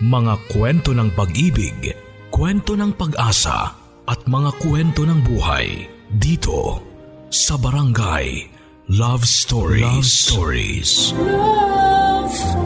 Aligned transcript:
Mga 0.00 0.48
kwento 0.48 0.96
ng 0.96 1.12
pag-ibig, 1.12 1.92
kwento 2.32 2.72
ng 2.72 2.96
pag-asa 2.96 3.76
at 4.08 4.24
mga 4.24 4.56
kwento 4.56 5.04
ng 5.04 5.20
buhay 5.20 5.84
dito 6.08 6.80
sa 7.28 7.60
Barangay 7.60 8.48
Love 8.96 9.28
Stories. 9.28 9.84
Love 9.84 10.08
Stories. 10.08 11.12
Love 11.20 12.32
Stories. 12.32 12.64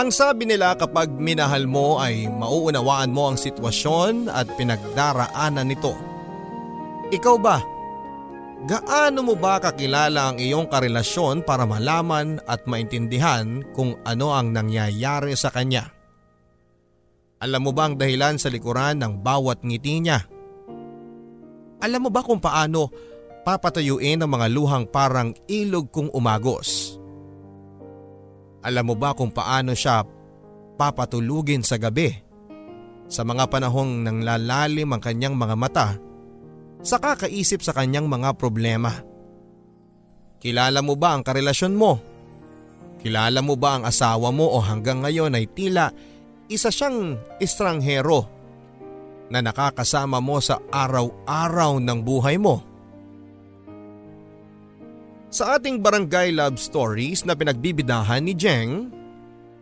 Ang 0.00 0.08
sabi 0.08 0.48
nila 0.48 0.80
kapag 0.80 1.12
minahal 1.12 1.68
mo 1.68 2.00
ay 2.00 2.24
mauunawaan 2.24 3.12
mo 3.12 3.28
ang 3.28 3.36
sitwasyon 3.36 4.32
at 4.32 4.48
pinagdaraanan 4.56 5.68
nito. 5.68 5.92
Ikaw 7.12 7.36
ba? 7.36 7.75
Gaano 8.64 9.20
mo 9.20 9.36
ba 9.36 9.60
kakilala 9.60 10.32
ang 10.32 10.40
iyong 10.40 10.72
karelasyon 10.72 11.44
para 11.44 11.68
malaman 11.68 12.40
at 12.48 12.64
maintindihan 12.64 13.60
kung 13.76 14.00
ano 14.08 14.32
ang 14.32 14.56
nangyayari 14.56 15.36
sa 15.36 15.52
kanya? 15.52 15.92
Alam 17.36 17.68
mo 17.68 17.72
ba 17.76 17.84
ang 17.84 18.00
dahilan 18.00 18.40
sa 18.40 18.48
likuran 18.48 19.04
ng 19.04 19.20
bawat 19.20 19.60
ngiti 19.60 20.00
niya? 20.00 20.24
Alam 21.84 22.08
mo 22.08 22.10
ba 22.10 22.24
kung 22.24 22.40
paano 22.40 22.88
papatayuin 23.44 24.24
ang 24.24 24.32
mga 24.32 24.48
luhang 24.48 24.88
parang 24.88 25.36
ilog 25.52 25.92
kung 25.92 26.08
umagos? 26.16 26.96
Alam 28.64 28.88
mo 28.88 28.94
ba 28.96 29.12
kung 29.12 29.36
paano 29.36 29.76
siya 29.76 30.00
papatulugin 30.80 31.60
sa 31.60 31.76
gabi? 31.76 32.08
Sa 33.06 33.20
mga 33.20 33.52
panahong 33.52 34.00
nang 34.00 34.24
lalalim 34.24 34.96
ang 34.96 34.98
kanyang 35.04 35.36
mga 35.36 35.54
mata 35.60 35.88
sa 36.86 37.02
kakaisip 37.02 37.66
sa 37.66 37.74
kanyang 37.74 38.06
mga 38.06 38.38
problema. 38.38 38.94
Kilala 40.38 40.78
mo 40.86 40.94
ba 40.94 41.18
ang 41.18 41.26
karelasyon 41.26 41.74
mo? 41.74 41.98
Kilala 43.02 43.42
mo 43.42 43.58
ba 43.58 43.82
ang 43.82 43.84
asawa 43.90 44.30
mo 44.30 44.46
o 44.54 44.62
hanggang 44.62 45.02
ngayon 45.02 45.34
ay 45.34 45.50
tila 45.50 45.90
isa 46.46 46.70
siyang 46.70 47.18
estranghero 47.42 48.30
na 49.26 49.42
nakakasama 49.42 50.22
mo 50.22 50.38
sa 50.38 50.62
araw-araw 50.70 51.82
ng 51.82 51.98
buhay 52.06 52.38
mo? 52.38 52.62
Sa 55.34 55.58
ating 55.58 55.82
barangay 55.82 56.30
love 56.30 56.54
stories 56.54 57.26
na 57.26 57.34
pinagbibidahan 57.34 58.22
ni 58.22 58.38
Jeng, 58.38 58.94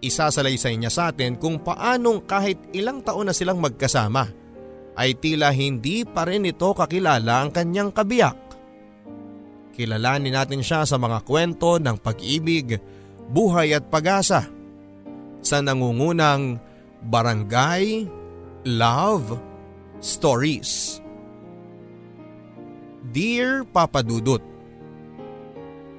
isasalaysay 0.05 0.77
niya 0.77 0.93
sa 0.93 1.09
atin 1.09 1.41
kung 1.41 1.57
paanong 1.57 2.29
kahit 2.29 2.61
ilang 2.77 3.01
taon 3.01 3.33
na 3.33 3.35
silang 3.35 3.57
magkasama 3.65 4.44
ay 4.95 5.19
tila 5.19 5.51
hindi 5.51 6.07
pa 6.07 6.27
rin 6.27 6.47
ito 6.47 6.71
kakilala 6.71 7.45
ang 7.45 7.51
kanyang 7.51 7.91
kabiyak. 7.91 8.39
Kilalanin 9.75 10.39
natin 10.39 10.63
siya 10.63 10.87
sa 10.87 10.95
mga 10.95 11.27
kwento 11.27 11.83
ng 11.83 11.99
pag-ibig, 11.99 12.79
buhay 13.27 13.75
at 13.75 13.91
pag-asa 13.91 14.47
sa 15.43 15.57
nangungunang 15.59 16.63
Barangay 17.03 18.07
Love 18.65 19.35
Stories. 19.99 21.03
Dear 23.11 23.67
Papa 23.67 24.01
Dudut, 24.01 24.55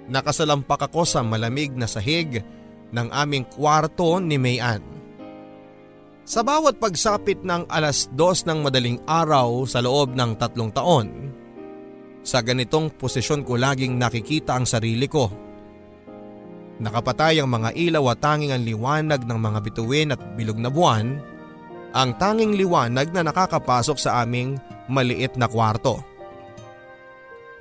Nakasalampak 0.06 0.86
ako 0.90 1.02
sa 1.02 1.26
malamig 1.26 1.74
na 1.74 1.90
sahig 1.90 2.46
ng 2.94 3.08
aming 3.10 3.46
kwarto 3.50 4.22
ni 4.22 4.38
Mayan. 4.38 4.95
Sa 6.26 6.42
bawat 6.42 6.82
pagsapit 6.82 7.46
ng 7.46 7.70
alas 7.70 8.10
dos 8.10 8.42
ng 8.50 8.66
madaling 8.66 8.98
araw 9.06 9.70
sa 9.70 9.78
loob 9.78 10.18
ng 10.18 10.34
tatlong 10.42 10.74
taon, 10.74 11.08
sa 12.26 12.42
ganitong 12.42 12.90
posisyon 12.98 13.46
ko 13.46 13.54
laging 13.62 14.02
nakikita 14.02 14.58
ang 14.58 14.66
sarili 14.66 15.06
ko. 15.06 15.30
Nakapatay 16.82 17.38
ang 17.38 17.50
mga 17.54 17.78
ilaw 17.78 18.18
at 18.18 18.20
tanging 18.26 18.52
ang 18.58 18.66
liwanag 18.66 19.22
ng 19.22 19.40
mga 19.40 19.60
bituin 19.62 20.14
at 20.18 20.22
bilog 20.34 20.58
na 20.58 20.74
buwan, 20.74 21.22
ang 21.94 22.12
tanging 22.18 22.58
liwanag 22.58 23.14
na 23.14 23.22
nakakapasok 23.22 23.98
sa 24.02 24.26
aming 24.26 24.58
maliit 24.90 25.38
na 25.38 25.46
kwarto. 25.46 26.02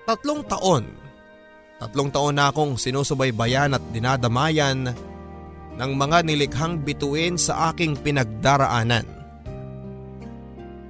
Tatlong 0.09 0.41
taon 0.49 1.05
Tatlong 1.84 2.09
taon 2.09 2.38
na 2.38 2.49
akong 2.49 2.78
sinusubaybayan 2.78 3.77
at 3.77 3.83
dinadamayan 3.93 4.94
ng 5.75 5.93
mga 5.95 6.23
nilikhang 6.23 6.83
bituin 6.83 7.35
sa 7.35 7.71
aking 7.71 7.99
pinagdaraanan. 7.99 9.07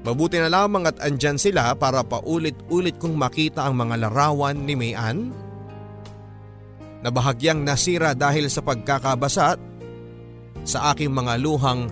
Mabuti 0.05 0.37
na 0.37 0.53
lamang 0.53 0.85
at 0.85 1.01
andyan 1.01 1.41
sila 1.41 1.73
para 1.73 2.05
paulit-ulit 2.05 3.01
kong 3.01 3.17
makita 3.17 3.65
ang 3.65 3.81
mga 3.81 4.05
larawan 4.05 4.53
ni 4.53 4.77
Mayan 4.77 5.33
na 7.01 7.09
bahagyang 7.09 7.65
nasira 7.65 8.13
dahil 8.13 8.53
sa 8.53 8.61
pagkakabasa 8.61 9.57
sa 10.65 10.79
aking 10.93 11.13
mga 11.13 11.41
luhang 11.41 11.89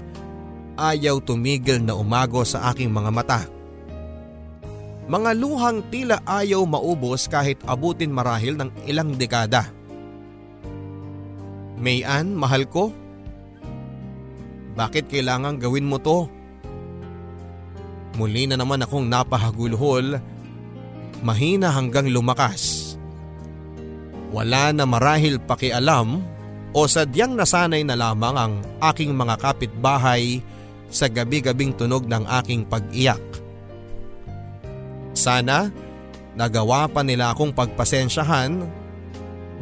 ayaw 0.76 1.20
tumigil 1.24 1.80
na 1.80 1.96
umago 1.96 2.44
sa 2.44 2.72
aking 2.72 2.92
mga 2.92 3.10
mata. 3.12 3.40
Mga 5.08 5.30
luhang 5.36 5.80
tila 5.92 6.20
ayaw 6.24 6.64
maubos 6.64 7.28
kahit 7.28 7.60
abutin 7.68 8.12
marahil 8.12 8.56
ng 8.56 8.70
ilang 8.88 9.12
dekada. 9.16 9.68
Mayan, 11.82 12.38
mahal 12.38 12.70
ko? 12.70 12.94
Bakit 14.78 15.10
kailangan 15.10 15.58
gawin 15.58 15.90
mo 15.90 15.98
to? 15.98 16.30
Muli 18.14 18.46
na 18.46 18.54
naman 18.54 18.86
akong 18.86 19.10
napahagulhol, 19.10 20.22
mahina 21.26 21.74
hanggang 21.74 22.06
lumakas. 22.06 22.94
Wala 24.30 24.70
na 24.70 24.86
marahil 24.86 25.42
pakialam 25.42 26.22
o 26.70 26.86
sadyang 26.86 27.34
nasanay 27.34 27.82
na 27.82 27.98
lamang 27.98 28.36
ang 28.38 28.54
aking 28.94 29.10
mga 29.12 29.42
kapitbahay 29.42 30.38
sa 30.86 31.10
gabi-gabing 31.10 31.74
tunog 31.74 32.06
ng 32.06 32.24
aking 32.40 32.62
pag-iyak. 32.62 33.20
Sana 35.18 35.68
nagawa 36.38 36.86
pa 36.86 37.02
nila 37.02 37.34
akong 37.34 37.50
pagpasensyahan 37.52 38.70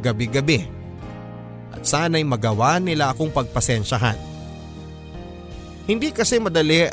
gabi-gabi 0.05 0.80
at 1.71 1.83
sana'y 1.87 2.27
magawa 2.27 2.79
nila 2.83 3.15
akong 3.15 3.31
pagpasensyahan. 3.31 4.19
Hindi 5.87 6.15
kasi 6.15 6.39
madali, 6.39 6.87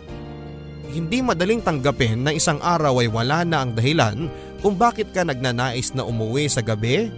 hindi 0.89 1.19
madaling 1.21 1.61
tanggapin 1.61 2.23
na 2.23 2.31
isang 2.33 2.57
araw 2.63 3.03
ay 3.03 3.09
wala 3.11 3.43
na 3.43 3.61
ang 3.61 3.75
dahilan 3.75 4.31
kung 4.63 4.73
bakit 4.73 5.13
ka 5.13 5.21
nagnanais 5.21 5.93
na 5.93 6.01
umuwi 6.01 6.49
sa 6.49 6.65
gabi 6.65 7.11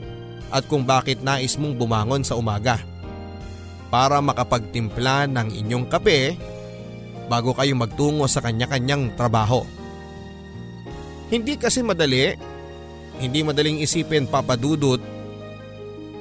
at 0.49 0.65
kung 0.65 0.83
bakit 0.83 1.21
nais 1.21 1.55
mong 1.55 1.77
bumangon 1.77 2.25
sa 2.25 2.35
umaga. 2.35 2.81
Para 3.89 4.21
makapagtimpla 4.21 5.29
ng 5.29 5.49
inyong 5.65 5.85
kape 5.89 6.37
bago 7.29 7.53
kayo 7.53 7.77
magtungo 7.77 8.25
sa 8.25 8.41
kanya-kanyang 8.41 9.13
trabaho. 9.13 9.65
Hindi 11.29 11.57
kasi 11.61 11.85
madali, 11.85 12.33
hindi 13.21 13.39
madaling 13.45 13.85
isipin 13.85 14.25
papadudot 14.25 15.18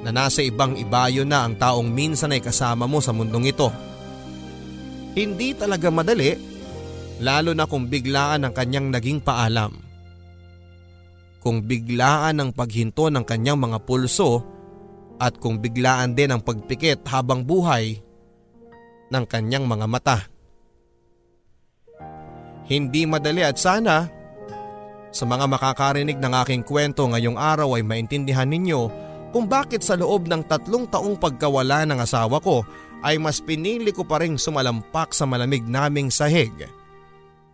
na 0.03 0.15
nasa 0.15 0.45
ibang 0.47 0.79
ibayo 0.79 1.27
na 1.27 1.43
ang 1.43 1.59
taong 1.59 1.91
minsan 1.91 2.31
ay 2.31 2.43
kasama 2.43 2.87
mo 2.87 3.03
sa 3.03 3.11
mundong 3.11 3.51
ito. 3.51 3.69
Hindi 5.19 5.51
talaga 5.59 5.91
madali, 5.91 6.39
lalo 7.19 7.51
na 7.51 7.67
kung 7.67 7.91
biglaan 7.91 8.47
ang 8.47 8.55
kanyang 8.55 8.95
naging 8.95 9.19
paalam. 9.19 9.75
Kung 11.43 11.67
biglaan 11.67 12.39
ang 12.39 12.51
paghinto 12.55 13.11
ng 13.11 13.27
kanyang 13.27 13.59
mga 13.59 13.79
pulso 13.83 14.43
at 15.19 15.35
kung 15.43 15.59
biglaan 15.59 16.15
din 16.15 16.31
ang 16.31 16.43
pagpikit 16.43 17.03
habang 17.11 17.43
buhay 17.43 17.99
ng 19.11 19.25
kanyang 19.27 19.67
mga 19.67 19.87
mata. 19.91 20.19
Hindi 22.69 23.09
madali 23.09 23.43
at 23.43 23.57
sana 23.57 24.07
sa 25.09 25.25
mga 25.25 25.49
makakarinig 25.49 26.21
ng 26.21 26.33
aking 26.45 26.63
kwento 26.63 27.09
ngayong 27.09 27.41
araw 27.41 27.81
ay 27.81 27.83
maintindihan 27.83 28.47
ninyo 28.47 29.08
kung 29.29 29.45
bakit 29.45 29.85
sa 29.85 29.95
loob 29.95 30.27
ng 30.29 30.45
tatlong 30.49 30.89
taong 30.89 31.17
pagkawala 31.21 31.85
ng 31.85 32.01
asawa 32.01 32.41
ko 32.41 32.65
ay 33.05 33.21
mas 33.21 33.39
pinili 33.39 33.95
ko 33.95 34.03
pa 34.03 34.19
rin 34.23 34.41
sumalampak 34.41 35.15
sa 35.15 35.29
malamig 35.29 35.63
naming 35.63 36.11
sahig. 36.11 36.53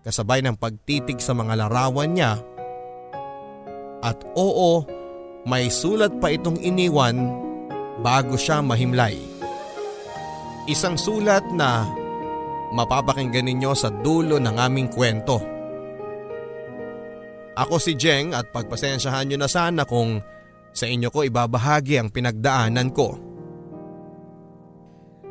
Kasabay 0.04 0.44
ng 0.44 0.56
pagtitig 0.56 1.20
sa 1.20 1.32
mga 1.32 1.64
larawan 1.64 2.12
niya. 2.12 2.40
At 4.04 4.20
oo, 4.36 4.84
may 5.48 5.72
sulat 5.72 6.20
pa 6.20 6.32
itong 6.32 6.60
iniwan 6.60 7.28
bago 8.04 8.36
siya 8.36 8.60
mahimlay. 8.60 9.16
Isang 10.68 10.96
sulat 10.96 11.44
na 11.52 11.88
mapapakinggan 12.72 13.48
ninyo 13.48 13.72
sa 13.76 13.92
dulo 13.92 14.40
ng 14.40 14.56
aming 14.56 14.88
kwento. 14.88 15.40
Ako 17.54 17.78
si 17.78 17.94
Jeng 17.94 18.34
at 18.34 18.50
pagpasensyahan 18.50 19.30
nyo 19.30 19.38
na 19.38 19.48
sana 19.48 19.86
kung 19.86 20.18
sa 20.74 20.90
inyo 20.90 21.06
ko 21.14 21.22
ibabahagi 21.22 22.02
ang 22.02 22.10
pinagdaanan 22.10 22.90
ko. 22.90 23.14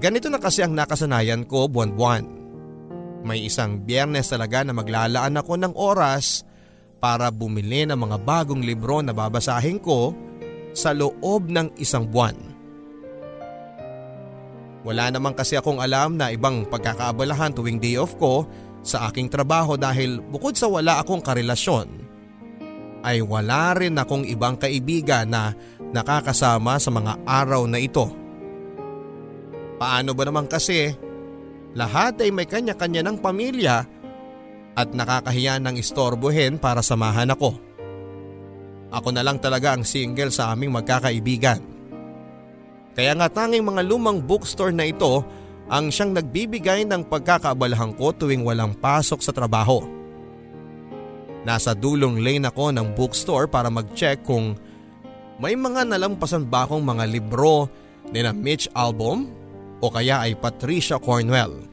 Ganito 0.00 0.28
na 0.28 0.38
kasi 0.40 0.62
ang 0.64 0.74
nakasanayan 0.76 1.44
ko 1.48 1.68
buwan-buwan. 1.72 2.24
May 3.22 3.46
isang 3.46 3.86
biyernes 3.86 4.28
talaga 4.28 4.66
na 4.66 4.74
maglalaan 4.74 5.38
ako 5.38 5.56
ng 5.56 5.74
oras 5.78 6.42
para 7.02 7.34
bumili 7.34 7.82
ng 7.86 7.98
mga 7.98 8.16
bagong 8.22 8.62
libro 8.62 9.02
na 9.02 9.10
babasahin 9.10 9.82
ko 9.82 10.14
sa 10.72 10.96
loob 10.96 11.48
ng 11.48 11.76
isang 11.80 12.08
buwan. 12.08 12.36
Wala 14.82 15.14
naman 15.14 15.32
kasi 15.38 15.54
akong 15.54 15.78
alam 15.78 16.18
na 16.18 16.34
ibang 16.34 16.66
pagkakaabalahan 16.66 17.54
tuwing 17.54 17.78
day 17.78 17.94
off 17.94 18.18
ko 18.18 18.42
sa 18.82 19.06
aking 19.06 19.30
trabaho 19.30 19.78
dahil 19.78 20.18
bukod 20.18 20.58
sa 20.58 20.66
wala 20.66 20.98
akong 20.98 21.22
karelasyon, 21.22 21.86
ay 23.06 23.22
wala 23.22 23.78
rin 23.78 23.94
akong 23.94 24.26
ibang 24.26 24.58
kaibigan 24.58 25.30
na 25.30 25.54
nakakasama 25.94 26.82
sa 26.82 26.90
mga 26.90 27.22
araw 27.22 27.62
na 27.70 27.78
ito. 27.78 28.10
Paano 29.78 30.14
ba 30.14 30.22
naman 30.26 30.46
kasi 30.50 30.94
lahat 31.74 32.18
ay 32.22 32.30
may 32.30 32.46
kanya-kanya 32.46 33.06
ng 33.06 33.16
pamilya 33.18 33.86
at 34.72 34.88
nakakahiya 34.94 35.58
ng 35.62 35.78
istorbohin 35.78 36.58
para 36.58 36.82
samahan 36.82 37.30
ako. 37.34 37.58
Ako 38.92 39.08
na 39.08 39.24
lang 39.24 39.40
talaga 39.40 39.72
ang 39.72 39.88
single 39.88 40.28
sa 40.28 40.52
aming 40.52 40.76
magkakaibigan. 40.76 41.64
Kaya 42.92 43.16
nga 43.16 43.32
tanging 43.32 43.64
mga 43.64 43.88
lumang 43.88 44.20
bookstore 44.20 44.76
na 44.76 44.84
ito 44.84 45.24
ang 45.72 45.88
siyang 45.88 46.12
nagbibigay 46.12 46.84
ng 46.84 47.08
pagkakaabalahan 47.08 47.96
ko 47.96 48.12
tuwing 48.12 48.44
walang 48.44 48.76
pasok 48.76 49.24
sa 49.24 49.32
trabaho. 49.32 49.80
Nasa 51.48 51.72
dulong 51.72 52.20
lane 52.20 52.44
ako 52.44 52.68
ng 52.76 52.92
bookstore 52.92 53.48
para 53.48 53.72
mag-check 53.72 54.20
kung 54.28 54.52
may 55.40 55.56
mga 55.56 55.88
nalampasan 55.88 56.44
ba 56.44 56.68
akong 56.68 56.84
mga 56.84 57.08
libro 57.08 57.72
ni 58.12 58.20
na 58.20 58.36
Mitch 58.36 58.68
Albom 58.76 59.24
o 59.80 59.88
kaya 59.88 60.20
ay 60.28 60.36
Patricia 60.36 61.00
Cornwell. 61.00 61.64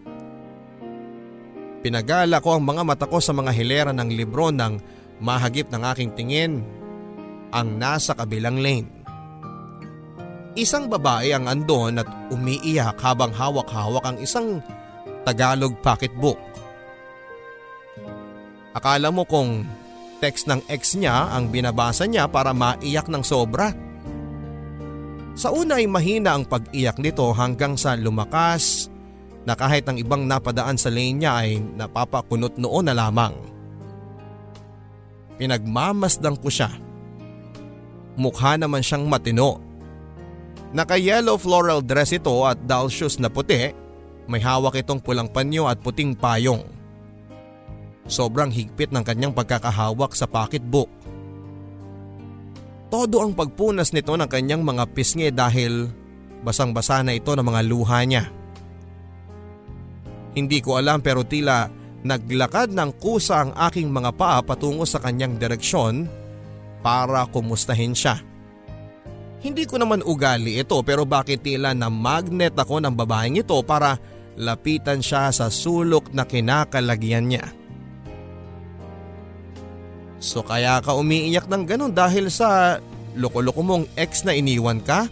Pinagala 1.83 2.39
ko 2.39 2.56
ang 2.56 2.63
mga 2.63 2.81
mata 2.88 3.06
ko 3.12 3.19
sa 3.19 3.36
mga 3.36 3.51
hilera 3.51 3.92
ng 3.92 4.10
libro 4.16 4.56
nang 4.56 4.80
mahagip 5.19 5.68
ng 5.68 5.83
aking 5.83 6.12
tingin 6.16 6.63
ang 7.53 7.77
nasa 7.77 8.13
kabilang 8.13 8.61
lane. 8.61 8.89
Isang 10.57 10.89
babae 10.89 11.31
ang 11.31 11.45
andon 11.45 12.01
at 12.01 12.09
umiiyak 12.33 12.97
habang 12.99 13.31
hawak-hawak 13.31 14.03
ang 14.03 14.17
isang 14.19 14.59
Tagalog 15.23 15.77
pocketbook. 15.85 16.39
Akala 18.73 19.13
mo 19.13 19.23
kung 19.29 19.63
text 20.19 20.49
ng 20.49 20.65
ex 20.67 20.97
niya 20.99 21.31
ang 21.31 21.53
binabasa 21.53 22.09
niya 22.09 22.27
para 22.27 22.51
maiyak 22.51 23.07
ng 23.07 23.23
sobra. 23.23 23.71
Sa 25.39 25.55
una 25.55 25.79
ay 25.79 25.87
mahina 25.87 26.35
ang 26.35 26.43
pag-iyak 26.43 26.99
nito 26.99 27.31
hanggang 27.31 27.79
sa 27.79 27.95
lumakas 27.95 28.91
na 29.47 29.55
kahit 29.55 29.87
ang 29.87 29.95
ibang 29.95 30.27
napadaan 30.27 30.75
sa 30.75 30.91
lane 30.91 31.23
niya 31.23 31.45
ay 31.45 31.61
napapakunot 31.79 32.59
noon 32.59 32.91
na 32.91 32.95
lamang. 32.97 33.31
Pinagmamasdang 35.39 36.35
ko 36.43 36.51
siya 36.51 36.88
Mukha 38.19 38.60
naman 38.60 38.83
siyang 38.83 39.07
matino. 39.07 39.63
Naka-yellow 40.75 41.39
floral 41.39 41.80
dress 41.80 42.12
ito 42.12 42.44
at 42.44 42.60
doll 42.68 42.92
shoes 42.92 43.18
na 43.18 43.31
puti. 43.31 43.71
May 44.30 44.44
hawak 44.44 44.77
itong 44.77 45.01
pulang 45.01 45.31
panyo 45.31 45.66
at 45.66 45.81
puting 45.81 46.13
payong. 46.13 46.62
Sobrang 48.06 48.54
higpit 48.54 48.94
ng 48.94 49.01
kanyang 49.01 49.33
pagkakahawak 49.33 50.13
sa 50.13 50.30
pocketbook. 50.30 50.92
Todo 52.89 53.21
ang 53.21 53.33
pagpunas 53.33 53.95
nito 53.95 54.13
ng 54.13 54.30
kanyang 54.30 54.62
mga 54.62 54.83
pisngi 54.94 55.30
dahil 55.33 55.89
basang-basa 56.42 57.01
na 57.01 57.18
ito 57.18 57.33
ng 57.33 57.45
mga 57.45 57.62
luha 57.66 58.00
niya. 58.06 58.30
Hindi 60.33 60.62
ko 60.62 60.77
alam 60.77 61.01
pero 61.01 61.25
tila 61.25 61.69
naglakad 62.06 62.74
ng 62.74 62.92
kusa 63.01 63.45
ang 63.45 63.51
aking 63.57 63.89
mga 63.89 64.13
paa 64.13 64.39
patungo 64.45 64.86
sa 64.86 65.01
kanyang 65.01 65.38
direksyon 65.42 66.06
para 66.79 67.27
kumustahin 67.27 67.95
siya. 67.95 68.19
Hindi 69.39 69.63
ko 69.63 69.79
naman 69.79 70.03
ugali 70.03 70.59
ito 70.59 70.75
pero 70.83 71.07
bakit 71.07 71.47
tila 71.47 71.71
na 71.71 71.87
magnet 71.87 72.59
ako 72.59 72.83
ng 72.83 72.91
babaeng 72.91 73.39
ito 73.39 73.55
para 73.63 73.95
lapitan 74.35 74.99
siya 74.99 75.31
sa 75.31 75.47
sulok 75.47 76.11
na 76.11 76.27
kinakalagyan 76.27 77.27
niya. 77.31 77.47
So 80.19 80.43
kaya 80.43 80.83
ka 80.83 80.91
umiiyak 80.91 81.47
ng 81.47 81.63
ganun 81.63 81.95
dahil 81.95 82.27
sa 82.27 82.79
loko-loko 83.15 83.63
mong 83.63 83.85
ex 83.95 84.27
na 84.27 84.35
iniwan 84.35 84.83
ka? 84.83 85.07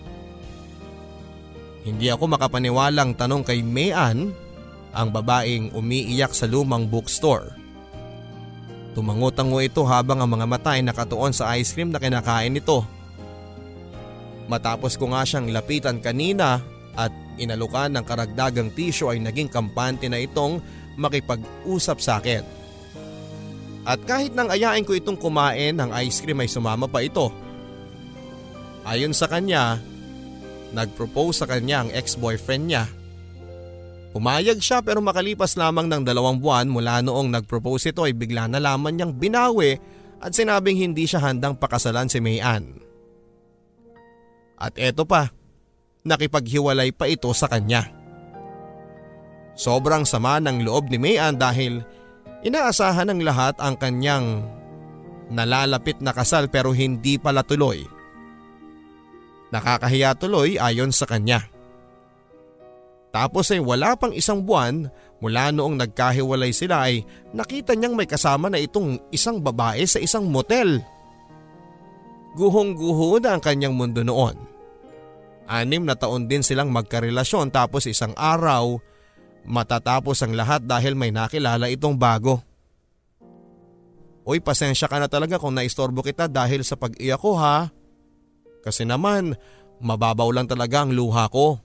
Hindi 1.88 2.12
ako 2.12 2.36
makapaniwalang 2.36 3.16
tanong 3.16 3.48
kay 3.48 3.64
Mayan, 3.64 4.36
ang 4.92 5.08
babaeng 5.16 5.72
umiiyak 5.72 6.36
sa 6.36 6.44
lumang 6.44 6.92
bookstore. 6.92 7.56
Tumango-tango 8.98 9.62
ito 9.62 9.86
habang 9.86 10.18
ang 10.26 10.30
mga 10.34 10.50
mata 10.50 10.74
ay 10.74 10.82
nakatuon 10.82 11.30
sa 11.30 11.54
ice 11.54 11.70
cream 11.70 11.94
na 11.94 12.02
kinakain 12.02 12.50
nito. 12.50 12.82
Matapos 14.50 14.98
ko 14.98 15.14
nga 15.14 15.22
siyang 15.22 15.54
lapitan 15.54 16.02
kanina 16.02 16.58
at 16.98 17.14
inalukan 17.38 17.94
ng 17.94 18.02
karagdagang 18.02 18.74
tissue 18.74 19.14
ay 19.14 19.22
naging 19.22 19.54
kampante 19.54 20.10
na 20.10 20.18
itong 20.18 20.58
makipag-usap 20.98 22.02
sa 22.02 22.18
akin. 22.18 22.42
At 23.86 24.02
kahit 24.02 24.34
nang 24.34 24.50
ayain 24.50 24.82
ko 24.82 24.98
itong 24.98 25.22
kumain 25.22 25.78
ng 25.78 25.94
ice 26.02 26.26
cream 26.26 26.42
ay 26.42 26.50
sumama 26.50 26.90
pa 26.90 27.06
ito. 27.06 27.30
Ayon 28.82 29.14
sa 29.14 29.30
kanya, 29.30 29.78
nag-propose 30.74 31.46
sa 31.46 31.46
kanya 31.46 31.86
ang 31.86 31.94
ex-boyfriend 31.94 32.66
niya 32.66 32.90
Pumayag 34.18 34.58
siya 34.66 34.82
pero 34.82 34.98
makalipas 34.98 35.54
lamang 35.54 35.86
ng 35.86 36.02
dalawang 36.02 36.42
buwan 36.42 36.66
mula 36.66 37.06
noong 37.06 37.38
nag-propose 37.38 37.94
ito 37.94 38.02
ay 38.02 38.18
bigla 38.18 38.50
na 38.50 38.58
lamang 38.58 38.98
niyang 38.98 39.14
binawi 39.14 39.78
at 40.18 40.34
sinabing 40.34 40.74
hindi 40.74 41.06
siya 41.06 41.22
handang 41.22 41.54
pakasalan 41.54 42.10
si 42.10 42.18
Mayan. 42.18 42.82
At 44.58 44.74
eto 44.82 45.06
pa, 45.06 45.30
nakipaghiwalay 46.02 46.98
pa 46.98 47.06
ito 47.06 47.30
sa 47.38 47.46
kanya. 47.46 47.94
Sobrang 49.54 50.02
sama 50.02 50.42
ng 50.42 50.66
loob 50.66 50.90
ni 50.90 50.98
Mayan 50.98 51.38
dahil 51.38 51.86
inaasahan 52.42 53.14
ng 53.14 53.22
lahat 53.22 53.54
ang 53.62 53.78
kanyang 53.78 54.50
nalalapit 55.30 56.02
na 56.02 56.10
kasal 56.10 56.50
pero 56.50 56.74
hindi 56.74 57.22
pala 57.22 57.46
tuloy. 57.46 57.86
Nakakahiya 59.54 60.18
tuloy 60.18 60.58
ayon 60.58 60.90
sa 60.90 61.06
kanya. 61.06 61.46
Tapos 63.12 63.50
ay 63.50 63.64
wala 63.64 63.96
pang 63.96 64.12
isang 64.12 64.44
buwan 64.44 64.92
mula 65.24 65.50
noong 65.50 65.80
nagkahiwalay 65.80 66.54
sila 66.54 66.92
ay 66.92 67.02
nakita 67.34 67.74
niyang 67.74 67.98
may 67.98 68.06
kasama 68.06 68.52
na 68.52 68.62
itong 68.62 69.00
isang 69.10 69.42
babae 69.42 69.82
sa 69.88 69.98
isang 69.98 70.30
motel. 70.30 70.84
Guhong-guho 72.38 73.18
na 73.18 73.34
ang 73.34 73.42
kanyang 73.42 73.74
mundo 73.74 74.06
noon. 74.06 74.38
Anim 75.48 75.88
na 75.88 75.96
taon 75.96 76.28
din 76.28 76.44
silang 76.44 76.70
magkarelasyon 76.70 77.50
tapos 77.50 77.88
isang 77.88 78.14
araw 78.14 78.78
matatapos 79.48 80.22
ang 80.22 80.36
lahat 80.36 80.68
dahil 80.68 80.94
may 80.94 81.10
nakilala 81.10 81.72
itong 81.72 81.96
bago. 81.96 82.44
Uy 84.28 84.44
pasensya 84.44 84.92
ka 84.92 85.00
na 85.00 85.08
talaga 85.08 85.40
kung 85.40 85.56
naistorbo 85.56 86.04
kita 86.04 86.28
dahil 86.28 86.68
sa 86.68 86.76
pag-iyak 86.76 87.16
ko 87.16 87.40
ha. 87.40 87.72
Kasi 88.60 88.84
naman 88.84 89.40
mababaw 89.80 90.28
lang 90.36 90.52
talaga 90.52 90.84
ang 90.84 90.92
luha 90.92 91.32
ko. 91.32 91.64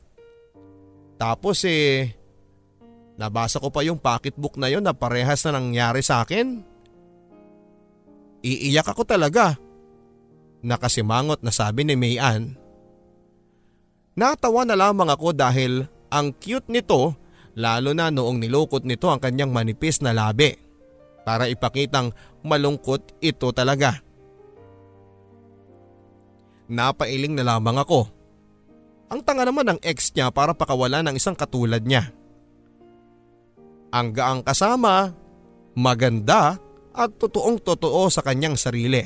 Tapos 1.22 1.62
eh, 1.62 2.18
nabasa 3.14 3.62
ko 3.62 3.70
pa 3.70 3.86
yung 3.86 4.02
pocketbook 4.02 4.58
na 4.58 4.66
yon 4.66 4.82
na 4.82 4.90
parehas 4.90 5.46
na 5.46 5.54
nangyari 5.54 6.02
sa 6.02 6.26
akin. 6.26 6.66
Iiyak 8.42 8.90
ako 8.90 9.06
talaga. 9.06 9.54
Nakasimangot 10.66 11.46
na 11.46 11.54
sabi 11.54 11.86
ni 11.86 11.94
Mayan. 11.94 12.58
Natawa 14.18 14.66
na 14.66 14.74
lamang 14.74 15.14
ako 15.14 15.30
dahil 15.30 15.86
ang 16.10 16.34
cute 16.42 16.66
nito 16.66 17.14
lalo 17.54 17.94
na 17.94 18.10
noong 18.10 18.42
nilukot 18.42 18.82
nito 18.82 19.06
ang 19.06 19.22
kanyang 19.22 19.54
manipis 19.54 20.02
na 20.02 20.10
labi 20.10 20.58
para 21.22 21.46
ipakitang 21.46 22.10
malungkot 22.42 23.22
ito 23.22 23.54
talaga. 23.54 24.02
Napailing 26.66 27.38
na 27.38 27.46
lamang 27.46 27.78
ako 27.78 28.21
ang 29.12 29.20
tanga 29.20 29.44
naman 29.44 29.68
ng 29.68 29.80
ex 29.84 30.08
niya 30.16 30.32
para 30.32 30.56
pakawala 30.56 31.04
ng 31.04 31.20
isang 31.20 31.36
katulad 31.36 31.84
niya. 31.84 32.08
Ang 33.92 34.16
gaang 34.16 34.40
kasama, 34.40 35.12
maganda 35.76 36.56
at 36.96 37.12
totoong 37.20 37.60
totoo 37.60 38.08
sa 38.08 38.24
kanyang 38.24 38.56
sarili. 38.56 39.04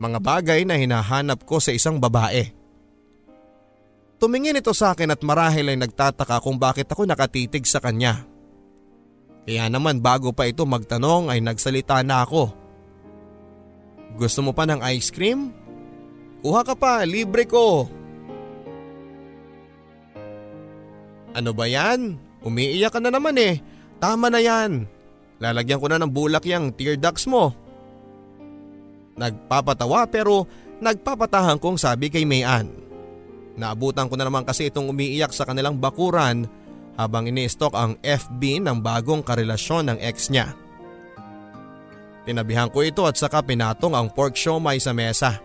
Mga 0.00 0.18
bagay 0.24 0.64
na 0.64 0.80
hinahanap 0.80 1.44
ko 1.44 1.60
sa 1.60 1.68
isang 1.68 2.00
babae. 2.00 2.48
Tumingin 4.16 4.56
ito 4.56 4.72
sa 4.72 4.96
akin 4.96 5.12
at 5.12 5.20
marahil 5.20 5.68
ay 5.68 5.76
nagtataka 5.76 6.40
kung 6.40 6.56
bakit 6.56 6.88
ako 6.88 7.04
nakatitig 7.04 7.68
sa 7.68 7.76
kanya. 7.76 8.24
Kaya 9.44 9.68
naman 9.68 10.00
bago 10.00 10.32
pa 10.32 10.48
ito 10.48 10.64
magtanong 10.64 11.28
ay 11.28 11.44
nagsalita 11.44 12.00
na 12.00 12.24
ako. 12.24 12.56
Gusto 14.16 14.40
mo 14.40 14.56
pa 14.56 14.64
ng 14.64 14.80
ice 14.96 15.12
cream? 15.12 15.52
Kuha 16.40 16.64
ka 16.64 16.72
pa, 16.72 17.04
libre 17.04 17.44
ko. 17.44 18.00
Ano 21.32 21.56
ba 21.56 21.64
yan? 21.64 22.20
Umiiyak 22.44 22.92
ka 22.92 23.00
na 23.00 23.08
naman 23.08 23.36
eh. 23.40 23.60
Tama 24.02 24.28
na 24.28 24.42
yan. 24.42 24.84
Lalagyan 25.40 25.80
ko 25.80 25.86
na 25.88 25.98
ng 25.98 26.12
bulak 26.12 26.44
yung 26.46 26.70
tear 26.74 26.98
ducts 26.98 27.26
mo. 27.26 27.54
Nagpapatawa 29.16 30.08
pero 30.08 30.46
nagpapatahan 30.82 31.58
kong 31.58 31.78
sabi 31.78 32.08
kay 32.12 32.26
Mayan. 32.26 32.68
Naabutan 33.56 34.08
ko 34.08 34.16
na 34.16 34.24
naman 34.24 34.48
kasi 34.48 34.72
itong 34.72 34.88
umiiyak 34.88 35.30
sa 35.34 35.44
kanilang 35.44 35.76
bakuran 35.76 36.48
habang 36.96 37.28
ini-stalk 37.28 37.72
ang 37.76 37.96
FB 38.00 38.64
ng 38.64 38.80
bagong 38.80 39.20
karelasyon 39.24 39.92
ng 39.92 39.98
ex 40.00 40.32
niya. 40.32 40.56
Tinabihan 42.22 42.70
ko 42.70 42.86
ito 42.86 43.02
at 43.02 43.18
saka 43.18 43.42
pinatong 43.42 43.98
ang 43.98 44.08
pork 44.12 44.38
siomay 44.38 44.78
sa 44.78 44.94
mesa. 44.94 45.42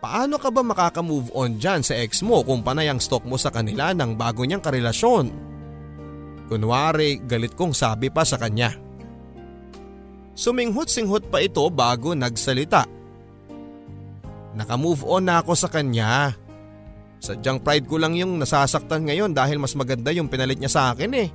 Paano 0.00 0.40
ka 0.40 0.48
ba 0.48 0.64
makaka-move 0.64 1.28
on 1.36 1.60
dyan 1.60 1.84
sa 1.84 1.92
ex 1.92 2.24
mo 2.24 2.40
kung 2.40 2.64
panay 2.64 2.88
ang 2.88 2.96
stalk 2.96 3.20
mo 3.28 3.36
sa 3.36 3.52
kanila 3.52 3.92
ng 3.92 4.16
bago 4.16 4.48
niyang 4.48 4.64
karelasyon? 4.64 5.28
Kunwari 6.48 7.20
galit 7.28 7.52
kong 7.52 7.76
sabi 7.76 8.08
pa 8.08 8.24
sa 8.24 8.40
kanya. 8.40 8.72
Suminghot-singhot 10.32 11.28
pa 11.28 11.44
ito 11.44 11.60
bago 11.68 12.16
nagsalita. 12.16 12.88
Naka-move 14.56 15.04
on 15.04 15.28
na 15.28 15.44
ako 15.44 15.52
sa 15.52 15.68
kanya. 15.68 16.32
Sadyang 17.20 17.60
pride 17.60 17.84
ko 17.84 18.00
lang 18.00 18.16
yung 18.16 18.40
nasasaktan 18.40 19.04
ngayon 19.04 19.36
dahil 19.36 19.60
mas 19.60 19.76
maganda 19.76 20.08
yung 20.16 20.32
pinalit 20.32 20.56
niya 20.56 20.72
sa 20.72 20.82
akin 20.96 21.12
eh. 21.12 21.28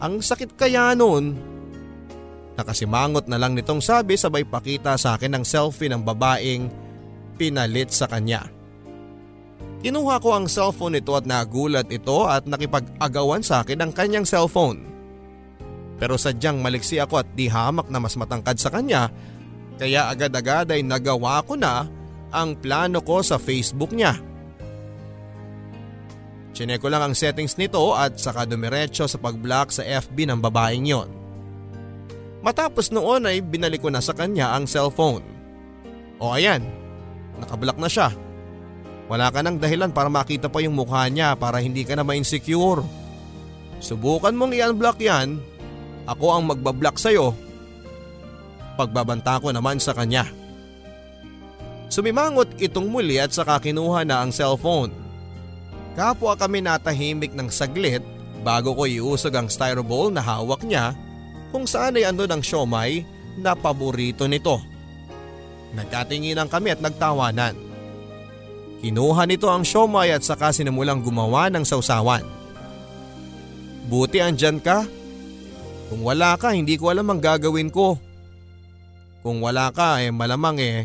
Ang 0.00 0.24
sakit 0.24 0.56
kaya 0.56 0.96
noon. 0.96 1.36
Nakasimangot 2.56 3.28
na 3.28 3.36
lang 3.36 3.52
nitong 3.52 3.84
sabi 3.84 4.16
sabay 4.16 4.48
pakita 4.48 4.96
sa 4.96 5.20
akin 5.20 5.36
ng 5.36 5.44
selfie 5.44 5.92
ng 5.92 6.00
babaeng 6.00 6.85
pinalit 7.36 7.92
sa 7.92 8.08
kanya. 8.10 8.48
Kinuha 9.84 10.18
ko 10.18 10.34
ang 10.34 10.50
cellphone 10.50 10.98
nito 10.98 11.14
at 11.14 11.28
nagulat 11.28 11.86
ito 11.92 12.26
at 12.26 12.48
nakipag-agawan 12.48 13.44
sa 13.44 13.62
akin 13.62 13.86
ang 13.86 13.92
kanyang 13.94 14.26
cellphone. 14.26 14.82
Pero 15.96 16.18
sadyang 16.18 16.60
maliksi 16.60 16.98
ako 16.98 17.22
at 17.22 17.28
di 17.36 17.46
hamak 17.46 17.88
na 17.88 18.02
mas 18.02 18.16
matangkad 18.18 18.58
sa 18.58 18.72
kanya 18.72 19.08
kaya 19.76 20.08
agad-agad 20.08 20.72
ay 20.72 20.80
nagawa 20.80 21.44
ko 21.44 21.54
na 21.56 21.84
ang 22.32 22.56
plano 22.56 23.04
ko 23.04 23.20
sa 23.20 23.36
Facebook 23.36 23.92
niya. 23.92 24.16
Chinek 26.56 26.80
ko 26.80 26.88
lang 26.88 27.04
ang 27.04 27.14
settings 27.14 27.60
nito 27.60 27.92
at 27.92 28.16
saka 28.16 28.48
dumiretso 28.48 29.04
sa 29.04 29.20
pag-block 29.20 29.76
sa 29.76 29.84
FB 29.84 30.24
ng 30.32 30.40
babaeng 30.40 30.88
yon. 30.88 31.08
Matapos 32.40 32.88
noon 32.88 33.28
ay 33.28 33.44
binalik 33.44 33.84
ko 33.84 33.92
na 33.92 34.00
sa 34.00 34.16
kanya 34.16 34.56
ang 34.56 34.64
cellphone. 34.64 35.20
O 36.16 36.32
ayan, 36.32 36.64
nakablock 37.40 37.78
na 37.80 37.88
siya. 37.90 38.08
Wala 39.06 39.30
ka 39.30 39.40
ng 39.42 39.62
dahilan 39.62 39.94
para 39.94 40.10
makita 40.10 40.50
pa 40.50 40.58
yung 40.58 40.74
mukha 40.74 41.06
niya 41.06 41.38
para 41.38 41.62
hindi 41.62 41.86
ka 41.86 41.94
na 41.94 42.02
ma-insecure. 42.02 42.82
Subukan 43.78 44.34
mong 44.34 44.56
i-unblock 44.56 44.98
yan, 44.98 45.38
ako 46.10 46.26
ang 46.34 46.44
magbablock 46.50 46.98
sa'yo. 46.98 47.34
Pagbabanta 48.74 49.38
ko 49.38 49.54
naman 49.54 49.78
sa 49.78 49.94
kanya. 49.94 50.26
Sumimangot 51.86 52.58
itong 52.58 52.90
muli 52.90 53.22
at 53.22 53.30
saka 53.30 53.62
kinuha 53.62 54.02
na 54.02 54.26
ang 54.26 54.34
cellphone. 54.34 54.90
Kapwa 55.94 56.34
kami 56.34 56.60
natahimik 56.60 57.32
ng 57.32 57.48
saglit 57.48 58.02
bago 58.42 58.74
ko 58.74 58.84
iusog 58.84 59.32
ang 59.32 59.48
styrobowl 59.48 60.10
na 60.12 60.20
hawak 60.20 60.66
niya 60.66 60.92
kung 61.54 61.64
saan 61.64 61.96
ay 61.96 62.04
ando 62.04 62.26
ng 62.26 62.42
siomay 62.42 63.06
na 63.38 63.54
paborito 63.54 64.26
nito. 64.26 64.60
Nagkatinginan 65.74 66.46
kami 66.46 66.76
at 66.76 66.80
nagtawanan. 66.84 67.56
Kinuha 68.84 69.24
nito 69.24 69.48
ang 69.48 69.64
siomay 69.64 70.12
at 70.12 70.22
saka 70.22 70.52
sinimulang 70.52 71.00
gumawa 71.02 71.48
ng 71.50 71.64
sausawan. 71.64 72.22
Buti 73.88 74.20
andyan 74.20 74.60
ka. 74.60 74.84
Kung 75.90 76.02
wala 76.02 76.34
ka 76.36 76.52
hindi 76.52 76.74
ko 76.76 76.90
alam 76.90 77.08
ang 77.10 77.22
gagawin 77.22 77.70
ko. 77.72 77.98
Kung 79.26 79.42
wala 79.42 79.74
ka 79.74 80.02
eh 80.02 80.10
malamang 80.14 80.58
eh 80.62 80.78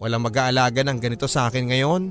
walang 0.00 0.24
mag-aalaga 0.24 0.80
ng 0.82 0.98
ganito 0.98 1.28
sa 1.28 1.46
akin 1.46 1.70
ngayon. 1.70 2.02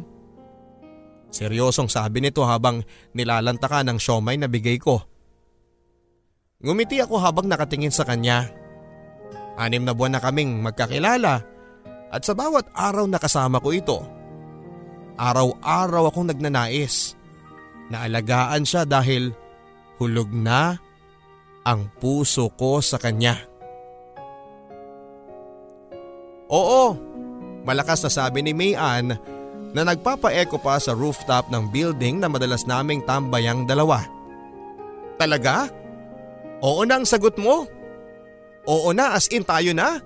Seryosong 1.30 1.90
sabi 1.90 2.22
nito 2.22 2.42
habang 2.46 2.82
nilalanta 3.14 3.70
ka 3.70 3.82
ng 3.86 3.98
siomay 3.98 4.38
na 4.38 4.48
bigay 4.50 4.78
ko. 4.78 5.02
Ngumiti 6.60 7.00
ako 7.00 7.20
habang 7.24 7.48
nakatingin 7.48 7.94
sa 7.94 8.04
kanya. 8.04 8.59
Anim 9.60 9.84
na 9.84 9.92
buwan 9.92 10.16
na 10.16 10.24
kaming 10.24 10.64
magkakilala 10.64 11.44
at 12.10 12.22
sa 12.24 12.32
bawat 12.32 12.72
araw 12.72 13.06
na 13.12 13.20
kasama 13.20 13.60
ko 13.60 13.76
ito, 13.76 14.00
araw-araw 15.20 16.08
akong 16.08 16.32
nagnanais 16.32 17.20
na 17.92 18.08
alagaan 18.08 18.64
siya 18.64 18.88
dahil 18.88 19.36
hulog 20.00 20.32
na 20.32 20.80
ang 21.68 21.92
puso 22.00 22.48
ko 22.56 22.80
sa 22.80 22.96
kanya. 22.96 23.36
Oo, 26.50 26.98
malakas 27.68 28.02
na 28.08 28.10
sabi 28.10 28.42
ni 28.42 28.56
Mayan 28.56 29.14
na 29.70 29.82
nagpapa-echo 29.86 30.58
pa 30.58 30.82
sa 30.82 30.98
rooftop 30.98 31.52
ng 31.54 31.70
building 31.70 32.18
na 32.18 32.32
madalas 32.32 32.66
naming 32.66 33.06
tambayang 33.06 33.70
dalawa. 33.70 34.02
Talaga? 35.22 35.70
Oo 36.66 36.82
na 36.90 36.98
ang 36.98 37.06
sagot 37.06 37.38
mo? 37.38 37.70
Oo 38.70 38.94
na 38.94 39.18
as 39.18 39.26
in 39.34 39.42
tayo 39.42 39.74
na? 39.74 39.98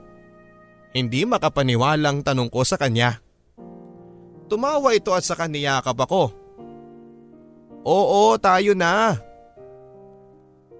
Hindi 0.96 1.27
makapaniwalang 1.27 2.24
tanong 2.24 2.48
ko 2.48 2.63
sa 2.63 2.79
kanya. 2.79 3.20
Tumawa 4.48 4.96
ito 4.96 5.12
at 5.12 5.27
sa 5.27 5.36
kaniyakap 5.36 6.00
ako. 6.00 6.32
Oo 7.84 8.39
tayo 8.39 8.72
na. 8.72 9.20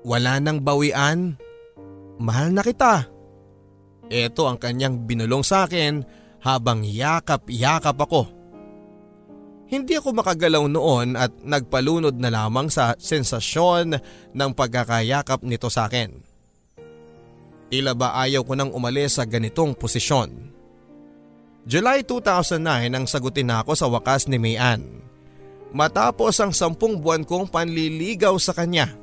Wala 0.07 0.39
nang 0.39 0.63
bawian. 0.63 1.35
Mahal 2.23 2.55
na 2.55 2.63
kita. 2.63 3.03
Ito 4.07 4.47
ang 4.47 4.61
kanyang 4.61 5.03
binulong 5.03 5.43
sa 5.43 5.67
akin 5.67 6.05
habang 6.43 6.87
yakap-yakap 6.87 7.97
ako. 7.99 8.29
Hindi 9.67 9.97
ako 9.97 10.13
makagalaw 10.13 10.69
noon 10.69 11.17
at 11.17 11.33
nagpalunod 11.41 12.13
na 12.15 12.29
lamang 12.29 12.69
sa 12.69 12.93
sensasyon 12.93 13.97
ng 14.35 14.51
pagkakayakap 14.53 15.41
nito 15.41 15.67
sa 15.73 15.89
akin. 15.89 16.32
Tila 17.73 17.97
ba 17.97 18.13
ayaw 18.21 18.45
ko 18.45 18.53
nang 18.53 18.69
umalis 18.69 19.17
sa 19.17 19.25
ganitong 19.25 19.73
posisyon. 19.73 20.29
July 21.65 22.05
2009 22.05 22.61
nang 22.93 23.09
sagutin 23.09 23.49
ako 23.49 23.73
sa 23.73 23.89
wakas 23.89 24.29
ni 24.29 24.37
Mayan. 24.37 25.01
Matapos 25.73 26.37
ang 26.37 26.53
sampung 26.53 27.01
buwan 27.01 27.25
kong 27.25 27.49
panliligaw 27.49 28.37
sa 28.37 28.53
kanya. 28.53 28.93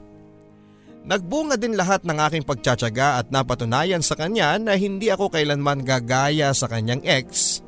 Nagbunga 1.02 1.58
din 1.58 1.74
lahat 1.74 2.06
ng 2.06 2.14
aking 2.14 2.46
pagtsatsaga 2.46 3.18
at 3.18 3.34
napatunayan 3.34 4.06
sa 4.06 4.14
kanya 4.14 4.54
na 4.62 4.78
hindi 4.78 5.10
ako 5.10 5.34
kailanman 5.34 5.82
gagaya 5.82 6.54
sa 6.54 6.70
kanyang 6.70 7.02
ex 7.02 7.58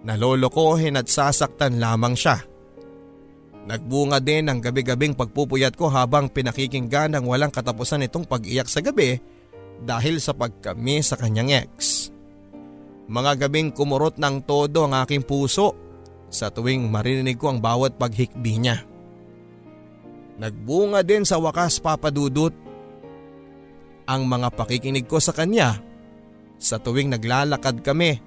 Nalolokohin 0.00 0.96
at 0.96 1.12
sasaktan 1.12 1.76
lamang 1.76 2.16
siya. 2.16 2.40
Nagbunga 3.68 4.16
din 4.16 4.48
ang 4.48 4.64
gabi-gabing 4.64 5.12
pagpupuyat 5.12 5.76
ko 5.76 5.92
habang 5.92 6.32
pinakikinggan 6.32 7.12
ang 7.12 7.28
walang 7.28 7.52
katapusan 7.52 8.08
itong 8.08 8.24
pag-iyak 8.24 8.64
sa 8.64 8.80
gabi 8.80 9.20
dahil 9.82 10.18
sa 10.18 10.34
pagkami 10.34 11.02
sa 11.02 11.14
kanyang 11.14 11.66
ex. 11.66 12.08
Mga 13.08 13.48
gabing 13.48 13.72
kumurot 13.72 14.20
ng 14.20 14.44
todo 14.44 14.84
ang 14.84 14.94
aking 15.00 15.24
puso 15.24 15.72
sa 16.28 16.52
tuwing 16.52 16.92
marinig 16.92 17.40
ko 17.40 17.52
ang 17.52 17.58
bawat 17.58 17.96
paghikbi 17.96 18.60
niya. 18.60 18.84
Nagbunga 20.38 21.02
din 21.02 21.24
sa 21.24 21.40
wakas 21.40 21.80
papadudot 21.80 22.52
ang 24.08 24.22
mga 24.28 24.48
pakikinig 24.54 25.08
ko 25.08 25.18
sa 25.18 25.34
kanya 25.34 25.80
sa 26.60 26.78
tuwing 26.78 27.10
naglalakad 27.10 27.80
kami 27.82 28.20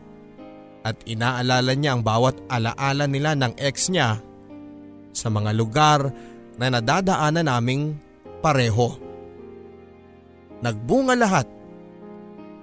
at 0.82 0.98
inaalala 1.06 1.78
niya 1.78 1.94
ang 1.94 2.02
bawat 2.02 2.42
alaala 2.50 3.06
nila 3.06 3.38
ng 3.38 3.54
ex 3.62 3.94
niya 3.94 4.18
sa 5.14 5.28
mga 5.30 5.52
lugar 5.54 6.10
na 6.58 6.68
nadadaanan 6.74 7.48
naming 7.48 7.96
pareho. 8.42 9.11
Nagbunga 10.62 11.18
lahat. 11.18 11.50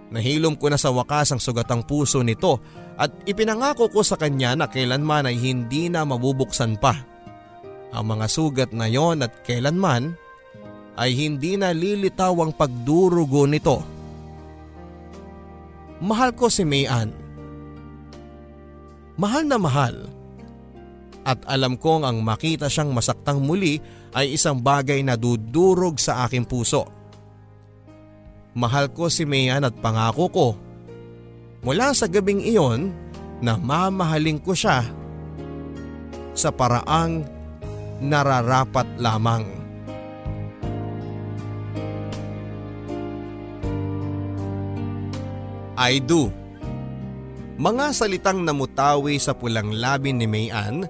Nahilom 0.09 0.57
ko 0.57 0.73
na 0.73 0.81
sa 0.81 0.89
wakas 0.89 1.35
ang 1.35 1.41
sugatang 1.43 1.85
puso 1.85 2.25
nito 2.25 2.63
at 2.97 3.13
ipinangako 3.29 3.93
ko 3.93 4.01
sa 4.01 4.17
kanya 4.17 4.57
na 4.57 4.67
kailanman 4.71 5.29
ay 5.29 5.37
hindi 5.37 5.93
na 5.93 6.07
mabubuksan 6.09 6.81
pa. 6.81 6.97
Ang 7.93 8.17
mga 8.17 8.27
sugat 8.31 8.71
na 8.73 8.89
yon 8.89 9.21
at 9.21 9.45
kailanman 9.45 10.17
ay 10.97 11.13
hindi 11.13 11.61
na 11.61 11.77
lilitaw 11.77 12.33
ang 12.41 12.57
pagdurugo 12.57 13.45
nito. 13.45 13.85
Mahal 16.01 16.33
ko 16.33 16.49
si 16.49 16.65
Mayan 16.65 17.29
mahal 19.19 19.45
na 19.45 19.59
mahal. 19.59 20.07
At 21.27 21.45
alam 21.45 21.77
kong 21.77 22.09
ang 22.09 22.25
makita 22.25 22.73
siyang 22.73 22.95
masaktang 22.95 23.45
muli 23.45 23.77
ay 24.17 24.39
isang 24.39 24.65
bagay 24.65 25.05
na 25.05 25.19
dudurog 25.19 26.01
sa 26.01 26.25
aking 26.25 26.49
puso. 26.49 26.89
Mahal 28.59 28.91
ko 28.91 29.07
si 29.07 29.23
Mayan 29.23 29.63
at 29.63 29.79
pangako 29.79 30.27
ko. 30.35 30.49
Mula 31.63 31.95
sa 31.95 32.11
gabing 32.11 32.43
iyon 32.43 32.91
na 33.39 33.55
mamahalin 33.55 34.43
ko 34.43 34.51
siya 34.51 34.83
sa 36.35 36.51
paraang 36.51 37.23
nararapat 38.03 38.99
lamang. 38.99 39.47
I 45.79 46.03
do. 46.03 46.35
Mga 47.63 47.95
salitang 47.95 48.43
namutawi 48.43 49.23
sa 49.23 49.39
pulang 49.39 49.71
labi 49.71 50.11
ni 50.11 50.27
Mayan 50.27 50.83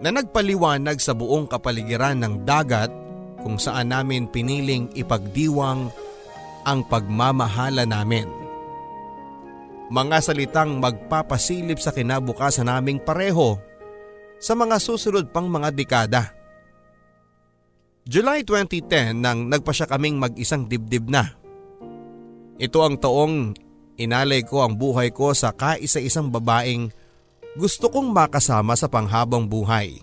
na 0.00 0.08
nagpaliwanag 0.08 0.96
sa 1.04 1.12
buong 1.12 1.44
kapaligiran 1.44 2.16
ng 2.24 2.48
dagat 2.48 2.88
kung 3.44 3.60
saan 3.60 3.92
namin 3.92 4.24
piniling 4.24 4.88
ipagdiwang 4.96 5.92
ang 6.62 6.86
pagmamahala 6.86 7.86
namin. 7.86 8.26
Mga 9.92 10.18
salitang 10.24 10.80
magpapasilip 10.80 11.76
sa 11.76 11.92
kinabukasan 11.92 12.70
naming 12.70 12.96
pareho 12.96 13.60
sa 14.40 14.56
mga 14.56 14.80
susunod 14.80 15.28
pang 15.30 15.46
mga 15.46 15.68
dekada. 15.70 16.32
July 18.02 18.42
2010 18.42 19.22
nang 19.22 19.46
nagpa 19.46 19.70
siya 19.70 19.86
kaming 19.86 20.18
mag-isang 20.18 20.66
dibdib 20.66 21.06
na. 21.06 21.30
Ito 22.58 22.82
ang 22.82 22.98
taong 22.98 23.54
inalay 24.00 24.42
ko 24.42 24.66
ang 24.66 24.74
buhay 24.74 25.14
ko 25.14 25.30
sa 25.36 25.54
kaisa-isang 25.54 26.32
babaeng 26.32 26.90
gusto 27.54 27.92
kong 27.92 28.10
makasama 28.10 28.74
sa 28.74 28.88
panghabang 28.88 29.44
buhay. 29.44 30.00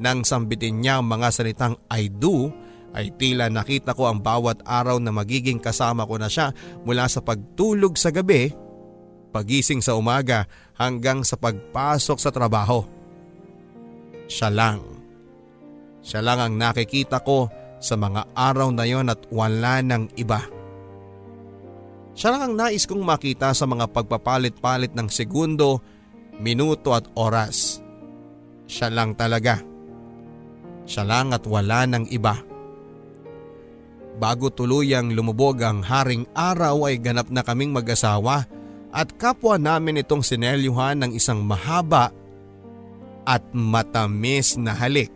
Nang 0.00 0.24
sambitin 0.24 0.80
niya 0.80 1.02
ang 1.02 1.06
mga 1.10 1.28
salitang 1.34 1.76
I 1.92 2.08
do, 2.08 2.48
ay 2.92 3.12
tila 3.16 3.48
nakita 3.48 3.96
ko 3.96 4.08
ang 4.08 4.20
bawat 4.20 4.60
araw 4.68 5.00
na 5.00 5.10
magiging 5.12 5.56
kasama 5.56 6.04
ko 6.04 6.20
na 6.20 6.28
siya 6.28 6.52
mula 6.84 7.08
sa 7.08 7.24
pagtulog 7.24 7.96
sa 7.96 8.12
gabi, 8.12 8.52
pagising 9.32 9.80
sa 9.80 9.96
umaga 9.96 10.44
hanggang 10.76 11.24
sa 11.24 11.40
pagpasok 11.40 12.18
sa 12.20 12.28
trabaho. 12.28 12.84
Siya 14.28 14.52
lang. 14.52 14.84
Siya 16.04 16.20
lang 16.20 16.38
ang 16.40 16.54
nakikita 16.60 17.24
ko 17.24 17.48
sa 17.82 17.96
mga 17.96 18.36
araw 18.36 18.68
na 18.70 18.84
yon 18.84 19.08
at 19.08 19.24
wala 19.32 19.80
ng 19.80 20.12
iba. 20.20 20.44
Siya 22.12 22.36
lang 22.36 22.52
ang 22.52 22.54
nais 22.60 22.84
kong 22.84 23.00
makita 23.00 23.56
sa 23.56 23.64
mga 23.64 23.88
pagpapalit-palit 23.88 24.92
ng 24.92 25.08
segundo, 25.08 25.80
minuto 26.36 26.92
at 26.92 27.08
oras. 27.16 27.80
Siya 28.68 28.92
lang 28.92 29.16
talaga. 29.16 29.64
Siya 30.84 31.08
lang 31.08 31.32
at 31.32 31.48
wala 31.48 31.88
ng 31.88 32.12
iba. 32.12 32.51
Bago 34.20 34.52
tuluyang 34.52 35.12
lumubog 35.16 35.60
ang 35.64 35.80
haring 35.80 36.28
araw 36.36 36.88
ay 36.88 37.00
ganap 37.00 37.32
na 37.32 37.40
kaming 37.40 37.72
mag-asawa 37.72 38.44
at 38.92 39.08
kapwa 39.16 39.56
namin 39.56 40.04
itong 40.04 40.20
sinelyuhan 40.20 41.00
ng 41.00 41.10
isang 41.16 41.40
mahaba 41.40 42.12
at 43.24 43.42
matamis 43.54 44.60
na 44.60 44.76
halik. 44.76 45.10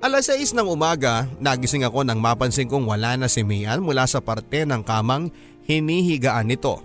Alas 0.00 0.32
6 0.32 0.56
ng 0.56 0.64
umaga, 0.64 1.28
nagising 1.44 1.84
ako 1.84 2.04
nang 2.04 2.24
mapansin 2.24 2.64
kong 2.64 2.88
wala 2.88 3.20
na 3.20 3.28
si 3.28 3.44
Mian 3.44 3.84
mula 3.84 4.08
sa 4.08 4.24
parte 4.24 4.64
ng 4.64 4.80
kamang 4.80 5.28
hinihigaan 5.68 6.48
nito. 6.48 6.80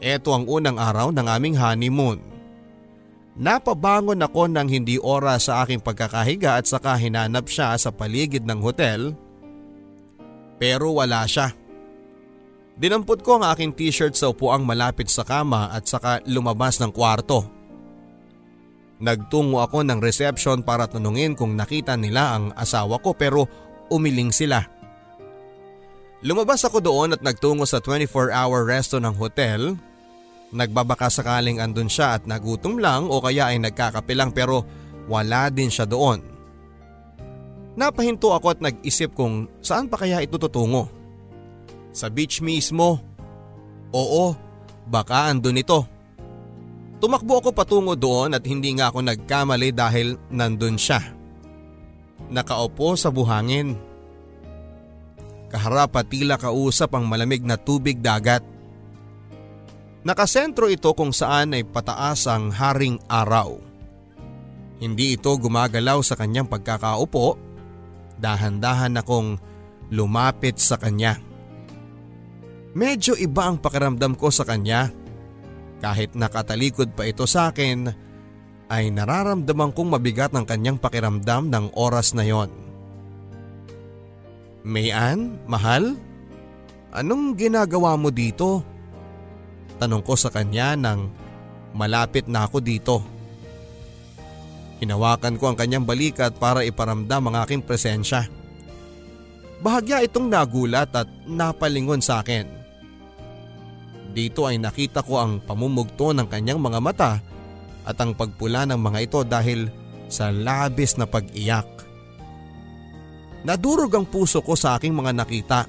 Ito 0.00 0.32
ang 0.32 0.44
unang 0.44 0.76
araw 0.76 1.08
ng 1.12 1.24
aming 1.24 1.56
honeymoon. 1.56 2.20
Napabangon 3.38 4.18
ako 4.26 4.50
ng 4.50 4.66
hindi 4.66 4.98
oras 4.98 5.46
sa 5.46 5.62
aking 5.62 5.78
pagkakahiga 5.78 6.58
at 6.58 6.66
saka 6.66 6.98
hinanap 6.98 7.46
siya 7.46 7.78
sa 7.78 7.94
paligid 7.94 8.42
ng 8.42 8.58
hotel. 8.58 9.14
Pero 10.58 10.98
wala 10.98 11.22
siya. 11.30 11.54
Dinampot 12.80 13.20
ko 13.20 13.38
ang 13.38 13.44
aking 13.52 13.76
t-shirt 13.76 14.16
sa 14.16 14.32
upuang 14.32 14.64
malapit 14.64 15.06
sa 15.12 15.22
kama 15.22 15.70
at 15.70 15.86
saka 15.86 16.24
lumabas 16.26 16.80
ng 16.80 16.90
kwarto. 16.90 17.44
Nagtungo 19.00 19.64
ako 19.64 19.80
ng 19.84 20.00
reception 20.00 20.60
para 20.60 20.84
tanungin 20.84 21.32
kung 21.32 21.56
nakita 21.56 21.96
nila 21.96 22.36
ang 22.36 22.44
asawa 22.52 23.00
ko 23.00 23.16
pero 23.16 23.48
umiling 23.88 24.28
sila. 24.28 24.60
Lumabas 26.20 26.60
ako 26.68 26.84
doon 26.84 27.16
at 27.16 27.24
nagtungo 27.24 27.64
sa 27.64 27.80
24-hour 27.80 28.68
resto 28.68 29.00
ng 29.00 29.16
hotel. 29.16 29.72
Nagbabaka 30.50 31.06
sakaling 31.06 31.62
andun 31.62 31.86
siya 31.86 32.18
at 32.18 32.26
nagutom 32.26 32.82
lang 32.82 33.06
o 33.06 33.22
kaya 33.22 33.54
ay 33.54 33.62
nagkakape 33.62 34.18
lang 34.18 34.34
pero 34.34 34.66
wala 35.06 35.46
din 35.50 35.70
siya 35.70 35.86
doon. 35.86 36.18
Napahinto 37.78 38.34
ako 38.34 38.46
at 38.50 38.60
nag-isip 38.60 39.14
kung 39.14 39.46
saan 39.62 39.86
pa 39.86 39.94
kaya 39.94 40.18
ito 40.18 40.34
tutungo. 40.36 40.90
Sa 41.94 42.10
beach 42.10 42.42
mismo? 42.42 42.98
Oo, 43.94 44.34
baka 44.90 45.30
andun 45.30 45.62
ito. 45.62 45.86
Tumakbo 47.00 47.40
ako 47.40 47.50
patungo 47.54 47.94
doon 47.94 48.34
at 48.34 48.44
hindi 48.44 48.74
nga 48.76 48.90
ako 48.90 49.06
nagkamali 49.06 49.70
dahil 49.70 50.18
nandun 50.34 50.76
siya. 50.76 51.00
Nakaupo 52.28 52.98
sa 52.98 53.08
buhangin. 53.08 53.74
Kaharap 55.50 55.96
at 55.98 56.06
tila 56.06 56.38
kausap 56.38 56.94
ang 56.94 57.08
malamig 57.08 57.42
na 57.42 57.58
tubig 57.58 57.98
dagat. 57.98 58.44
Nakasentro 60.00 60.72
ito 60.72 60.88
kung 60.96 61.12
saan 61.12 61.52
ay 61.52 61.64
pataas 61.64 62.24
ang 62.24 62.48
haring 62.48 62.96
araw. 63.04 63.60
Hindi 64.80 65.20
ito 65.20 65.28
gumagalaw 65.36 66.00
sa 66.00 66.16
kanyang 66.16 66.48
pagkakaupo. 66.48 67.36
Dahan-dahan 68.16 68.96
akong 68.96 69.36
lumapit 69.92 70.56
sa 70.56 70.80
kanya. 70.80 71.20
Medyo 72.72 73.18
iba 73.20 73.50
ang 73.50 73.60
pakiramdam 73.60 74.16
ko 74.16 74.32
sa 74.32 74.48
kanya 74.48 74.88
kahit 75.80 76.12
nakatalikod 76.12 76.92
pa 76.92 77.08
ito 77.08 77.24
sa 77.24 77.50
akin 77.50 77.88
ay 78.70 78.92
nararamdaman 78.94 79.74
kong 79.74 79.96
mabigat 79.96 80.30
ang 80.36 80.46
kanyang 80.46 80.78
pakiramdam 80.78 81.50
ng 81.50 81.74
oras 81.74 82.14
na 82.14 82.22
yon. 82.22 82.52
Mayan, 84.62 85.40
mahal? 85.48 85.96
Anong 86.92 87.34
ginagawa 87.34 87.96
mo 87.96 88.12
dito? 88.12 88.62
Tanong 89.80 90.04
ko 90.04 90.12
sa 90.12 90.28
kanya 90.28 90.76
nang 90.76 91.08
malapit 91.72 92.28
na 92.28 92.44
ako 92.44 92.60
dito. 92.60 93.00
Hinawakan 94.84 95.40
ko 95.40 95.52
ang 95.52 95.56
kanyang 95.56 95.88
balikat 95.88 96.36
para 96.36 96.64
iparamdam 96.64 97.32
ang 97.32 97.36
aking 97.44 97.64
presensya. 97.64 98.28
Bahagya 99.60 100.04
itong 100.04 100.28
nagulat 100.28 100.92
at 100.92 101.08
napalingon 101.24 102.00
sa 102.00 102.20
akin. 102.20 102.48
Dito 104.12 104.44
ay 104.44 104.60
nakita 104.60 105.00
ko 105.00 105.20
ang 105.20 105.40
pamumugto 105.40 106.12
ng 106.12 106.28
kanyang 106.28 106.60
mga 106.60 106.80
mata 106.80 107.12
at 107.84 107.96
ang 108.00 108.12
pagpula 108.12 108.68
ng 108.68 108.80
mga 108.80 108.98
ito 109.04 109.20
dahil 109.24 109.68
sa 110.10 110.28
labis 110.28 110.96
na 111.00 111.06
pag-iyak. 111.08 111.68
Nadurog 113.46 113.92
ang 113.96 114.04
puso 114.04 114.44
ko 114.44 114.52
sa 114.52 114.76
aking 114.76 114.92
mga 114.92 115.12
nakita. 115.16 115.60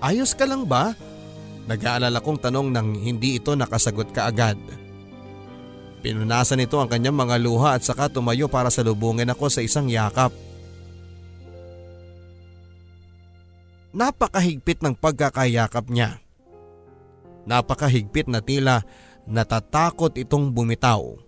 Ayos 0.00 0.36
ka 0.36 0.44
lang 0.44 0.68
ba? 0.68 0.92
Nag-aalala 1.68 2.20
kong 2.24 2.38
tanong 2.40 2.68
nang 2.72 2.96
hindi 2.96 3.36
ito 3.36 3.52
nakasagot 3.52 4.14
kaagad. 4.14 4.56
Pinunasan 6.00 6.64
nito 6.64 6.80
ang 6.80 6.88
kanyang 6.88 7.12
mga 7.12 7.36
luha 7.36 7.76
at 7.76 7.84
saka 7.84 8.08
tumayo 8.08 8.48
para 8.48 8.72
salubungin 8.72 9.28
ako 9.28 9.52
sa 9.52 9.60
isang 9.60 9.84
yakap. 9.84 10.32
Napakahigpit 13.92 14.80
ng 14.80 14.96
pagkakayakap 14.96 15.92
niya. 15.92 16.22
Napakahigpit 17.44 18.32
na 18.32 18.40
tila 18.40 18.80
natatakot 19.28 20.16
itong 20.16 20.54
bumitaw. 20.54 21.20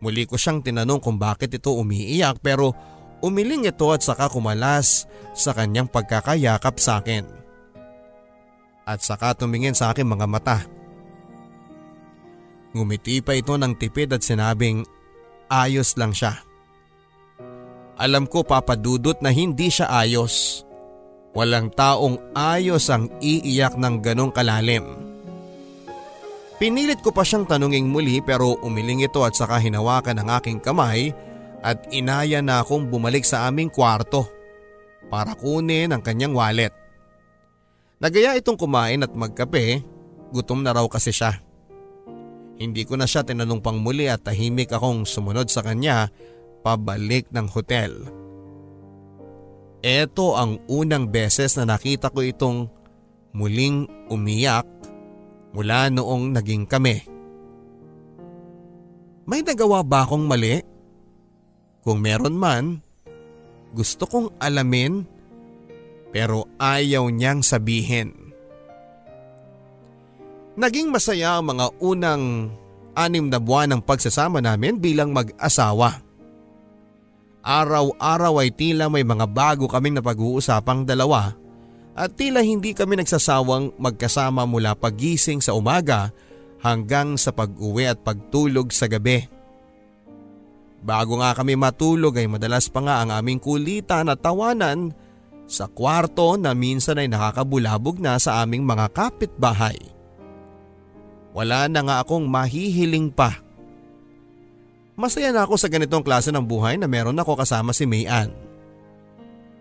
Muli 0.00 0.24
ko 0.24 0.36
siyang 0.40 0.64
tinanong 0.64 1.00
kung 1.00 1.16
bakit 1.20 1.52
ito 1.52 1.72
umiiyak 1.72 2.40
pero 2.40 2.72
umiling 3.20 3.68
ito 3.68 3.88
at 3.92 4.00
saka 4.00 4.28
kumalas 4.28 5.04
sa 5.36 5.52
kanyang 5.52 5.88
pagkakayakap 5.88 6.76
sa 6.80 7.00
akin. 7.00 7.43
At 8.84 9.00
saka 9.00 9.32
tumingin 9.32 9.72
sa 9.72 9.92
aking 9.92 10.08
mga 10.08 10.26
mata. 10.28 10.58
Ngumiti 12.76 13.24
pa 13.24 13.32
ito 13.32 13.56
ng 13.56 13.72
tipid 13.80 14.12
at 14.12 14.20
sinabing 14.20 14.84
ayos 15.48 15.96
lang 15.96 16.12
siya. 16.12 16.36
Alam 17.94 18.26
ko 18.26 18.42
papadudot 18.42 19.16
na 19.22 19.30
hindi 19.30 19.70
siya 19.70 19.88
ayos. 19.88 20.66
Walang 21.34 21.72
taong 21.72 22.34
ayos 22.34 22.90
ang 22.90 23.10
iiyak 23.22 23.78
ng 23.78 24.02
ganong 24.02 24.34
kalalim. 24.34 24.84
Pinilit 26.58 27.02
ko 27.02 27.10
pa 27.10 27.26
siyang 27.26 27.46
tanunging 27.46 27.90
muli 27.90 28.22
pero 28.22 28.54
umiling 28.62 29.02
ito 29.02 29.26
at 29.26 29.34
saka 29.34 29.58
hinawakan 29.58 30.22
ang 30.22 30.28
aking 30.38 30.62
kamay 30.62 31.10
at 31.64 31.82
inaya 31.90 32.38
na 32.38 32.62
akong 32.62 32.86
bumalik 32.86 33.26
sa 33.26 33.50
aming 33.50 33.72
kwarto 33.72 34.28
para 35.10 35.34
kunin 35.34 35.90
ang 35.90 36.02
kanyang 36.02 36.36
wallet. 36.36 36.83
Nagaya 38.04 38.36
itong 38.36 38.60
kumain 38.60 39.00
at 39.00 39.16
magkape, 39.16 39.80
gutom 40.28 40.60
na 40.60 40.76
raw 40.76 40.84
kasi 40.84 41.08
siya. 41.08 41.40
Hindi 42.60 42.84
ko 42.84 43.00
na 43.00 43.08
siya 43.08 43.24
tinanong 43.24 43.64
pang 43.64 43.80
muli 43.80 44.12
at 44.12 44.20
tahimik 44.20 44.76
akong 44.76 45.08
sumunod 45.08 45.48
sa 45.48 45.64
kanya 45.64 46.12
pabalik 46.60 47.32
ng 47.32 47.48
hotel. 47.48 48.04
Ito 49.80 50.36
ang 50.36 50.60
unang 50.68 51.08
beses 51.08 51.56
na 51.56 51.64
nakita 51.64 52.12
ko 52.12 52.20
itong 52.20 52.68
muling 53.32 53.88
umiyak 54.12 54.68
mula 55.56 55.88
noong 55.88 56.36
naging 56.36 56.68
kami. 56.68 57.00
May 59.24 59.40
nagawa 59.40 59.80
ba 59.80 60.04
akong 60.04 60.28
mali? 60.28 60.60
Kung 61.80 62.04
meron 62.04 62.36
man, 62.36 62.84
gusto 63.72 64.04
kong 64.04 64.36
alamin 64.44 65.08
pero 66.14 66.46
ayaw 66.62 67.10
niyang 67.10 67.42
sabihin. 67.42 68.14
Naging 70.54 70.94
masaya 70.94 71.42
ang 71.42 71.50
mga 71.50 71.74
unang 71.82 72.54
anim 72.94 73.26
na 73.26 73.42
buwan 73.42 73.74
ng 73.74 73.82
pagsasama 73.82 74.38
namin 74.38 74.78
bilang 74.78 75.10
mag-asawa. 75.10 75.98
Araw-araw 77.42 78.38
ay 78.38 78.54
tila 78.54 78.86
may 78.86 79.02
mga 79.02 79.26
bago 79.26 79.66
kaming 79.66 79.98
napag-uusapang 79.98 80.86
dalawa 80.86 81.34
at 81.98 82.14
tila 82.14 82.46
hindi 82.46 82.70
kami 82.70 83.02
nagsasawang 83.02 83.74
magkasama 83.74 84.46
mula 84.46 84.78
pagising 84.78 85.42
sa 85.42 85.58
umaga 85.58 86.14
hanggang 86.62 87.18
sa 87.18 87.34
pag-uwi 87.34 87.90
at 87.90 87.98
pagtulog 88.06 88.70
sa 88.70 88.86
gabi. 88.86 89.26
Bago 90.86 91.18
nga 91.18 91.34
kami 91.34 91.58
matulog 91.58 92.14
ay 92.14 92.30
madalas 92.30 92.70
pa 92.70 92.78
nga 92.78 93.02
ang 93.02 93.10
aming 93.10 93.42
kulitan 93.42 94.06
at 94.06 94.22
tawanan 94.22 94.94
sa 95.44 95.68
kwarto 95.68 96.40
na 96.40 96.56
minsan 96.56 96.96
ay 96.96 97.08
nakakabulabog 97.08 98.00
na 98.00 98.16
sa 98.16 98.40
aming 98.40 98.64
mga 98.64 98.90
kapitbahay. 98.92 99.76
Wala 101.34 101.66
na 101.66 101.80
nga 101.82 101.96
akong 102.00 102.24
mahihiling 102.24 103.10
pa. 103.10 103.42
Masaya 104.94 105.34
na 105.34 105.42
ako 105.42 105.58
sa 105.58 105.66
ganitong 105.66 106.06
klase 106.06 106.30
ng 106.30 106.46
buhay 106.46 106.78
na 106.78 106.86
meron 106.86 107.18
ako 107.18 107.34
kasama 107.34 107.74
si 107.74 107.82
Mayan. 107.82 108.30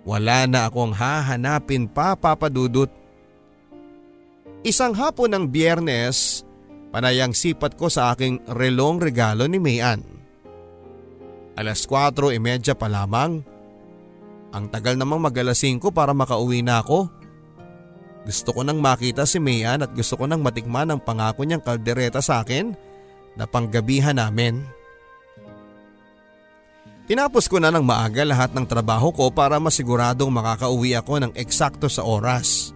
Wala 0.05 0.45
na 0.45 0.69
akong 0.69 0.93
hahanapin 0.93 1.89
pa 1.89 2.13
papadudot. 2.13 2.91
Isang 4.61 4.93
hapon 4.93 5.33
ng 5.33 5.45
biyernes, 5.49 6.45
panayang 6.93 7.33
sipat 7.33 7.73
ko 7.73 7.89
sa 7.89 8.13
aking 8.13 8.39
relong 8.45 9.01
regalo 9.01 9.49
ni 9.49 9.57
Mayan. 9.57 10.05
Alas 11.57 11.89
4.30 11.89 12.77
pa 12.77 12.87
lamang. 12.87 13.52
Ang 14.53 14.69
tagal 14.69 14.93
namang 14.93 15.17
mag 15.17 15.33
alas 15.33 15.65
5 15.65 15.89
para 15.89 16.13
makauwi 16.13 16.61
na 16.61 16.77
ako. 16.85 17.09
Gusto 18.23 18.53
ko 18.53 18.61
nang 18.61 18.79
makita 18.79 19.25
si 19.25 19.41
Mayan 19.41 19.81
at 19.81 19.91
gusto 19.91 20.15
ko 20.15 20.29
nang 20.29 20.45
matikman 20.45 20.93
ang 20.93 21.01
pangako 21.01 21.43
niyang 21.43 21.65
kaldereta 21.65 22.21
sa 22.21 22.45
akin 22.45 22.71
na 23.33 23.49
panggabihan 23.49 24.15
namin. 24.15 24.61
Tinapos 27.03 27.51
ko 27.51 27.59
na 27.59 27.67
ng 27.67 27.83
maaga 27.83 28.23
lahat 28.23 28.55
ng 28.55 28.63
trabaho 28.63 29.11
ko 29.11 29.27
para 29.27 29.59
masiguradong 29.59 30.31
makakauwi 30.31 30.95
ako 30.95 31.19
ng 31.19 31.31
eksakto 31.35 31.91
sa 31.91 32.05
oras. 32.07 32.71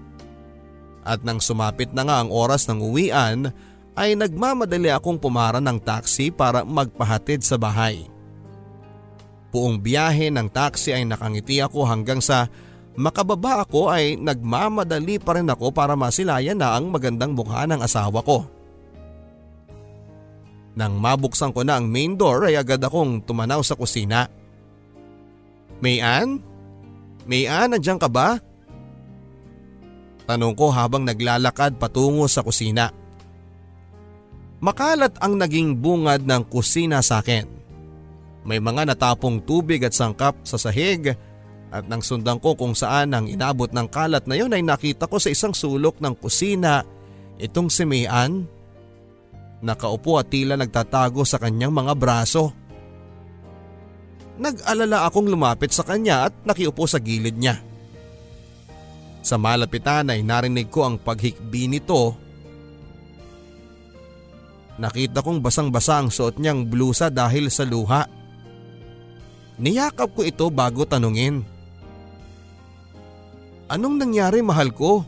At 1.08 1.24
nang 1.24 1.40
sumapit 1.40 1.96
na 1.96 2.04
nga 2.04 2.20
ang 2.20 2.34
oras 2.34 2.68
ng 2.68 2.84
uwian 2.84 3.56
ay 3.96 4.20
nagmamadali 4.20 4.92
akong 4.92 5.16
pumara 5.16 5.64
ng 5.64 5.80
taxi 5.80 6.28
para 6.28 6.68
magpahatid 6.68 7.40
sa 7.40 7.56
bahay. 7.56 8.17
Buong 9.50 9.80
biyahe 9.80 10.28
ng 10.34 10.52
taxi 10.52 10.92
ay 10.92 11.08
nakangiti 11.08 11.64
ako 11.64 11.88
hanggang 11.88 12.20
sa 12.20 12.52
Makababa 12.98 13.62
ako 13.62 13.94
ay 13.94 14.18
nagmamadali 14.18 15.22
pa 15.22 15.38
rin 15.38 15.46
ako 15.46 15.70
para 15.70 15.94
masilayan 15.94 16.58
na 16.58 16.74
ang 16.74 16.90
magandang 16.90 17.38
mukha 17.38 17.70
ng 17.70 17.78
asawa 17.78 18.26
ko. 18.26 18.42
Nang 20.74 20.98
mabuksan 20.98 21.54
ko 21.54 21.62
na 21.62 21.78
ang 21.78 21.86
main 21.86 22.18
door 22.18 22.50
ay 22.50 22.58
agad 22.58 22.82
akong 22.82 23.22
tumanaw 23.22 23.62
sa 23.62 23.78
kusina. 23.78 24.26
Mayan? 25.78 26.42
Mayan, 27.30 27.78
nandiyan 27.78 28.02
ka 28.02 28.10
ba? 28.10 28.42
Tanong 30.26 30.58
ko 30.58 30.74
habang 30.74 31.06
naglalakad 31.06 31.78
patungo 31.78 32.26
sa 32.26 32.42
kusina. 32.42 32.90
Makalat 34.58 35.22
ang 35.22 35.38
naging 35.38 35.78
bungad 35.78 36.26
ng 36.26 36.50
kusina 36.50 37.06
sa 37.06 37.22
akin. 37.22 37.46
May 38.48 38.64
mga 38.64 38.88
natapong 38.88 39.44
tubig 39.44 39.84
at 39.84 39.92
sangkap 39.92 40.40
sa 40.48 40.56
sahig 40.56 41.12
at 41.68 41.84
nang 41.92 42.00
sundan 42.00 42.40
ko 42.40 42.56
kung 42.56 42.72
saan 42.72 43.12
ang 43.12 43.28
inabot 43.28 43.68
ng 43.68 43.92
kalat 43.92 44.24
na 44.24 44.40
yon 44.40 44.56
ay 44.56 44.64
nakita 44.64 45.04
ko 45.12 45.20
sa 45.20 45.28
isang 45.28 45.52
sulok 45.52 46.00
ng 46.00 46.16
kusina 46.16 46.88
itong 47.36 47.68
si 47.68 47.84
Mayan. 47.84 48.48
Nakaupo 49.60 50.16
at 50.16 50.32
tila 50.32 50.56
nagtatago 50.56 51.28
sa 51.28 51.44
kanyang 51.44 51.76
mga 51.76 51.94
braso. 52.00 52.56
Nag-alala 54.40 55.10
akong 55.10 55.28
lumapit 55.28 55.76
sa 55.76 55.84
kanya 55.84 56.32
at 56.32 56.34
nakiupo 56.48 56.88
sa 56.88 57.04
gilid 57.04 57.36
niya. 57.36 57.60
Sa 59.28 59.36
malapitan 59.36 60.08
ay 60.08 60.24
narinig 60.24 60.72
ko 60.72 60.88
ang 60.88 60.96
paghikbi 61.04 61.68
nito. 61.68 62.16
Nakita 64.78 65.20
kong 65.20 65.44
basang-basa 65.44 66.00
ang 66.00 66.08
suot 66.14 66.40
niyang 66.40 66.64
blusa 66.64 67.12
dahil 67.12 67.52
sa 67.52 67.68
luha. 67.68 68.08
Niyakap 69.58 70.14
ko 70.14 70.22
ito 70.22 70.46
bago 70.54 70.86
tanungin. 70.86 71.42
Anong 73.68 73.98
nangyari 73.98 74.40
mahal 74.46 74.70
ko? 74.72 75.04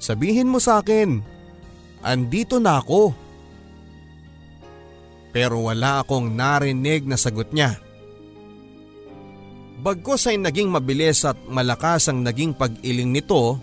Sabihin 0.00 0.48
mo 0.48 0.60
sa 0.60 0.80
akin, 0.80 1.20
andito 2.04 2.60
na 2.60 2.80
ako. 2.80 3.12
Pero 5.32 5.68
wala 5.68 6.04
akong 6.04 6.32
narinig 6.32 7.04
na 7.08 7.16
sagot 7.16 7.52
niya. 7.52 7.76
Bagkos 9.80 10.28
ay 10.28 10.36
naging 10.36 10.68
mabilis 10.68 11.24
at 11.24 11.40
malakas 11.48 12.12
ang 12.12 12.20
naging 12.20 12.52
pag-iling 12.52 13.08
nito 13.08 13.56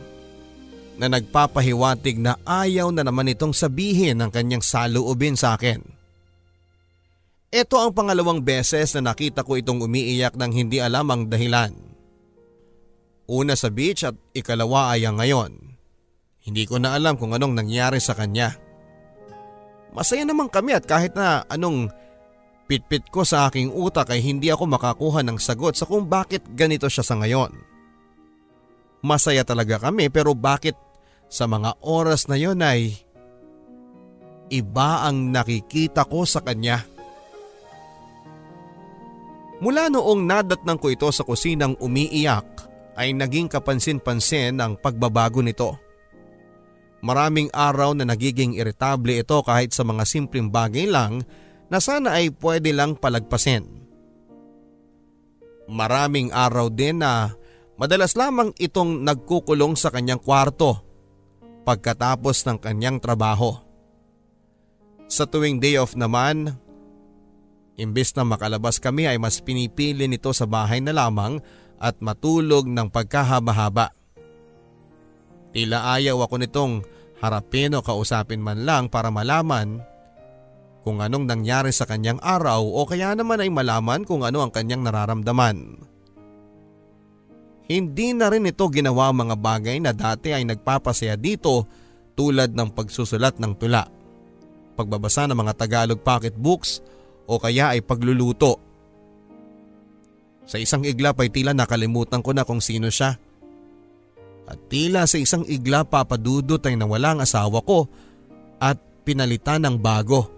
na 0.98 1.06
nagpapahiwatig 1.14 2.18
na 2.18 2.42
ayaw 2.42 2.90
na 2.90 3.06
naman 3.06 3.30
itong 3.30 3.54
sabihin 3.54 4.18
ang 4.18 4.34
kanyang 4.34 4.66
saluubin 4.66 5.38
sa 5.38 5.54
akin. 5.54 5.97
Ito 7.48 7.80
ang 7.80 7.96
pangalawang 7.96 8.44
beses 8.44 8.92
na 9.00 9.16
nakita 9.16 9.48
ko 9.48 9.56
itong 9.56 9.80
umiiyak 9.80 10.36
ng 10.36 10.52
hindi 10.52 10.84
alam 10.84 11.08
ang 11.08 11.32
dahilan. 11.32 11.72
Una 13.28 13.56
sa 13.56 13.72
beach 13.72 14.04
at 14.04 14.16
ikalawa 14.36 14.96
ay 14.96 15.08
ang 15.08 15.20
ngayon. 15.20 15.52
Hindi 16.44 16.64
ko 16.68 16.80
na 16.80 16.96
alam 16.96 17.16
kung 17.16 17.32
anong 17.32 17.56
nangyari 17.56 18.04
sa 18.04 18.16
kanya. 18.20 18.56
Masaya 19.96 20.28
naman 20.28 20.52
kami 20.52 20.76
at 20.76 20.84
kahit 20.84 21.16
na 21.16 21.48
anong 21.48 21.88
pitpit 22.68 23.08
ko 23.08 23.24
sa 23.24 23.48
aking 23.48 23.72
utak 23.72 24.12
ay 24.12 24.20
hindi 24.20 24.52
ako 24.52 24.68
makakuha 24.68 25.24
ng 25.24 25.40
sagot 25.40 25.80
sa 25.80 25.88
kung 25.88 26.04
bakit 26.12 26.44
ganito 26.52 26.92
siya 26.92 27.04
sa 27.04 27.16
ngayon. 27.16 27.56
Masaya 29.00 29.48
talaga 29.48 29.80
kami 29.88 30.12
pero 30.12 30.36
bakit 30.36 30.76
sa 31.32 31.48
mga 31.48 31.80
oras 31.80 32.28
na 32.28 32.36
yon 32.36 32.60
ay 32.60 32.92
iba 34.52 35.08
ang 35.08 35.32
nakikita 35.32 36.04
ko 36.04 36.28
sa 36.28 36.44
kanya. 36.44 36.97
Mula 39.58 39.90
noong 39.90 40.22
nadatnang 40.22 40.78
ko 40.78 40.94
ito 40.94 41.10
sa 41.10 41.26
kusinang 41.26 41.74
umiiyak 41.82 42.46
ay 42.98 43.14
naging 43.14 43.50
kapansin-pansin 43.50 44.58
ang 44.62 44.78
pagbabago 44.78 45.42
nito. 45.42 45.78
Maraming 47.02 47.50
araw 47.54 47.94
na 47.94 48.06
nagiging 48.06 48.58
iritable 48.58 49.22
ito 49.22 49.38
kahit 49.46 49.74
sa 49.74 49.86
mga 49.86 50.04
simpleng 50.06 50.50
bagay 50.50 50.90
lang 50.90 51.22
na 51.70 51.78
sana 51.78 52.18
ay 52.18 52.34
pwede 52.34 52.74
lang 52.74 52.98
palagpasin. 52.98 53.66
Maraming 55.68 56.34
araw 56.34 56.74
din 56.74 57.02
na 57.02 57.34
madalas 57.78 58.18
lamang 58.18 58.54
itong 58.58 59.06
nagkukulong 59.06 59.78
sa 59.78 59.94
kanyang 59.94 60.22
kwarto 60.22 60.82
pagkatapos 61.68 62.48
ng 62.48 62.58
kanyang 62.58 62.98
trabaho. 62.98 63.54
Sa 65.12 65.28
tuwing 65.28 65.60
day 65.60 65.76
off 65.76 65.94
naman, 65.94 66.56
imbes 67.78 68.12
na 68.18 68.26
makalabas 68.26 68.82
kami 68.82 69.06
ay 69.06 69.22
mas 69.22 69.40
pinipili 69.40 70.10
nito 70.10 70.34
sa 70.34 70.50
bahay 70.50 70.82
na 70.82 70.92
lamang 70.92 71.38
at 71.78 72.02
matulog 72.02 72.66
ng 72.66 72.90
pagkahaba-haba. 72.90 73.94
Tila 75.54 75.94
ayaw 75.94 76.26
ako 76.26 76.36
nitong 76.42 76.74
harapin 77.22 77.78
o 77.78 77.86
kausapin 77.86 78.42
man 78.42 78.66
lang 78.66 78.90
para 78.90 79.14
malaman 79.14 79.82
kung 80.82 81.02
anong 81.02 81.30
nangyari 81.30 81.70
sa 81.70 81.86
kanyang 81.86 82.18
araw 82.22 82.66
o 82.66 82.86
kaya 82.90 83.14
naman 83.14 83.46
ay 83.46 83.54
malaman 83.54 84.02
kung 84.04 84.26
ano 84.26 84.42
ang 84.42 84.52
kanyang 84.54 84.82
nararamdaman. 84.86 85.86
Hindi 87.68 88.16
na 88.16 88.32
rin 88.32 88.48
ito 88.48 88.64
ginawa 88.72 89.12
mga 89.12 89.36
bagay 89.36 89.78
na 89.84 89.92
dati 89.92 90.32
ay 90.32 90.48
nagpapasaya 90.48 91.20
dito 91.20 91.68
tulad 92.16 92.56
ng 92.56 92.72
pagsusulat 92.72 93.38
ng 93.38 93.54
tula, 93.60 93.86
pagbabasa 94.80 95.28
ng 95.28 95.36
mga 95.36 95.54
Tagalog 95.54 96.00
pocketbooks 96.00 96.80
o 97.28 97.36
kaya 97.38 97.76
ay 97.76 97.84
pagluluto 97.84 98.68
sa 100.48 100.56
isang 100.56 100.88
iglap 100.88 101.20
ay 101.20 101.28
tila 101.28 101.52
nakalimutan 101.52 102.24
ko 102.24 102.32
na 102.32 102.48
kung 102.48 102.64
sino 102.64 102.88
siya. 102.88 103.20
At 104.48 104.60
tila 104.72 105.04
sa 105.04 105.20
isang 105.20 105.44
igla 105.44 105.84
papadudot 105.84 106.64
ay 106.64 106.80
nawala 106.80 107.20
ang 107.20 107.20
asawa 107.20 107.60
ko 107.68 107.92
at 108.64 108.80
pinalitan 109.04 109.68
ng 109.68 109.76
bago. 109.76 110.32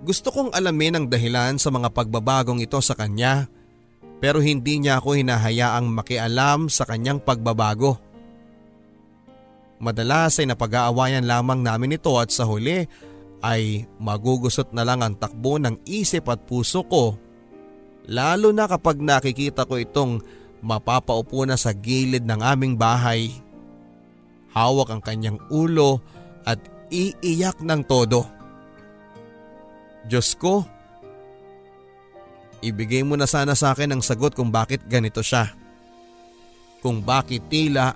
Gusto 0.00 0.32
kong 0.32 0.56
alamin 0.56 0.96
ang 0.96 1.06
dahilan 1.12 1.60
sa 1.60 1.68
mga 1.68 1.92
pagbabagong 1.92 2.64
ito 2.64 2.80
sa 2.80 2.96
kanya 2.96 3.46
pero 4.16 4.40
hindi 4.40 4.80
niya 4.80 4.96
ako 4.96 5.20
hinahayaang 5.20 5.92
makialam 5.92 6.72
sa 6.72 6.88
kanyang 6.88 7.20
pagbabago. 7.20 8.00
Madalas 9.76 10.40
ay 10.40 10.48
napag-aawayan 10.48 11.28
lamang 11.28 11.60
namin 11.60 12.00
ito 12.00 12.16
at 12.16 12.32
sa 12.32 12.48
huli 12.48 12.88
ay 13.42 13.90
magugusot 13.98 14.70
na 14.70 14.86
lang 14.86 15.02
ang 15.02 15.18
takbo 15.18 15.58
ng 15.58 15.82
isip 15.84 16.30
at 16.30 16.46
puso 16.46 16.86
ko 16.86 17.18
lalo 18.06 18.50
na 18.50 18.66
kapag 18.66 18.98
nakikita 18.98 19.66
ko 19.66 19.78
itong 19.78 20.22
mapapaupo 20.62 21.42
na 21.42 21.58
sa 21.58 21.74
gilid 21.74 22.22
ng 22.22 22.40
aming 22.40 22.74
bahay. 22.78 23.34
Hawak 24.54 24.94
ang 24.94 25.02
kanyang 25.02 25.38
ulo 25.50 25.98
at 26.46 26.62
iiyak 26.92 27.58
ng 27.62 27.82
todo. 27.86 28.26
Diyos 30.06 30.34
ko, 30.38 30.66
ibigay 32.62 33.02
mo 33.02 33.18
na 33.18 33.26
sana 33.26 33.58
sa 33.58 33.74
akin 33.74 33.96
ang 33.96 34.02
sagot 34.02 34.34
kung 34.34 34.50
bakit 34.54 34.86
ganito 34.86 35.22
siya. 35.22 35.50
Kung 36.82 37.02
bakit 37.02 37.46
tila 37.46 37.94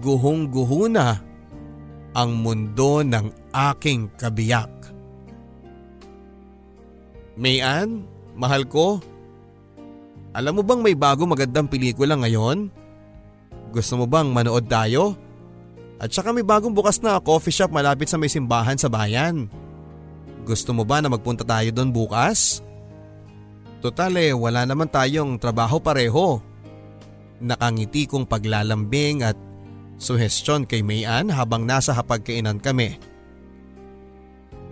guhong-guho 0.00 0.88
na 0.88 1.20
ang 2.12 2.30
mundo 2.32 3.04
ng 3.04 3.52
aking 3.52 4.08
kabiyak. 4.16 4.81
Mayan, 7.36 8.04
mahal 8.36 8.68
ko, 8.68 9.00
alam 10.32 10.56
mo 10.56 10.62
bang 10.64 10.80
may 10.80 10.96
bago 10.96 11.28
magandang 11.28 11.68
pelikula 11.68 12.16
ngayon? 12.16 12.72
Gusto 13.72 14.00
mo 14.00 14.04
bang 14.08 14.32
manood 14.32 14.64
tayo? 14.68 15.16
At 16.00 16.12
saka 16.12 16.32
may 16.32 16.44
bagong 16.44 16.72
bukas 16.72 17.00
na 17.04 17.20
coffee 17.20 17.52
shop 17.52 17.72
malapit 17.72 18.08
sa 18.08 18.16
may 18.16 18.32
simbahan 18.32 18.76
sa 18.76 18.88
bayan. 18.88 19.48
Gusto 20.42 20.74
mo 20.74 20.82
ba 20.82 20.98
na 20.98 21.12
magpunta 21.12 21.46
tayo 21.46 21.70
doon 21.70 21.94
bukas? 21.94 22.64
Total 23.84 24.10
eh, 24.18 24.34
wala 24.34 24.66
naman 24.66 24.90
tayong 24.90 25.38
trabaho 25.38 25.78
pareho. 25.78 26.42
Nakangiti 27.42 28.08
kong 28.08 28.26
paglalambing 28.26 29.22
at 29.22 29.38
suhestyon 30.00 30.66
kay 30.66 30.82
Mayan 30.82 31.30
habang 31.30 31.68
nasa 31.68 31.94
hapagkainan 31.94 32.58
kami. 32.58 32.98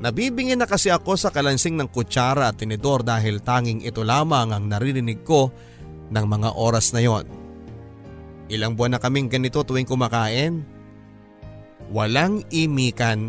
Nabibingin 0.01 0.57
na 0.57 0.65
kasi 0.65 0.89
ako 0.89 1.13
sa 1.21 1.29
kalansing 1.29 1.77
ng 1.77 1.93
kutsara 1.93 2.49
at 2.49 2.57
tinidor 2.57 3.05
dahil 3.05 3.45
tanging 3.45 3.85
ito 3.85 4.01
lamang 4.01 4.49
ang 4.49 4.65
naririnig 4.65 5.21
ko 5.21 5.53
ng 6.09 6.25
mga 6.25 6.57
oras 6.57 6.97
na 6.97 7.05
yon. 7.05 7.29
Ilang 8.49 8.81
buwan 8.81 8.97
na 8.97 9.01
kaming 9.01 9.29
ganito 9.29 9.61
tuwing 9.61 9.85
kumakain. 9.85 10.65
Walang 11.93 12.49
imikan 12.49 13.29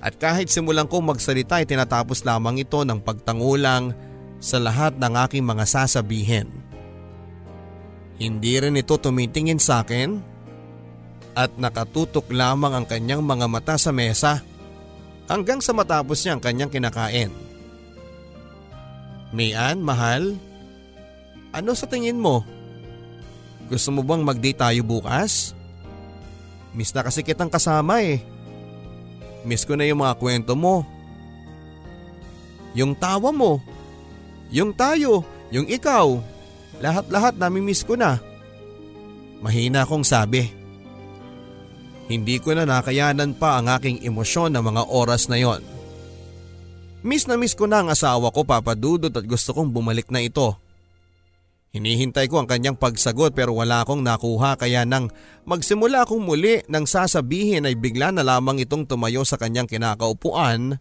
at 0.00 0.16
kahit 0.16 0.48
simulan 0.48 0.88
kong 0.88 1.12
magsalita 1.12 1.60
ay 1.60 1.68
tinatapos 1.68 2.24
lamang 2.24 2.64
ito 2.64 2.82
ng 2.82 2.98
pagtangulang 3.04 3.92
sa 4.42 4.58
lahat 4.58 4.96
ng 4.96 5.12
aking 5.28 5.44
mga 5.44 5.64
sasabihin. 5.68 6.48
Hindi 8.16 8.54
rin 8.58 8.80
ito 8.80 8.96
tumitingin 8.96 9.60
sa 9.60 9.84
akin 9.84 10.18
at 11.36 11.52
nakatutok 11.60 12.32
lamang 12.32 12.80
ang 12.80 12.86
kanyang 12.88 13.22
mga 13.22 13.46
mata 13.46 13.76
sa 13.76 13.92
mesa 13.92 14.40
hanggang 15.32 15.64
sa 15.64 15.72
matapos 15.72 16.20
niya 16.20 16.36
ang 16.36 16.42
kanyang 16.44 16.68
kinakain. 16.68 17.32
Mayan, 19.32 19.80
mahal, 19.80 20.36
ano 21.56 21.72
sa 21.72 21.88
tingin 21.88 22.20
mo? 22.20 22.44
Gusto 23.72 23.88
mo 23.96 24.04
bang 24.04 24.20
mag-date 24.20 24.60
tayo 24.60 24.84
bukas? 24.84 25.56
Miss 26.76 26.92
na 26.92 27.00
kasi 27.00 27.24
kitang 27.24 27.48
kasama 27.48 28.04
eh. 28.04 28.20
Miss 29.48 29.64
ko 29.64 29.72
na 29.72 29.88
yung 29.88 30.04
mga 30.04 30.20
kwento 30.20 30.52
mo. 30.52 30.84
Yung 32.76 32.92
tawa 32.92 33.32
mo. 33.32 33.64
Yung 34.52 34.76
tayo. 34.76 35.24
Yung 35.48 35.64
ikaw. 35.64 36.20
Lahat-lahat 36.84 37.40
nami-miss 37.40 37.84
ko 37.88 37.96
na. 37.96 38.20
Mahina 39.40 39.88
akong 39.88 40.04
sabi. 40.04 40.61
Hindi 42.10 42.42
ko 42.42 42.54
na 42.56 42.66
nakayanan 42.66 43.38
pa 43.38 43.62
ang 43.62 43.70
aking 43.70 44.02
emosyon 44.02 44.54
ng 44.54 44.64
mga 44.64 44.82
oras 44.90 45.30
na 45.30 45.38
yon. 45.38 45.62
Miss 47.02 47.26
na 47.26 47.34
miss 47.34 47.58
ko 47.58 47.66
na 47.66 47.82
ang 47.82 47.90
asawa 47.90 48.30
ko 48.30 48.46
papadudot 48.46 49.10
at 49.10 49.26
gusto 49.26 49.50
kong 49.50 49.74
bumalik 49.74 50.10
na 50.10 50.22
ito. 50.22 50.54
Hinihintay 51.72 52.28
ko 52.28 52.36
ang 52.36 52.46
kanyang 52.46 52.76
pagsagot 52.76 53.32
pero 53.32 53.56
wala 53.56 53.80
akong 53.80 54.04
nakuha 54.04 54.60
kaya 54.60 54.84
nang 54.84 55.08
magsimula 55.48 56.04
akong 56.04 56.20
muli 56.20 56.60
nang 56.68 56.84
sasabihin 56.84 57.64
ay 57.64 57.74
bigla 57.80 58.12
na 58.12 58.20
lamang 58.20 58.60
itong 58.60 58.84
tumayo 58.84 59.24
sa 59.24 59.40
kanyang 59.40 59.64
kinakaupuan 59.64 60.76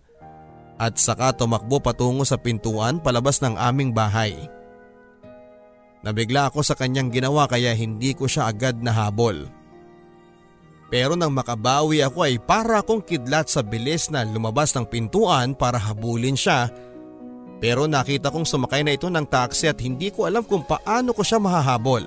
at 0.75 0.93
saka 0.99 1.31
tumakbo 1.31 1.79
patungo 1.79 2.27
sa 2.27 2.35
pintuan 2.35 2.99
palabas 2.99 3.39
ng 3.39 3.55
aming 3.55 3.95
bahay. 3.95 4.35
Nabigla 6.03 6.51
ako 6.51 6.65
sa 6.65 6.75
kanyang 6.75 7.13
ginawa 7.13 7.47
kaya 7.47 7.71
hindi 7.71 8.11
ko 8.11 8.27
siya 8.27 8.51
agad 8.51 8.81
nahabol. 8.81 9.47
Pero 10.91 11.15
nang 11.15 11.31
makabawi 11.31 12.03
ako 12.03 12.27
ay 12.27 12.35
para 12.35 12.83
akong 12.83 12.99
kidlat 12.99 13.47
sa 13.47 13.63
bilis 13.63 14.11
na 14.11 14.27
lumabas 14.27 14.75
ng 14.75 14.83
pintuan 14.83 15.55
para 15.55 15.79
habulin 15.79 16.35
siya. 16.35 16.67
Pero 17.63 17.87
nakita 17.87 18.27
kong 18.27 18.43
sumakay 18.43 18.83
na 18.83 18.91
ito 18.99 19.07
ng 19.07 19.23
taxi 19.23 19.71
at 19.71 19.79
hindi 19.79 20.11
ko 20.11 20.27
alam 20.27 20.43
kung 20.43 20.67
paano 20.67 21.15
ko 21.15 21.23
siya 21.23 21.39
mahahabol. 21.39 22.03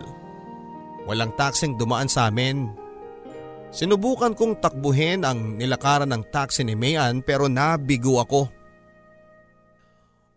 Walang 1.08 1.32
taxing 1.32 1.80
dumaan 1.80 2.12
sa 2.12 2.28
amin. 2.28 2.68
Sinubukan 3.72 4.36
kong 4.36 4.60
takbuhin 4.60 5.24
ang 5.24 5.56
nilakaran 5.56 6.12
ng 6.12 6.28
taxi 6.28 6.60
ni 6.60 6.76
Mayan 6.76 7.24
pero 7.24 7.48
nabigo 7.48 8.20
ako. 8.20 8.52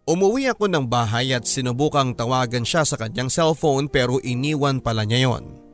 Umuwi 0.07 0.47
ako 0.47 0.71
ng 0.71 0.87
bahay 0.87 1.35
at 1.35 1.43
sinubukang 1.43 2.15
tawagan 2.15 2.63
siya 2.63 2.87
sa 2.87 2.95
kanyang 2.95 3.27
cellphone 3.27 3.91
pero 3.91 4.23
iniwan 4.23 4.79
pala 4.79 5.03
niya 5.03 5.27
yon. 5.27 5.66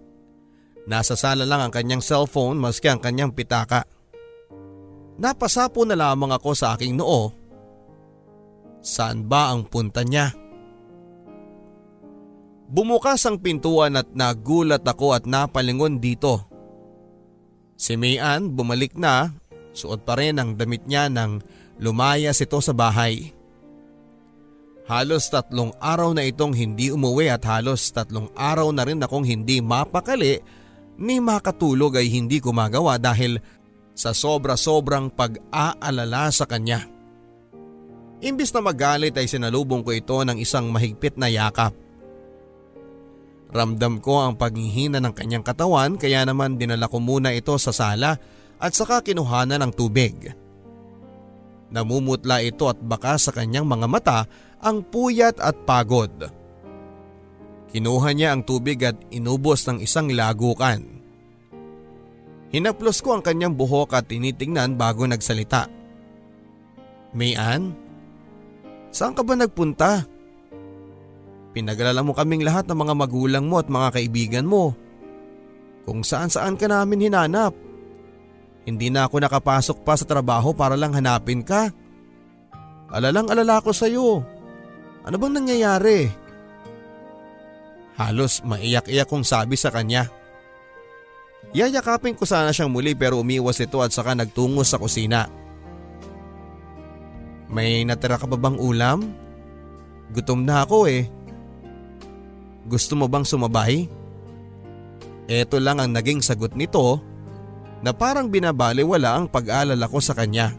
Nasa 0.83 1.15
sala 1.15 1.47
lang 1.47 1.63
ang 1.63 1.71
kanyang 1.71 2.03
cellphone 2.03 2.59
maski 2.59 2.91
ang 2.91 2.99
kanyang 2.99 3.31
pitaka. 3.31 3.87
Napasapo 5.15 5.87
na 5.87 5.95
lamang 5.95 6.35
ako 6.35 6.51
sa 6.51 6.75
aking 6.75 6.99
noo. 6.99 7.31
Saan 8.83 9.23
ba 9.23 9.55
ang 9.55 9.63
punta 9.63 10.03
niya? 10.03 10.35
Bumukas 12.67 13.23
ang 13.23 13.39
pintuan 13.39 13.95
at 13.95 14.11
nagulat 14.11 14.83
ako 14.83 15.15
at 15.15 15.23
napalingon 15.23 16.01
dito. 16.01 16.43
Si 17.77 17.95
Mayan 17.95 18.51
bumalik 18.51 18.97
na, 18.97 19.29
suot 19.71 20.03
pa 20.03 20.17
rin 20.19 20.41
ang 20.41 20.57
damit 20.57 20.83
niya 20.89 21.07
nang 21.07 21.39
lumayas 21.79 22.41
ito 22.41 22.59
sa 22.59 22.73
bahay. 22.73 23.31
Halos 24.83 25.31
tatlong 25.31 25.71
araw 25.79 26.11
na 26.11 26.27
itong 26.27 26.51
hindi 26.51 26.91
umuwi 26.91 27.31
at 27.31 27.47
halos 27.47 27.87
tatlong 27.95 28.27
araw 28.35 28.67
na 28.75 28.83
rin 28.83 28.99
akong 28.99 29.23
hindi 29.23 29.63
mapakali 29.63 30.43
ni 31.03 31.19
makatulog 31.19 31.99
ay 31.99 32.07
hindi 32.07 32.39
ko 32.39 32.55
magawa 32.55 32.95
dahil 32.95 33.43
sa 33.91 34.15
sobra-sobrang 34.15 35.11
pag-aalala 35.11 36.31
sa 36.31 36.47
kanya. 36.47 36.87
Imbis 38.23 38.55
na 38.55 38.63
magalit 38.63 39.13
ay 39.19 39.27
sinalubong 39.27 39.83
ko 39.83 39.91
ito 39.91 40.15
ng 40.23 40.39
isang 40.39 40.71
mahigpit 40.71 41.19
na 41.19 41.27
yakap. 41.27 41.75
Ramdam 43.53 44.01
ko 44.01 44.23
ang 44.23 44.33
paghihina 44.39 44.97
ng 44.97 45.13
kanyang 45.13 45.45
katawan 45.45 45.99
kaya 45.99 46.25
naman 46.25 46.57
dinala 46.57 46.89
ko 46.89 46.97
muna 46.97 47.35
ito 47.35 47.53
sa 47.59 47.69
sala 47.69 48.17
at 48.57 48.71
saka 48.73 49.03
kinuhanan 49.03 49.61
ng 49.61 49.71
tubig. 49.75 50.15
Namumutla 51.69 52.41
ito 52.41 52.65
at 52.71 52.79
baka 52.81 53.19
sa 53.19 53.29
kanyang 53.29 53.67
mga 53.67 53.87
mata 53.91 54.19
ang 54.63 54.81
puyat 54.81 55.37
at 55.37 55.53
pagod. 55.67 56.31
Kinuha 57.73 58.09
niya 58.13 58.37
ang 58.37 58.45
tubig 58.45 58.77
at 58.85 58.97
inubos 59.09 59.65
ng 59.65 59.81
isang 59.81 60.09
lagukan. 60.13 60.92
Hinaplos 62.53 63.01
ko 63.01 63.17
ang 63.17 63.25
kanyang 63.25 63.57
buhok 63.57 63.97
at 63.97 64.05
tinitingnan 64.05 64.77
bago 64.77 65.09
nagsalita. 65.09 65.65
Mayan, 67.17 67.73
saan 68.93 69.17
ka 69.17 69.25
ba 69.25 69.33
nagpunta? 69.33 70.05
Pinagalala 71.53 72.05
mo 72.05 72.13
kaming 72.13 72.45
lahat 72.45 72.69
ng 72.69 72.77
mga 72.77 72.93
magulang 72.93 73.45
mo 73.49 73.57
at 73.57 73.69
mga 73.69 73.89
kaibigan 73.97 74.45
mo. 74.45 74.77
Kung 75.85 76.05
saan 76.05 76.29
saan 76.29 76.53
ka 76.53 76.69
namin 76.69 77.09
hinanap. 77.09 77.53
Hindi 78.63 78.87
na 78.87 79.09
ako 79.09 79.19
nakapasok 79.19 79.77
pa 79.83 79.93
sa 79.97 80.05
trabaho 80.07 80.53
para 80.53 80.77
lang 80.77 80.93
hanapin 80.93 81.43
ka. 81.43 81.73
Alalang 82.93 83.27
alala 83.33 83.59
ko 83.59 83.73
sa 83.73 83.89
iyo. 83.89 84.23
Ano 85.03 85.19
bang 85.19 85.35
nangyayari? 85.41 86.07
Halos 87.99 88.41
maiyak-iyak 88.45 89.09
kong 89.09 89.27
sabi 89.27 89.59
sa 89.59 89.69
kanya. 89.69 90.07
Yayakapin 91.53 92.17
ko 92.17 92.25
sana 92.25 92.49
siyang 92.49 92.73
muli 92.73 92.97
pero 92.97 93.21
umiwas 93.21 93.61
ito 93.61 93.77
at 93.85 93.93
saka 93.93 94.17
nagtungo 94.17 94.65
sa 94.65 94.81
kusina. 94.81 95.29
May 97.53 97.85
natira 97.85 98.17
ka 98.17 98.25
ba 98.25 98.33
bang 98.33 98.57
ulam? 98.57 99.05
Gutom 100.09 100.41
na 100.49 100.65
ako 100.65 100.89
eh. 100.89 101.05
Gusto 102.65 102.97
mo 102.97 103.05
bang 103.05 103.21
sumabay? 103.21 103.85
Ito 105.29 105.61
lang 105.61 105.77
ang 105.77 105.93
naging 105.93 106.25
sagot 106.25 106.57
nito 106.57 106.97
na 107.85 107.93
parang 107.93 108.33
binabaliwala 108.33 109.13
ang 109.13 109.25
pag-alala 109.29 109.85
ko 109.85 110.01
sa 110.01 110.17
kanya. 110.17 110.57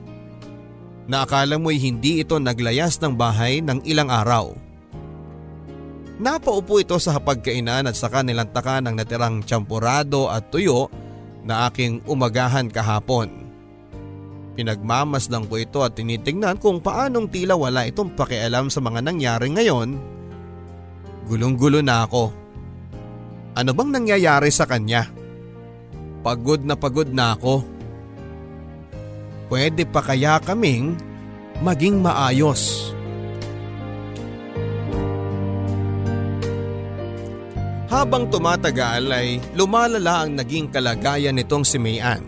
Naakala 1.11 1.59
mo'y 1.61 1.77
hindi 1.83 2.23
ito 2.23 2.39
naglayas 2.39 2.97
ng 3.03 3.13
bahay 3.19 3.61
ng 3.61 3.83
ilang 3.85 4.09
araw. 4.09 4.55
Napaupo 6.15 6.79
ito 6.79 6.95
sa 7.03 7.19
hapagkainan 7.19 7.91
at 7.91 7.97
saka 7.99 8.23
nilantakan 8.23 8.87
ng 8.87 8.95
natirang 8.95 9.43
champurado 9.43 10.31
at 10.31 10.47
tuyo 10.47 10.87
na 11.43 11.67
aking 11.67 12.07
umagahan 12.07 12.71
kahapon. 12.71 13.45
Pinagmamasdan 14.55 15.51
ko 15.51 15.59
ito 15.59 15.83
at 15.83 15.99
tinitingnan 15.99 16.63
kung 16.63 16.79
paanong 16.79 17.27
tila 17.27 17.59
wala 17.59 17.91
itong 17.91 18.15
pakialam 18.15 18.71
sa 18.71 18.79
mga 18.79 19.03
nangyari 19.03 19.51
ngayon. 19.51 19.99
Gulong-gulo 21.27 21.83
na 21.83 22.07
ako. 22.07 22.31
Ano 23.59 23.71
bang 23.75 23.91
nangyayari 23.91 24.55
sa 24.55 24.71
kanya? 24.71 25.11
Pagod 26.23 26.63
na 26.63 26.79
pagod 26.79 27.11
na 27.11 27.35
ako. 27.35 27.67
Pwede 29.51 29.83
pa 29.83 29.99
kaya 29.99 30.39
kaming 30.39 30.95
maging 31.59 31.99
maayos? 31.99 32.95
Habang 37.95 38.27
tumatagal 38.27 39.07
ay 39.07 39.39
lumalala 39.55 40.27
ang 40.27 40.35
naging 40.35 40.67
kalagayan 40.67 41.39
nitong 41.39 41.63
si 41.63 41.79
Mayan. 41.79 42.27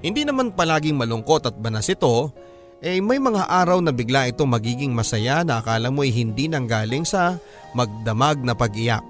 Hindi 0.00 0.24
naman 0.24 0.56
palaging 0.56 0.96
malungkot 0.96 1.44
at 1.44 1.60
banas 1.60 1.92
ito, 1.92 2.32
eh 2.80 3.04
may 3.04 3.20
mga 3.20 3.44
araw 3.44 3.84
na 3.84 3.92
bigla 3.92 4.24
itong 4.32 4.48
magiging 4.48 4.96
masaya 4.96 5.44
na 5.44 5.60
akala 5.60 5.92
mo 5.92 6.08
ay 6.08 6.12
hindi 6.16 6.48
nanggaling 6.48 7.04
sa 7.04 7.36
magdamag 7.76 8.40
na 8.40 8.56
pag-iyak. 8.56 9.04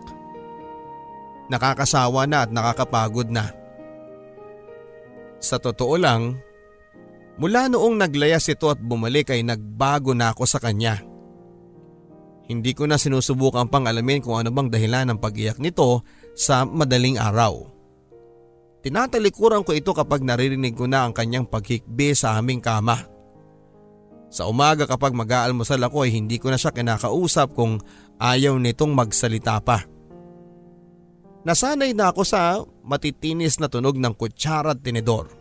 Nakakasawa 1.47 2.27
na 2.27 2.43
at 2.43 2.51
nakakapagod 2.51 3.31
na. 3.31 3.55
Sa 5.39 5.63
totoo 5.63 5.95
lang, 5.95 6.43
mula 7.39 7.71
noong 7.71 8.03
naglayas 8.03 8.51
ito 8.51 8.67
at 8.67 8.83
bumalik 8.83 9.31
ay 9.31 9.47
nagbago 9.47 10.11
na 10.11 10.35
ako 10.35 10.43
sa 10.43 10.59
kanya. 10.59 11.14
Hindi 12.45 12.77
ko 12.77 12.85
na 12.85 13.01
sinusubukan 13.01 13.73
pang 13.73 13.89
alamin 13.89 14.21
kung 14.21 14.37
ano 14.37 14.53
bang 14.53 14.69
dahilan 14.69 15.09
ng 15.09 15.19
pag-iyak 15.21 15.57
nito 15.57 16.05
sa 16.37 16.69
madaling 16.69 17.17
araw. 17.17 17.65
Tinatalikuran 18.85 19.65
ko 19.65 19.73
ito 19.73 19.97
kapag 19.97 20.21
naririnig 20.21 20.77
ko 20.77 20.85
na 20.85 21.09
ang 21.09 21.17
kanyang 21.17 21.49
paghikbi 21.49 22.13
sa 22.13 22.37
aming 22.37 22.61
kama. 22.61 23.01
Sa 24.29 24.45
umaga 24.45 24.85
kapag 24.85 25.17
mag-aalmusal 25.17 25.81
ako 25.81 26.05
ay 26.05 26.13
hindi 26.13 26.37
ko 26.37 26.53
na 26.53 26.61
siya 26.61 26.75
kinakausap 26.75 27.57
kung 27.57 27.81
ayaw 28.21 28.61
nitong 28.61 28.93
magsalita 28.93 29.57
pa. 29.65 29.89
Nasanay 31.49 31.97
na 31.97 32.13
ako 32.13 32.23
sa 32.29 32.61
matitinis 32.85 33.57
na 33.57 33.73
tunog 33.73 33.97
ng 33.97 34.13
kutsara 34.13 34.77
at 34.77 34.85
tinidor. 34.85 35.33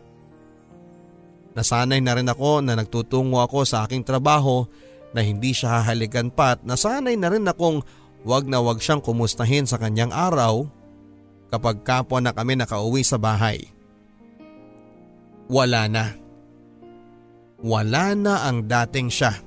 Nasanay 1.52 2.00
na 2.00 2.16
rin 2.16 2.32
ako 2.32 2.64
na 2.64 2.80
nagtutungo 2.80 3.44
ako 3.44 3.68
sa 3.68 3.84
aking 3.84 4.08
trabaho 4.08 4.68
na 5.14 5.22
hindi 5.22 5.54
siya 5.54 5.82
hahalikan 5.82 6.34
pa 6.34 6.58
at 6.58 6.66
nasanay 6.66 7.14
na 7.16 7.30
rin 7.30 7.46
akong 7.46 7.86
wag 8.26 8.50
na 8.50 8.60
wag 8.60 8.82
siyang 8.82 9.00
kumustahin 9.00 9.70
sa 9.70 9.78
kanyang 9.78 10.10
araw 10.10 10.66
kapag 11.54 11.86
kapwa 11.86 12.20
na 12.20 12.34
kami 12.34 12.58
nakauwi 12.58 13.06
sa 13.06 13.22
bahay. 13.22 13.70
Wala 15.54 15.86
na. 15.86 16.06
Wala 17.62 18.18
na 18.18 18.50
ang 18.50 18.66
dating 18.66 19.14
siya. 19.14 19.38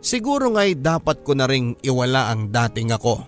Siguro 0.00 0.52
nga'y 0.52 0.76
dapat 0.80 1.24
ko 1.24 1.32
na 1.32 1.48
ring 1.48 1.76
iwala 1.80 2.32
ang 2.32 2.52
dating 2.52 2.92
ako. 2.92 3.24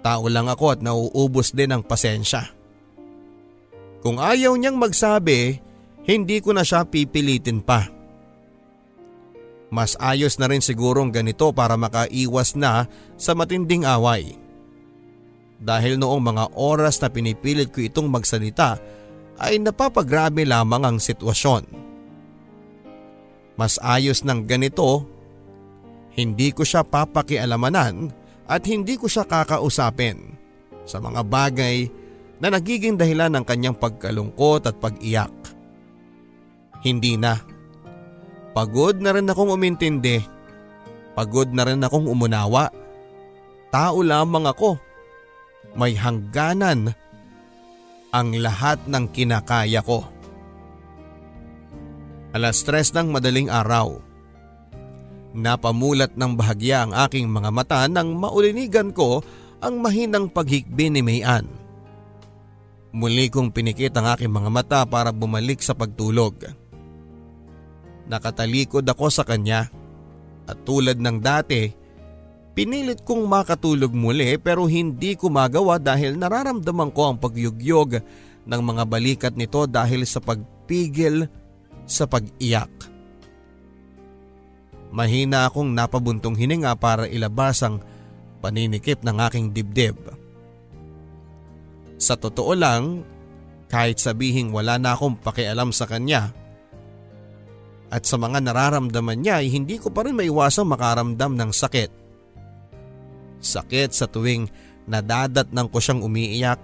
Tao 0.00 0.24
lang 0.30 0.48
ako 0.48 0.66
at 0.72 0.80
nauubos 0.80 1.52
din 1.52 1.74
ang 1.74 1.82
pasensya. 1.84 2.48
Kung 3.98 4.22
ayaw 4.22 4.54
niyang 4.54 4.78
magsabi, 4.78 5.58
hindi 6.06 6.36
ko 6.38 6.54
na 6.54 6.62
siya 6.62 6.86
pipilitin 6.86 7.60
pa. 7.60 7.97
Mas 9.68 9.96
ayos 10.00 10.40
na 10.40 10.48
rin 10.48 10.64
sigurong 10.64 11.12
ganito 11.12 11.52
para 11.52 11.76
makaiwas 11.76 12.56
na 12.56 12.88
sa 13.20 13.36
matinding 13.36 13.84
away 13.84 14.48
dahil 15.58 15.98
noong 15.98 16.22
mga 16.22 16.44
oras 16.54 17.02
na 17.02 17.10
pinipilit 17.10 17.74
ko 17.74 17.82
itong 17.82 18.06
magsalita 18.06 18.78
ay 19.42 19.58
napapagrabe 19.58 20.46
lamang 20.46 20.86
ang 20.86 20.98
sitwasyon. 21.02 21.66
Mas 23.58 23.74
ayos 23.82 24.22
ng 24.22 24.46
ganito, 24.46 25.02
hindi 26.14 26.54
ko 26.54 26.62
siya 26.62 26.86
papakialamanan 26.86 28.14
at 28.46 28.62
hindi 28.70 28.94
ko 28.94 29.10
siya 29.10 29.26
kakausapin 29.26 30.38
sa 30.86 31.02
mga 31.02 31.26
bagay 31.26 31.90
na 32.38 32.54
nagiging 32.54 32.94
dahilan 32.94 33.34
ng 33.34 33.44
kanyang 33.44 33.74
pagkalungkot 33.74 34.70
at 34.70 34.78
pag-iyak. 34.78 35.34
Hindi 36.86 37.18
na. 37.18 37.34
Pagod 38.58 38.98
na 38.98 39.14
rin 39.14 39.30
akong 39.30 39.54
umintindi. 39.54 40.18
Pagod 41.14 41.54
na 41.54 41.62
rin 41.62 41.78
akong 41.78 42.10
umunawa. 42.10 42.74
Tao 43.70 44.02
lamang 44.02 44.50
ako 44.50 44.74
may 45.78 45.94
hangganan 45.94 46.90
ang 48.10 48.34
lahat 48.34 48.82
ng 48.90 49.14
kinakaya 49.14 49.78
ko. 49.78 50.02
Alas 52.34 52.66
tres 52.66 52.90
ng 52.90 53.14
madaling 53.14 53.46
araw. 53.46 54.02
Napamulat 55.38 56.18
ng 56.18 56.34
bahagya 56.34 56.82
ang 56.82 56.98
aking 57.06 57.30
mga 57.30 57.54
mata 57.54 57.86
nang 57.86 58.18
maulinigan 58.18 58.90
ko 58.90 59.22
ang 59.62 59.78
mahinang 59.78 60.26
paghikbi 60.34 60.90
ni 60.90 60.98
Mayan. 60.98 61.46
Muli 62.90 63.30
kong 63.30 63.54
pinikit 63.54 63.94
ang 63.94 64.18
aking 64.18 64.34
mga 64.34 64.50
mata 64.50 64.80
para 64.82 65.14
bumalik 65.14 65.62
sa 65.62 65.78
pagtulog. 65.78 66.66
Nakatalikod 68.08 68.88
ako 68.88 69.06
sa 69.12 69.22
kanya 69.22 69.68
at 70.48 70.56
tulad 70.64 70.96
ng 70.96 71.20
dati 71.20 71.88
Pinilit 72.58 73.06
kong 73.06 73.30
makatulog 73.30 73.94
muli 73.94 74.34
pero 74.34 74.66
hindi 74.66 75.14
ko 75.14 75.30
magawa 75.30 75.78
dahil 75.78 76.18
nararamdaman 76.18 76.90
ko 76.90 77.14
ang 77.14 77.16
pagyugyog 77.22 78.02
ng 78.50 78.60
mga 78.66 78.82
balikat 78.82 79.34
nito 79.38 79.62
dahil 79.70 80.02
sa 80.02 80.18
pagpigil 80.18 81.30
sa 81.86 82.10
pag-iyak. 82.10 82.66
Mahina 84.90 85.46
akong 85.46 85.70
napabuntong 85.70 86.34
hininga 86.34 86.74
para 86.74 87.06
ilabas 87.06 87.62
ang 87.62 87.78
paninikip 88.42 89.06
ng 89.06 89.16
aking 89.30 89.54
dibdib. 89.54 89.94
Sa 91.94 92.18
totoo 92.18 92.58
lang, 92.58 93.06
kahit 93.70 94.02
sabihing 94.02 94.50
wala 94.50 94.82
na 94.82 94.98
akong 94.98 95.14
pakialam 95.14 95.70
sa 95.70 95.86
kanya 95.86 96.34
at 97.88 98.04
sa 98.04 98.20
mga 98.20 98.44
nararamdaman 98.44 99.18
niya 99.24 99.40
ay 99.40 99.48
hindi 99.48 99.80
ko 99.80 99.88
pa 99.88 100.04
rin 100.04 100.16
maiwasang 100.16 100.68
makaramdam 100.68 101.32
ng 101.32 101.50
sakit 101.52 102.08
Sakit 103.38 103.94
sa 103.94 104.10
tuwing 104.10 104.50
nadadatnang 104.90 105.70
ko 105.70 105.78
siyang 105.78 106.02
umiiyak 106.02 106.58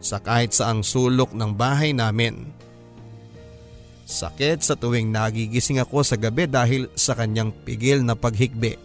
sa 0.00 0.20
kahit 0.20 0.56
saang 0.56 0.80
sulok 0.80 1.32
ng 1.36 1.52
bahay 1.56 1.92
namin. 1.92 2.52
Sakit 4.06 4.62
sa 4.62 4.78
tuwing 4.78 5.10
nagigising 5.10 5.82
ako 5.82 6.06
sa 6.06 6.14
gabi 6.14 6.46
dahil 6.46 6.86
sa 6.94 7.18
kanyang 7.18 7.50
pigil 7.50 8.06
na 8.06 8.14
paghikbi. 8.14 8.78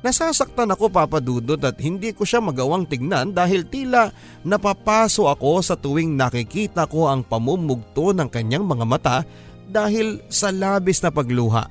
Nasasaktan 0.00 0.72
ako 0.72 0.88
papadudod 0.88 1.60
at 1.60 1.76
hindi 1.76 2.16
ko 2.16 2.24
siya 2.24 2.40
magawang 2.40 2.88
tignan 2.88 3.36
dahil 3.36 3.68
tila 3.68 4.08
napapaso 4.40 5.28
ako 5.28 5.60
sa 5.60 5.76
tuwing 5.76 6.16
nakikita 6.16 6.88
ko 6.88 7.12
ang 7.12 7.20
pamumugto 7.20 8.16
ng 8.16 8.28
kanyang 8.32 8.64
mga 8.64 8.84
mata 8.88 9.18
dahil 9.68 10.24
sa 10.32 10.48
labis 10.48 11.04
na 11.04 11.12
pagluha. 11.12 11.68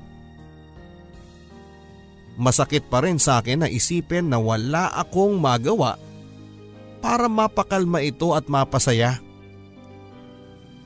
Masakit 2.38 2.86
pa 2.86 3.02
rin 3.02 3.18
sa 3.18 3.42
akin 3.42 3.66
na 3.66 3.68
isipin 3.68 4.30
na 4.30 4.38
wala 4.38 4.94
akong 4.94 5.36
magawa 5.36 5.98
para 7.02 7.26
mapakalma 7.26 8.00
ito 8.06 8.32
at 8.38 8.46
mapasaya. 8.46 9.18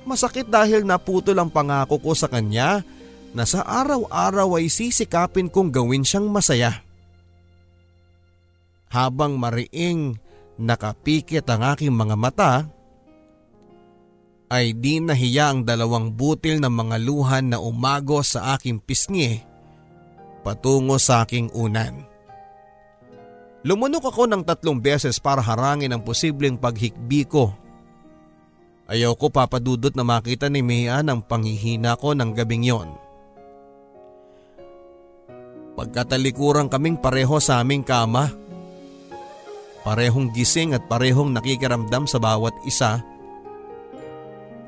Masakit 0.07 0.47
dahil 0.47 0.87
naputol 0.87 1.37
ang 1.37 1.51
pangako 1.51 1.99
ko 1.99 2.15
sa 2.15 2.31
kanya 2.31 2.81
na 3.35 3.43
sa 3.43 3.67
araw-araw 3.67 4.63
ay 4.63 4.71
sisikapin 4.71 5.51
kong 5.51 5.75
gawin 5.75 6.07
siyang 6.07 6.31
masaya. 6.31 6.81
Habang 8.93 9.41
mariing 9.41 10.21
nakapikit 10.61 11.49
ang 11.49 11.65
aking 11.73 11.89
mga 11.89 12.13
mata, 12.13 12.53
ay 14.53 14.77
di 14.77 15.01
nahiya 15.01 15.49
ang 15.49 15.65
dalawang 15.65 16.13
butil 16.13 16.61
ng 16.61 16.69
mga 16.69 16.97
luhan 17.01 17.49
na 17.49 17.57
umago 17.57 18.21
sa 18.21 18.53
aking 18.53 18.77
pisngi 18.77 19.41
patungo 20.43 20.99
sa 20.99 21.23
aking 21.25 21.49
unan. 21.55 22.03
Lumunok 23.63 24.11
ako 24.11 24.27
ng 24.27 24.43
tatlong 24.43 24.75
beses 24.75 25.17
para 25.23 25.39
harangin 25.39 25.95
ang 25.95 26.03
posibleng 26.03 26.59
paghikbi 26.59 27.23
ko. 27.23 27.55
Ayaw 28.91 29.15
ko 29.15 29.31
papadudot 29.31 29.95
na 29.95 30.03
makita 30.03 30.51
ni 30.51 30.59
Mia 30.59 30.99
ang 30.99 31.23
panghihina 31.23 31.95
ko 31.95 32.11
ng 32.11 32.35
gabing 32.35 32.67
yon. 32.67 32.91
Pagkatalikuran 35.79 36.67
kaming 36.67 36.99
pareho 36.99 37.39
sa 37.39 37.63
aming 37.63 37.81
kama. 37.81 38.29
Parehong 39.83 40.31
gising 40.31 40.71
at 40.71 40.87
parehong 40.87 41.35
nakikiramdam 41.35 42.07
sa 42.07 42.15
bawat 42.15 42.55
isa. 42.63 43.03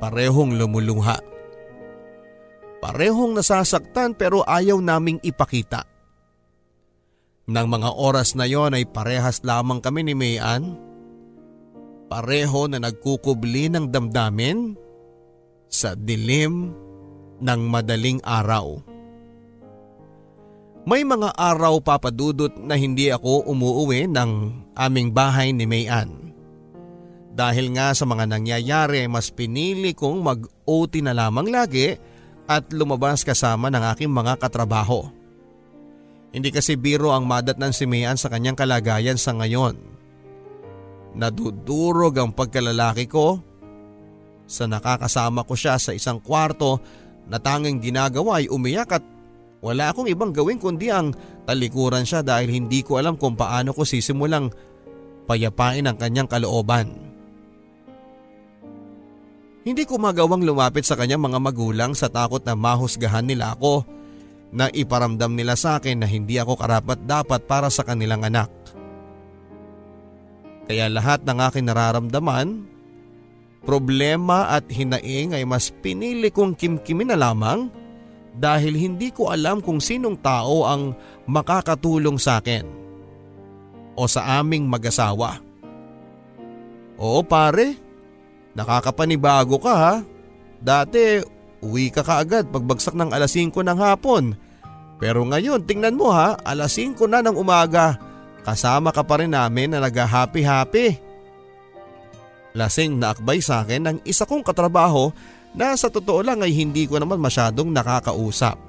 Parehong 0.04 0.60
lumuluha. 0.60 1.18
Parehong 2.84 3.32
nasasaktan 3.34 4.14
pero 4.14 4.44
ayaw 4.44 4.78
naming 4.84 5.18
ipakita. 5.24 5.88
Nang 7.48 7.72
mga 7.72 7.96
oras 7.96 8.36
na 8.36 8.50
yon 8.50 8.76
ay 8.76 8.84
parehas 8.90 9.40
lamang 9.46 9.80
kami 9.80 10.04
ni 10.04 10.14
Mayan. 10.18 10.76
Pareho 12.06 12.70
na 12.70 12.78
nagkukubli 12.78 13.72
ng 13.72 13.90
damdamin 13.90 14.78
sa 15.70 15.98
dilim 15.98 16.74
ng 17.42 17.62
madaling 17.66 18.22
araw. 18.22 18.95
May 20.86 21.02
mga 21.02 21.34
araw 21.34 21.82
papadudot 21.82 22.54
na 22.62 22.78
hindi 22.78 23.10
ako 23.10 23.50
umuuwi 23.50 24.06
ng 24.06 24.32
aming 24.78 25.10
bahay 25.10 25.50
ni 25.50 25.66
Mayan. 25.66 26.30
Dahil 27.34 27.74
nga 27.74 27.90
sa 27.98 28.06
mga 28.06 28.30
nangyayari 28.30 29.02
mas 29.10 29.34
pinili 29.34 29.98
kong 29.98 30.22
mag-OT 30.22 31.02
na 31.02 31.18
lamang 31.18 31.50
lagi 31.50 31.98
at 32.46 32.70
lumabas 32.70 33.26
kasama 33.26 33.74
ng 33.74 33.82
aking 33.98 34.14
mga 34.14 34.38
katrabaho. 34.38 35.10
Hindi 36.30 36.54
kasi 36.54 36.78
biro 36.78 37.10
ang 37.18 37.26
madat 37.26 37.58
ng 37.58 37.74
si 37.74 37.90
Mayan 37.90 38.22
sa 38.22 38.30
kanyang 38.30 38.54
kalagayan 38.54 39.18
sa 39.18 39.34
ngayon. 39.34 39.82
Nadudurog 41.18 42.14
ang 42.22 42.30
pagkalalaki 42.30 43.10
ko 43.10 43.42
sa 44.46 44.70
nakakasama 44.70 45.50
ko 45.50 45.58
siya 45.58 45.82
sa 45.82 45.98
isang 45.98 46.22
kwarto 46.22 46.78
na 47.26 47.42
tanging 47.42 47.82
ginagawa 47.82 48.38
ay 48.38 48.54
umiyak 48.54 49.02
at 49.02 49.15
wala 49.64 49.92
akong 49.92 50.10
ibang 50.12 50.36
gawin 50.36 50.60
kundi 50.60 50.92
ang 50.92 51.16
talikuran 51.46 52.04
siya 52.04 52.26
dahil 52.26 52.52
hindi 52.52 52.82
ko 52.82 53.00
alam 53.00 53.16
kung 53.16 53.38
paano 53.38 53.72
ko 53.72 53.88
sisimulang 53.88 54.52
payapain 55.26 55.86
ang 55.86 55.98
kanyang 55.98 56.30
kalooban. 56.30 57.06
Hindi 59.66 59.82
ko 59.90 59.98
magawang 59.98 60.46
lumapit 60.46 60.86
sa 60.86 60.94
kanyang 60.94 61.26
mga 61.26 61.40
magulang 61.42 61.92
sa 61.98 62.06
takot 62.06 62.46
na 62.46 62.54
mahusgahan 62.54 63.26
nila 63.26 63.58
ako 63.58 63.82
na 64.54 64.70
iparamdam 64.70 65.34
nila 65.34 65.58
sa 65.58 65.82
akin 65.82 66.06
na 66.06 66.08
hindi 66.08 66.38
ako 66.38 66.54
karapat 66.54 67.02
dapat 67.02 67.42
para 67.50 67.74
sa 67.74 67.82
kanilang 67.82 68.22
anak. 68.22 68.54
Kaya 70.70 70.86
lahat 70.90 71.26
ng 71.26 71.40
aking 71.50 71.66
nararamdaman, 71.66 72.48
problema 73.66 74.54
at 74.54 74.70
hinaing 74.70 75.34
ay 75.34 75.42
mas 75.50 75.74
pinili 75.82 76.30
kong 76.30 76.54
kimkimin 76.54 77.10
na 77.10 77.18
lamang 77.18 77.74
dahil 78.36 78.76
hindi 78.76 79.10
ko 79.16 79.32
alam 79.32 79.64
kung 79.64 79.80
sinong 79.80 80.20
tao 80.20 80.68
ang 80.68 80.92
makakatulong 81.26 82.20
sa 82.20 82.44
akin 82.44 82.68
o 83.96 84.04
sa 84.12 84.44
aming 84.44 84.68
mag-asawa. 84.68 85.40
Oo 87.00 87.24
pare, 87.24 87.76
nakakapanibago 88.56 89.60
ka 89.60 89.74
ha. 89.74 89.96
Dati 90.60 91.24
uwi 91.64 91.92
ka 91.92 92.04
kaagad 92.04 92.52
pagbagsak 92.52 92.96
ng 92.96 93.12
alas 93.16 93.36
5 93.36 93.56
ng 93.56 93.80
hapon. 93.80 94.36
Pero 95.00 95.24
ngayon 95.28 95.64
tingnan 95.64 95.96
mo 95.96 96.12
ha, 96.12 96.36
alas 96.44 96.76
5 96.76 97.08
na 97.08 97.24
ng 97.24 97.36
umaga. 97.36 98.00
Kasama 98.46 98.94
ka 98.94 99.02
pa 99.02 99.20
rin 99.20 99.34
namin 99.34 99.74
na 99.74 99.82
nag-happy-happy. 99.82 101.02
Lasing 102.56 102.96
na 102.96 103.12
akbay 103.12 103.44
sa 103.44 103.66
akin 103.66 103.82
ng 103.84 103.98
isa 104.08 104.24
kong 104.24 104.46
katrabaho 104.46 105.12
na 105.56 105.74
sa 105.80 105.88
totoo 105.88 106.20
lang 106.20 106.44
ay 106.44 106.52
hindi 106.52 106.84
ko 106.86 107.00
naman 107.00 107.20
masyadong 107.20 107.72
nakakausap. 107.72 108.60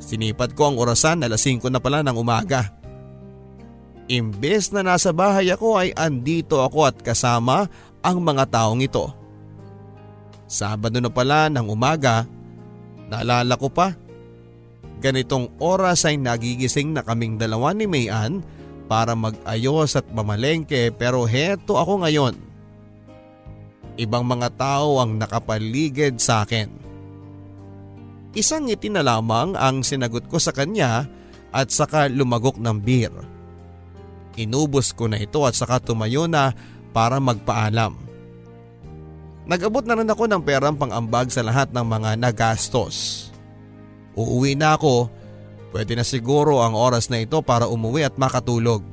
Sinipat 0.00 0.52
ko 0.56 0.72
ang 0.72 0.76
orasan 0.80 1.24
lasing 1.24 1.60
ko 1.60 1.68
na 1.68 1.80
pala 1.80 2.00
ng 2.04 2.16
umaga. 2.16 2.72
Imbes 4.06 4.70
na 4.70 4.86
nasa 4.86 5.10
bahay 5.10 5.50
ako 5.52 5.76
ay 5.76 5.90
andito 5.96 6.62
ako 6.62 6.88
at 6.88 6.96
kasama 7.00 7.66
ang 8.00 8.18
mga 8.22 8.44
taong 8.48 8.80
ito. 8.84 9.10
Sabado 10.46 11.02
na 11.02 11.10
pala 11.10 11.50
ng 11.50 11.66
umaga, 11.66 12.22
naalala 13.10 13.58
ko 13.58 13.66
pa. 13.66 13.98
Ganitong 15.02 15.52
oras 15.58 16.06
ay 16.06 16.16
nagigising 16.16 16.94
na 16.94 17.02
kaming 17.02 17.36
dalawa 17.36 17.74
ni 17.74 17.84
Mayan 17.84 18.40
para 18.86 19.18
mag-ayos 19.18 19.98
at 19.98 20.06
mamalengke 20.14 20.94
pero 20.94 21.26
heto 21.26 21.76
ako 21.76 22.06
ngayon 22.06 22.45
Ibang 23.96 24.24
mga 24.28 24.48
tao 24.60 25.00
ang 25.00 25.16
nakapaligid 25.16 26.20
sa 26.20 26.44
akin. 26.44 26.68
Isang 28.36 28.68
ngiti 28.68 28.92
na 28.92 29.00
lamang 29.00 29.56
ang 29.56 29.80
sinagot 29.80 30.28
ko 30.28 30.36
sa 30.36 30.52
kanya 30.52 31.08
at 31.48 31.72
saka 31.72 32.04
lumagok 32.12 32.60
ng 32.60 32.76
beer. 32.76 33.12
Inubos 34.36 34.92
ko 34.92 35.08
na 35.08 35.16
ito 35.16 35.40
at 35.48 35.56
saka 35.56 35.80
tumayo 35.80 36.28
na 36.28 36.52
para 36.92 37.16
magpaalam. 37.16 37.96
Nag-abot 39.48 39.88
na 39.88 39.96
rin 39.96 40.12
ako 40.12 40.28
ng 40.28 40.42
perang 40.44 40.76
pang-ambag 40.76 41.32
sa 41.32 41.40
lahat 41.40 41.72
ng 41.72 41.86
mga 41.86 42.20
nagastos. 42.20 43.28
Uuwi 44.12 44.52
na 44.52 44.76
ako, 44.76 45.08
pwede 45.72 45.96
na 45.96 46.04
siguro 46.04 46.60
ang 46.60 46.76
oras 46.76 47.08
na 47.08 47.24
ito 47.24 47.40
para 47.40 47.64
umuwi 47.64 48.04
at 48.04 48.20
makatulog. 48.20 48.84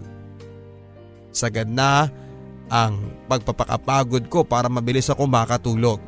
Sagad 1.36 1.68
na 1.68 2.08
ang 2.74 3.13
pagpapakapagod 3.30 4.26
ko 4.34 4.41
para 4.41 4.65
mabilis 4.65 5.05
ako 5.13 5.30
makatulog. 5.30 6.01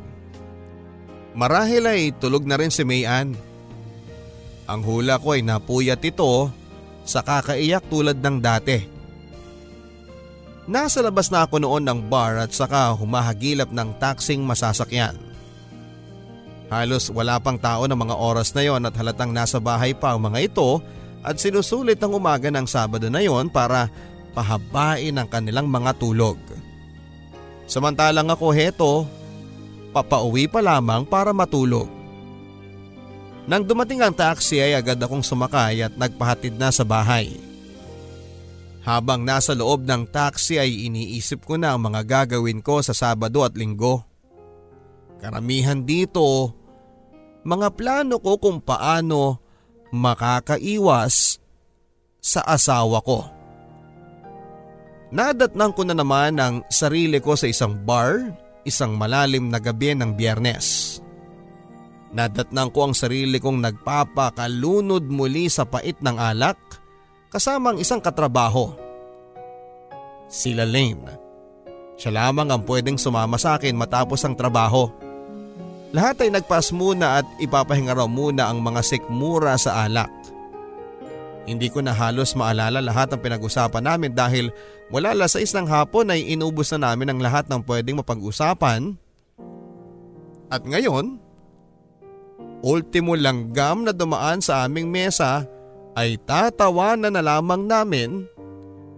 Marahil 1.38 1.86
ay 1.86 2.10
tulog 2.18 2.42
na 2.42 2.58
rin 2.58 2.74
si 2.74 2.82
Mayan. 2.82 3.38
Ang 4.66 4.80
hula 4.82 5.22
ko 5.22 5.38
ay 5.38 5.46
napuyat 5.46 6.02
ito 6.02 6.50
sa 7.06 7.22
kakaiyak 7.22 7.86
tulad 7.86 8.18
ng 8.18 8.36
dati. 8.42 8.82
Nasa 10.66 10.98
labas 10.98 11.30
na 11.30 11.46
ako 11.46 11.62
noon 11.62 11.86
ng 11.86 12.00
bar 12.10 12.42
at 12.42 12.50
saka 12.50 12.90
humahagilap 12.98 13.70
ng 13.70 14.02
taksing 14.02 14.42
masasakyan. 14.42 15.14
Halos 16.66 17.14
wala 17.14 17.38
pang 17.38 17.54
tao 17.54 17.86
ng 17.86 17.94
mga 17.94 18.18
oras 18.18 18.50
na 18.50 18.66
yon 18.66 18.82
at 18.82 18.94
halatang 18.98 19.30
nasa 19.30 19.62
bahay 19.62 19.94
pa 19.94 20.18
ang 20.18 20.26
mga 20.26 20.50
ito 20.50 20.82
at 21.22 21.38
sinusulit 21.38 22.02
ang 22.02 22.18
umaga 22.18 22.50
ng 22.50 22.66
Sabado 22.66 23.06
na 23.06 23.22
yon 23.22 23.46
para 23.46 23.86
pahabain 24.36 25.16
ang 25.16 25.24
kanilang 25.24 25.64
mga 25.64 25.96
tulog. 25.96 26.36
Samantalang 27.64 28.28
ako 28.28 28.52
heto, 28.52 28.92
papauwi 29.96 30.44
pa 30.44 30.60
lamang 30.60 31.08
para 31.08 31.32
matulog. 31.32 31.88
Nang 33.48 33.64
dumating 33.64 34.04
ang 34.04 34.12
taxi 34.12 34.60
ay 34.60 34.76
agad 34.76 35.00
akong 35.00 35.24
sumakay 35.24 35.80
at 35.80 35.96
nagpahatid 35.96 36.52
na 36.60 36.68
sa 36.68 36.84
bahay. 36.84 37.40
Habang 38.84 39.24
nasa 39.24 39.56
loob 39.56 39.82
ng 39.82 40.04
taxi 40.06 40.60
ay 40.60 40.86
iniisip 40.86 41.42
ko 41.42 41.56
na 41.56 41.74
ang 41.74 41.80
mga 41.80 42.06
gagawin 42.06 42.62
ko 42.62 42.84
sa 42.84 42.94
Sabado 42.94 43.42
at 43.42 43.56
Linggo. 43.58 44.04
Karamihan 45.18 45.82
dito, 45.82 46.54
mga 47.42 47.74
plano 47.74 48.22
ko 48.22 48.38
kung 48.38 48.62
paano 48.62 49.42
makakaiwas 49.90 51.38
sa 52.22 52.42
asawa 52.46 53.02
ko. 53.02 53.35
Nadatnang 55.16 55.72
ko 55.72 55.80
na 55.88 55.96
naman 55.96 56.36
ang 56.36 56.60
sarili 56.68 57.16
ko 57.24 57.32
sa 57.40 57.48
isang 57.48 57.72
bar, 57.72 58.36
isang 58.68 59.00
malalim 59.00 59.48
na 59.48 59.56
gabi 59.56 59.96
ng 59.96 60.12
biyernes. 60.12 61.00
Nadatnang 62.12 62.68
ko 62.68 62.92
ang 62.92 62.94
sarili 62.94 63.40
kong 63.40 63.64
nagpapakalunod 63.64 65.08
muli 65.08 65.48
sa 65.48 65.64
pait 65.64 65.96
ng 66.04 66.20
alak 66.20 66.60
kasama 67.32 67.72
ang 67.72 67.78
isang 67.80 68.04
katrabaho. 68.04 68.76
Sila 70.28 70.68
Lane. 70.68 71.16
Siya 71.96 72.12
lamang 72.12 72.52
ang 72.52 72.68
pwedeng 72.68 73.00
sumama 73.00 73.40
sa 73.40 73.56
akin 73.56 73.72
matapos 73.72 74.20
ang 74.20 74.36
trabaho. 74.36 74.92
Lahat 75.96 76.20
ay 76.20 76.28
nagpas 76.28 76.76
muna 76.76 77.24
at 77.24 77.26
ipapahinga 77.40 77.96
raw 77.96 78.04
muna 78.04 78.52
ang 78.52 78.60
mga 78.60 78.84
sikmura 78.84 79.56
sa 79.56 79.88
alak. 79.88 80.12
Hindi 81.46 81.70
ko 81.70 81.78
na 81.78 81.94
halos 81.94 82.34
maalala 82.34 82.82
lahat 82.82 83.14
ng 83.14 83.22
pinag-usapan 83.22 83.86
namin 83.86 84.10
dahil 84.10 84.50
wala 84.90 85.14
alas 85.14 85.38
6 85.38 85.62
ng 85.62 85.66
hapon 85.70 86.10
ay 86.10 86.34
inubos 86.34 86.74
na 86.74 86.90
namin 86.90 87.14
ang 87.14 87.22
lahat 87.22 87.46
ng 87.46 87.62
pwedeng 87.62 88.02
mapag-usapan. 88.02 88.98
At 90.50 90.66
ngayon, 90.66 91.22
ultimo 92.66 93.14
langgam 93.14 93.86
na 93.86 93.94
dumaan 93.94 94.42
sa 94.42 94.66
aming 94.66 94.90
mesa 94.90 95.46
ay 95.94 96.18
tatawanan 96.26 97.14
na 97.14 97.22
lamang 97.22 97.62
namin 97.70 98.26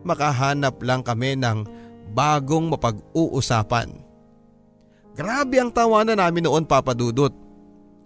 makahanap 0.08 0.80
lang 0.80 1.04
kami 1.04 1.36
ng 1.36 1.68
bagong 2.16 2.72
mapag-uusapan. 2.72 3.92
Grabe 5.12 5.56
ang 5.60 5.68
tawanan 5.68 6.16
namin 6.16 6.48
noon 6.48 6.64
papadudot. 6.64 7.34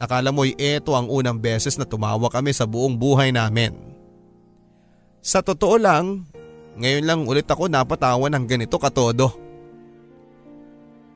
Akala 0.03 0.35
mo'y 0.35 0.59
eto 0.59 0.99
ang 0.99 1.07
unang 1.07 1.39
beses 1.39 1.79
na 1.79 1.87
tumawa 1.87 2.27
kami 2.27 2.51
sa 2.51 2.67
buong 2.67 2.99
buhay 2.99 3.31
namin. 3.31 3.92
Sa 5.23 5.39
totoo 5.39 5.79
lang, 5.79 6.27
ngayon 6.75 7.07
lang 7.07 7.21
ulit 7.31 7.47
ako 7.47 7.71
napatawa 7.71 8.27
ng 8.27 8.43
ganito 8.43 8.75
katodo. 8.75 9.31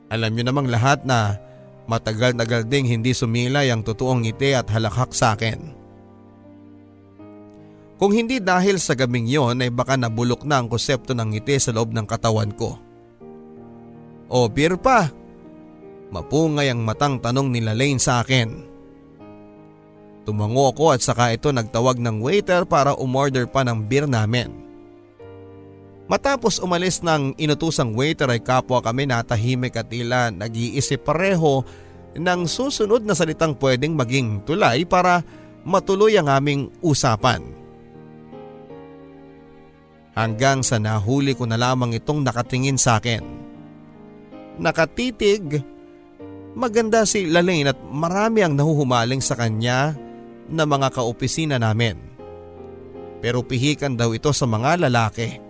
Alam 0.07 0.31
niyo 0.31 0.47
namang 0.47 0.71
lahat 0.71 1.03
na 1.03 1.35
matagal-tagal 1.91 2.63
ding 2.71 2.87
hindi 2.87 3.11
sumilay 3.11 3.67
ang 3.67 3.83
totoong 3.83 4.23
ngiti 4.23 4.55
at 4.55 4.71
halakhak 4.71 5.11
sa 5.11 5.35
akin. 5.35 5.75
Kung 7.99 8.15
hindi 8.15 8.39
dahil 8.39 8.79
sa 8.79 8.95
gabing 8.95 9.27
yon 9.27 9.59
ay 9.59 9.73
baka 9.73 9.99
nabulok 9.99 10.47
na 10.47 10.63
ang 10.63 10.71
konsepto 10.71 11.11
ng 11.11 11.33
ngiti 11.35 11.59
sa 11.59 11.75
loob 11.75 11.91
ng 11.91 12.07
katawan 12.07 12.55
ko. 12.55 12.79
O 14.31 14.47
beer 14.47 14.79
pa, 14.79 15.11
mapungay 16.15 16.71
ang 16.71 16.79
matang 16.85 17.19
tanong 17.19 17.51
ni 17.51 17.59
Lane 17.59 17.99
sa 17.99 18.23
akin. 18.23 18.66
Tumango 20.27 20.75
ako 20.75 20.91
at 20.91 20.99
saka 20.99 21.31
ito 21.31 21.55
nagtawag 21.55 22.03
ng 22.03 22.19
waiter 22.19 22.67
para 22.67 22.91
umorder 22.99 23.47
pa 23.47 23.63
ng 23.63 23.79
beer 23.79 24.03
namin. 24.11 24.51
Matapos 26.11 26.59
umalis 26.59 26.99
ng 26.99 27.31
inutusang 27.39 27.95
waiter 27.95 28.27
ay 28.27 28.43
kapwa 28.43 28.83
kami 28.83 29.07
natahimik 29.07 29.79
at 29.79 29.87
tila 29.87 30.27
nag-iisip 30.27 31.07
pareho 31.07 31.63
ng 32.11 32.43
susunod 32.43 33.07
na 33.07 33.15
salitang 33.15 33.55
pwedeng 33.55 33.95
maging 33.95 34.43
tulay 34.43 34.83
para 34.83 35.23
matuloy 35.63 36.19
ang 36.19 36.27
aming 36.27 36.75
usapan. 36.83 37.39
Hanggang 40.11 40.59
sa 40.59 40.75
nahuli 40.75 41.39
ko 41.39 41.47
na 41.47 41.55
lamang 41.55 41.95
itong 41.95 42.19
nakatingin 42.27 42.75
sa 42.75 42.99
akin. 42.99 43.23
Nakatitig, 44.59 45.63
maganda 46.51 47.07
si 47.07 47.31
Lalaine 47.31 47.71
at 47.71 47.79
marami 47.79 48.43
ang 48.43 48.59
nahuhumaling 48.59 49.23
sa 49.23 49.39
kanya 49.39 50.06
na 50.47 50.63
mga 50.63 50.91
kaopisina 50.95 51.59
namin. 51.59 51.99
Pero 53.19 53.43
pihikan 53.43 53.97
daw 53.97 54.13
ito 54.13 54.29
sa 54.31 54.45
mga 54.45 54.87
lalaki. 54.87 55.41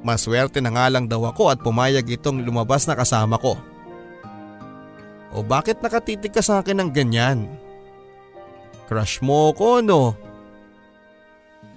Maswerte 0.00 0.64
na 0.64 0.72
nga 0.72 0.88
lang 0.88 1.04
daw 1.04 1.28
ako 1.28 1.52
at 1.52 1.58
pumayag 1.60 2.08
itong 2.08 2.40
lumabas 2.40 2.88
na 2.88 2.96
kasama 2.96 3.36
ko. 3.36 3.60
O 5.30 5.44
bakit 5.44 5.78
nakatitig 5.84 6.32
ka 6.32 6.42
sa 6.42 6.64
akin 6.64 6.82
ng 6.82 6.90
ganyan? 6.90 7.46
Crush 8.90 9.22
mo 9.22 9.54
ko 9.54 9.78
no? 9.78 10.18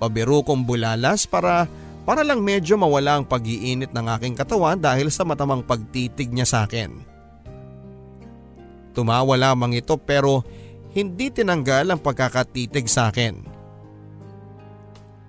Pabiro 0.02 0.42
kong 0.42 0.66
bulalas 0.66 1.30
para 1.30 1.70
para 2.04 2.26
lang 2.26 2.44
medyo 2.44 2.76
mawala 2.76 3.22
ang 3.22 3.26
pag-iinit 3.28 3.96
ng 3.96 4.08
aking 4.20 4.36
katawan 4.36 4.76
dahil 4.76 5.08
sa 5.08 5.24
matamang 5.24 5.64
pagtitig 5.64 6.34
niya 6.34 6.44
sa 6.44 6.58
akin. 6.68 7.00
Tumawa 8.92 9.40
lamang 9.40 9.80
ito 9.80 9.96
pero 9.96 10.44
hindi 10.94 11.34
tinanggal 11.34 11.90
ang 11.90 12.00
pagkakatitig 12.00 12.86
sa 12.86 13.10
akin. 13.10 13.36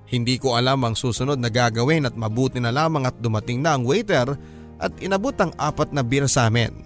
Hindi 0.04 0.36
ko 0.36 0.54
alam 0.54 0.84
ang 0.84 0.94
susunod 0.94 1.40
na 1.40 1.48
gagawin 1.48 2.04
at 2.04 2.14
mabuti 2.14 2.60
na 2.60 2.70
lamang 2.70 3.08
at 3.08 3.16
dumating 3.18 3.64
na 3.64 3.74
ang 3.74 3.88
waiter 3.88 4.36
at 4.76 4.92
inabot 5.00 5.34
ang 5.40 5.50
apat 5.56 5.90
na 5.90 6.04
beer 6.04 6.28
sa 6.28 6.52
amin. 6.52 6.84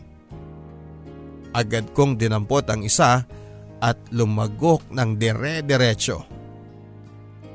Agad 1.50 1.90
kong 1.90 2.14
dinampot 2.14 2.62
ang 2.70 2.86
isa 2.86 3.26
at 3.82 3.98
lumagok 4.14 4.86
ng 4.94 5.18
dire-diretso. 5.18 6.22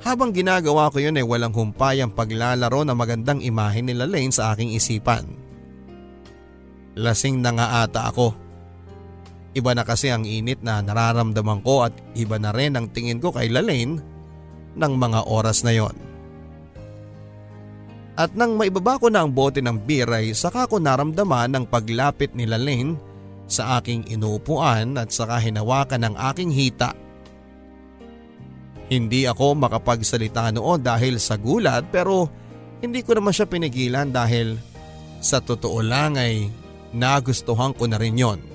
Habang 0.03 0.35
ginagawa 0.35 0.91
ko 0.91 0.99
yun 0.99 1.15
ay 1.15 1.23
walang 1.23 1.55
humpay 1.55 2.03
ang 2.03 2.11
paglalaro 2.11 2.83
na 2.83 2.91
magandang 2.91 3.39
imahe 3.39 3.79
ni 3.79 3.95
Lane 3.95 4.35
sa 4.35 4.51
aking 4.51 4.75
isipan. 4.75 5.23
Lasing 6.99 7.39
na 7.39 7.55
nga 7.55 7.67
ata 7.87 8.11
ako. 8.11 8.42
Iba 9.53 9.77
na 9.77 9.85
kasi 9.85 10.09
ang 10.09 10.25
init 10.25 10.65
na 10.65 10.81
nararamdaman 10.81 11.61
ko 11.61 11.85
at 11.85 11.93
iba 12.17 12.41
na 12.41 12.49
rin 12.49 12.73
ang 12.73 12.89
tingin 12.89 13.21
ko 13.21 13.29
kay 13.29 13.53
Lalaine 13.53 14.01
ng 14.73 14.93
mga 14.97 15.29
oras 15.29 15.61
na 15.61 15.77
yon. 15.77 15.93
At 18.13 18.33
nang 18.37 18.57
maibaba 18.57 19.01
ko 19.01 19.09
na 19.09 19.25
ang 19.25 19.33
bote 19.33 19.61
ng 19.61 19.77
beer 19.77 20.09
ay 20.09 20.33
saka 20.37 20.69
ko 20.69 20.77
naramdaman 20.77 21.53
ng 21.53 21.65
paglapit 21.69 22.33
ni 22.33 22.45
Lalaine 22.45 22.97
sa 23.45 23.77
aking 23.77 24.09
inuupuan 24.09 24.97
at 24.97 25.09
saka 25.09 25.37
hinawakan 25.41 26.09
ng 26.09 26.15
aking 26.33 26.49
hita. 26.53 26.93
Hindi 28.89 29.25
ako 29.25 29.57
makapagsalita 29.57 30.53
noon 30.53 30.81
dahil 30.85 31.17
sa 31.17 31.37
gulat 31.37 31.89
pero 31.89 32.29
hindi 32.81 33.01
ko 33.01 33.17
naman 33.17 33.33
siya 33.33 33.49
pinigilan 33.49 34.13
dahil 34.13 34.57
sa 35.17 35.41
totoo 35.41 35.81
lang 35.81 36.17
ay 36.17 36.49
nagustuhan 36.93 37.73
ko 37.73 37.89
na 37.89 37.97
rin 37.97 38.17
yon. 38.17 38.52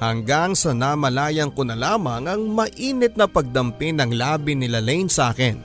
Hanggang 0.00 0.56
sa 0.56 0.72
namalayan 0.72 1.52
ko 1.52 1.60
na 1.60 1.76
lamang 1.76 2.24
ang 2.24 2.48
mainit 2.48 3.20
na 3.20 3.28
pagdampi 3.28 3.92
ng 3.92 4.16
labi 4.16 4.56
ni 4.56 4.64
Lane 4.64 5.12
sa 5.12 5.28
akin. 5.28 5.60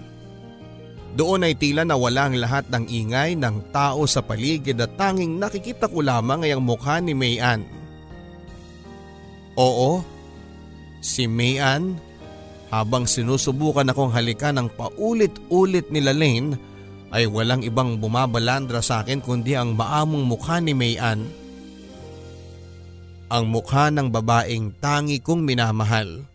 Doon 1.16 1.48
ay 1.48 1.56
tila 1.56 1.88
nawala 1.88 2.28
ang 2.28 2.36
lahat 2.36 2.68
ng 2.68 2.92
ingay 2.92 3.40
ng 3.40 3.72
tao 3.72 4.04
sa 4.04 4.20
paligid 4.20 4.76
at 4.84 5.00
tanging 5.00 5.40
nakikita 5.40 5.88
ko 5.88 6.04
lamang 6.04 6.44
ay 6.44 6.52
ang 6.52 6.60
mukha 6.60 7.00
ni 7.00 7.16
Mayan. 7.16 7.64
Oo, 9.56 10.04
si 11.00 11.32
Mayan 11.32 11.96
habang 12.68 13.08
sinusubukan 13.08 13.88
akong 13.88 14.12
halikan 14.12 14.60
ng 14.60 14.68
paulit-ulit 14.76 15.88
ni 15.88 16.04
Lane 16.04 16.60
ay 17.16 17.24
walang 17.24 17.64
ibang 17.64 17.96
bumabalandra 18.04 18.84
sa 18.84 19.00
akin 19.00 19.24
kundi 19.24 19.56
ang 19.56 19.80
maamong 19.80 20.28
mukha 20.28 20.60
ni 20.60 20.76
Mayan 20.76 21.24
ang 23.30 23.49
mukha 23.49 23.89
ng 23.89 24.09
babaeng 24.13 24.78
tangi 24.78 25.21
kong 25.21 25.41
minamahal. 25.41 26.26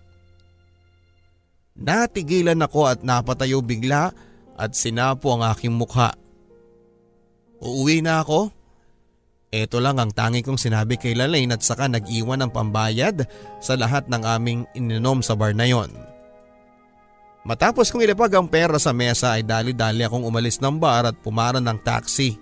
Natigilan 1.80 2.60
ako 2.60 2.90
at 2.90 3.00
napatayo 3.06 3.64
bigla 3.64 4.12
at 4.58 4.70
sinapo 4.76 5.32
ang 5.32 5.48
aking 5.48 5.72
mukha. 5.72 6.12
Uuwi 7.60 8.04
na 8.04 8.20
ako? 8.20 8.52
Ito 9.50 9.82
lang 9.82 9.98
ang 9.98 10.14
tangi 10.14 10.46
kong 10.46 10.60
sinabi 10.60 10.94
kay 10.94 11.18
Lalaine 11.18 11.58
at 11.58 11.62
saka 11.66 11.90
nag-iwan 11.90 12.38
ng 12.46 12.54
pambayad 12.54 13.26
sa 13.58 13.74
lahat 13.74 14.06
ng 14.06 14.22
aming 14.22 14.62
ininom 14.78 15.26
sa 15.26 15.34
bar 15.34 15.56
na 15.56 15.66
yon. 15.66 15.90
Matapos 17.42 17.88
kong 17.88 18.04
ilapag 18.04 18.36
ang 18.36 18.46
pera 18.46 18.76
sa 18.76 18.92
mesa 18.92 19.34
ay 19.34 19.42
dali-dali 19.42 20.04
akong 20.04 20.22
umalis 20.22 20.60
ng 20.60 20.76
bar 20.76 21.08
at 21.08 21.16
pumaran 21.18 21.64
ng 21.64 21.78
taxi. 21.80 22.36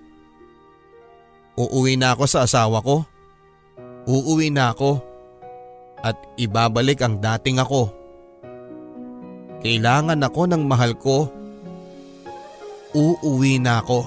Uuwi 1.54 1.94
na 1.96 2.12
ako 2.12 2.24
sa 2.26 2.44
asawa 2.44 2.82
ko. 2.82 3.06
Uuwi 4.08 4.48
na 4.48 4.72
ako 4.72 5.04
at 6.00 6.16
ibabalik 6.40 7.04
ang 7.04 7.20
dating 7.20 7.60
ako. 7.60 7.92
Kailangan 9.60 10.24
ako 10.24 10.42
ng 10.48 10.62
mahal 10.64 10.96
ko. 10.96 11.28
Uuwi 12.96 13.60
na 13.60 13.84
ako. 13.84 14.00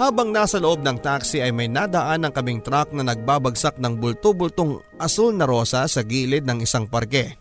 Habang 0.00 0.32
nasa 0.32 0.56
loob 0.56 0.80
ng 0.80 0.96
taxi 1.04 1.44
ay 1.44 1.52
may 1.52 1.68
nadaan 1.68 2.24
ng 2.24 2.32
kaming 2.32 2.64
truck 2.64 2.88
na 2.96 3.04
nagbabagsak 3.04 3.76
ng 3.76 4.00
bulto-bultong 4.00 4.80
asul 4.96 5.36
na 5.36 5.44
rosa 5.44 5.84
sa 5.84 6.00
gilid 6.00 6.48
ng 6.48 6.64
isang 6.64 6.88
parke. 6.88 7.36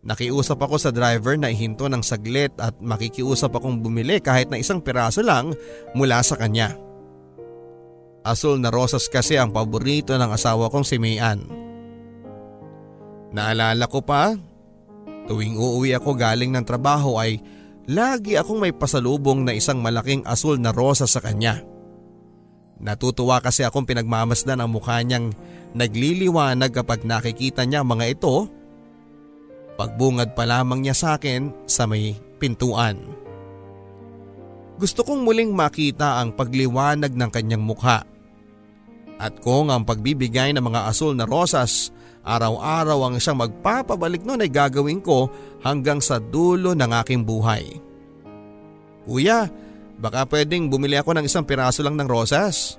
Nakiusap 0.00 0.56
ako 0.56 0.80
sa 0.80 0.88
driver 0.88 1.36
na 1.36 1.52
ihinto 1.52 1.84
ng 1.84 2.00
saglit 2.00 2.56
at 2.56 2.72
makikiusap 2.80 3.52
akong 3.52 3.84
bumili 3.84 4.24
kahit 4.24 4.48
na 4.48 4.56
isang 4.56 4.80
piraso 4.80 5.20
lang 5.20 5.52
mula 5.92 6.24
sa 6.24 6.40
kanya. 6.40 6.87
Asul 8.28 8.60
na 8.60 8.68
rosas 8.68 9.08
kasi 9.08 9.40
ang 9.40 9.48
paborito 9.48 10.12
ng 10.12 10.28
asawa 10.28 10.68
kong 10.68 10.84
si 10.84 11.00
Mayan. 11.00 11.48
Naalala 13.32 13.88
ko 13.88 14.04
pa, 14.04 14.36
tuwing 15.24 15.56
uuwi 15.56 15.96
ako 15.96 16.12
galing 16.12 16.52
ng 16.52 16.64
trabaho 16.68 17.16
ay 17.16 17.40
lagi 17.88 18.36
akong 18.36 18.60
may 18.60 18.76
pasalubong 18.76 19.48
na 19.48 19.56
isang 19.56 19.80
malaking 19.80 20.20
asul 20.28 20.60
na 20.60 20.76
rosas 20.76 21.16
sa 21.16 21.24
kanya. 21.24 21.64
Natutuwa 22.76 23.40
kasi 23.40 23.64
akong 23.64 23.88
pinagmamasdan 23.88 24.60
ang 24.60 24.76
mukha 24.76 25.00
niyang 25.00 25.32
nagliliwanag 25.72 26.68
kapag 26.68 27.08
nakikita 27.08 27.64
niya 27.64 27.80
mga 27.80 28.12
ito. 28.12 28.44
Pagbungad 29.80 30.36
pa 30.36 30.44
lamang 30.44 30.84
niya 30.84 30.92
sa 30.92 31.08
akin 31.16 31.64
sa 31.64 31.88
may 31.88 32.12
pintuan. 32.36 33.00
Gusto 34.76 35.00
kong 35.00 35.24
muling 35.24 35.56
makita 35.56 36.20
ang 36.20 36.36
pagliwanag 36.36 37.16
ng 37.16 37.30
kanyang 37.32 37.64
mukha 37.64 38.17
at 39.18 39.42
kung 39.42 39.68
ang 39.68 39.82
pagbibigay 39.82 40.54
ng 40.54 40.62
mga 40.62 40.86
asul 40.88 41.12
na 41.12 41.26
rosas 41.26 41.90
araw-araw 42.28 43.08
ang 43.08 43.16
siyang 43.16 43.40
magpapabalik 43.40 44.22
noon 44.22 44.44
ay 44.44 44.50
gagawin 44.52 45.00
ko 45.00 45.32
hanggang 45.64 45.98
sa 45.98 46.20
dulo 46.20 46.76
ng 46.76 46.90
aking 47.00 47.24
buhay. 47.24 47.64
Kuya, 49.08 49.48
baka 49.96 50.28
pwedeng 50.28 50.68
bumili 50.68 51.00
ako 51.00 51.16
ng 51.16 51.24
isang 51.24 51.48
piraso 51.48 51.80
lang 51.80 51.96
ng 51.96 52.04
rosas. 52.04 52.76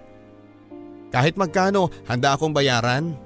Kahit 1.10 1.34
magkano, 1.42 1.90
handa 2.06 2.38
akong 2.38 2.54
bayaran. 2.54 3.18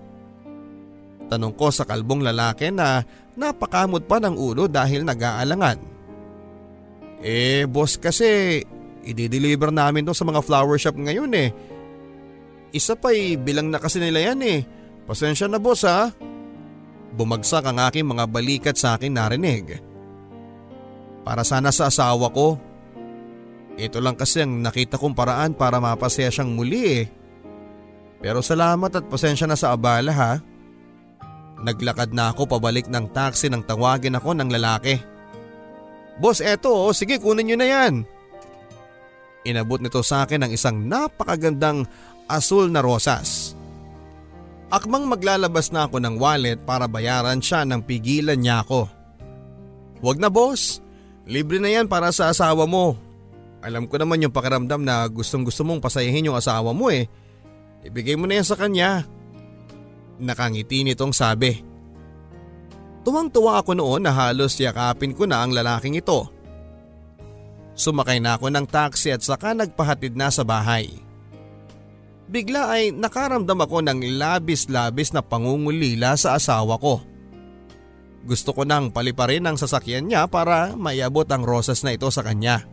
Tanong 1.27 1.51
ko 1.59 1.67
sa 1.67 1.83
kalbong 1.83 2.23
lalaki 2.23 2.71
na 2.71 3.03
napakamot 3.35 4.07
pa 4.07 4.23
ng 4.23 4.39
ulo 4.39 4.71
dahil 4.71 5.03
nag-aalangan. 5.03 5.91
Eh 7.19 7.67
boss 7.67 7.99
kasi, 7.99 8.63
i-deliver 9.03 9.75
namin 9.75 10.07
to 10.07 10.15
sa 10.15 10.23
mga 10.23 10.39
flower 10.39 10.79
shop 10.79 10.95
ngayon 10.95 11.31
eh 11.35 11.51
isa 12.73 12.97
pa'y 12.97 13.37
bilang 13.37 13.69
na 13.69 13.77
kasi 13.77 14.01
nila 14.01 14.33
yan 14.33 14.41
eh. 14.41 14.59
Pasensya 15.05 15.45
na 15.45 15.61
boss 15.61 15.85
ha. 15.85 16.09
Bumagsak 17.13 17.69
ang 17.69 17.77
aking 17.77 18.09
mga 18.09 18.25
balikat 18.25 18.75
sa 18.75 18.97
akin 18.97 19.13
narinig. 19.13 19.77
Para 21.21 21.45
sana 21.45 21.69
sa 21.69 21.93
asawa 21.93 22.33
ko. 22.33 22.57
Ito 23.77 24.01
lang 24.01 24.17
kasi 24.17 24.41
ang 24.41 24.65
nakita 24.65 24.97
kong 24.97 25.13
paraan 25.13 25.53
para 25.53 25.77
mapasaya 25.77 26.33
siyang 26.33 26.57
muli 26.57 26.81
eh. 27.01 27.05
Pero 28.17 28.41
salamat 28.41 28.89
at 28.89 29.05
pasensya 29.05 29.45
na 29.45 29.57
sa 29.57 29.77
abala 29.77 30.13
ha. 30.13 30.33
Naglakad 31.61 32.11
na 32.11 32.33
ako 32.33 32.57
pabalik 32.57 32.89
ng 32.89 33.13
taxi 33.13 33.47
nang 33.47 33.61
tawagin 33.61 34.17
ako 34.17 34.33
ng 34.33 34.49
lalaki. 34.49 34.97
Boss 36.17 36.41
eto 36.41 36.89
oh, 36.89 36.93
sige 36.93 37.21
kunin 37.21 37.53
nyo 37.53 37.57
na 37.61 37.67
yan. 37.69 37.93
Inabot 39.43 39.79
nito 39.83 39.99
sa 40.01 40.23
akin 40.23 40.47
ang 40.47 40.51
isang 40.55 40.87
napakagandang 40.87 41.83
asul 42.29 42.69
na 42.69 42.79
rosas. 42.83 43.57
Akmang 44.73 45.05
maglalabas 45.05 45.69
na 45.69 45.85
ako 45.85 46.01
ng 46.01 46.15
wallet 46.17 46.59
para 46.65 46.89
bayaran 46.89 47.43
siya 47.43 47.61
ng 47.63 47.85
pigilan 47.85 48.39
niya 48.39 48.65
ako. 48.65 48.89
Huwag 50.01 50.17
na 50.17 50.33
boss, 50.33 50.83
Libre 51.23 51.59
na 51.59 51.71
yan 51.71 51.87
para 51.87 52.11
sa 52.11 52.27
asawa 52.27 52.67
mo. 52.67 52.99
Alam 53.63 53.87
ko 53.87 53.95
naman 53.95 54.19
yung 54.19 54.35
pakiramdam 54.35 54.83
na 54.83 55.07
gustong 55.07 55.47
gusto 55.47 55.63
mong 55.63 55.79
pasayahin 55.79 56.27
yung 56.27 56.35
asawa 56.35 56.75
mo 56.75 56.91
eh. 56.91 57.07
Ibigay 57.87 58.19
mo 58.19 58.27
na 58.27 58.39
yan 58.39 58.47
sa 58.47 58.59
kanya. 58.59 59.07
Nakangiti 60.19 60.83
nitong 60.83 61.15
sabi. 61.15 61.63
Tuwang-tuwa 63.07 63.63
ako 63.63 63.75
noon 63.75 64.03
na 64.03 64.11
halos 64.11 64.59
yakapin 64.59 65.15
ko 65.15 65.23
na 65.23 65.43
ang 65.43 65.55
lalaking 65.55 65.95
ito. 65.95 66.27
Sumakay 67.75 68.19
na 68.19 68.35
ako 68.35 68.51
ng 68.51 68.67
taxi 68.67 69.11
at 69.11 69.23
saka 69.23 69.55
nagpahatid 69.55 70.15
na 70.15 70.27
sa 70.27 70.43
bahay. 70.43 70.91
Bigla 72.23 72.71
ay 72.71 72.95
nakaramdam 72.95 73.59
ako 73.67 73.83
ng 73.83 73.99
labis-labis 74.15 75.11
na 75.11 75.19
pangungulila 75.19 76.15
sa 76.15 76.39
asawa 76.39 76.79
ko. 76.79 77.03
Gusto 78.23 78.55
ko 78.55 78.63
nang 78.63 78.87
paliparin 78.95 79.43
ang 79.43 79.59
sasakyan 79.59 80.07
niya 80.07 80.31
para 80.31 80.71
maiabot 80.79 81.27
ang 81.27 81.43
rosas 81.43 81.83
na 81.83 81.91
ito 81.91 82.07
sa 82.07 82.23
kanya. 82.23 82.63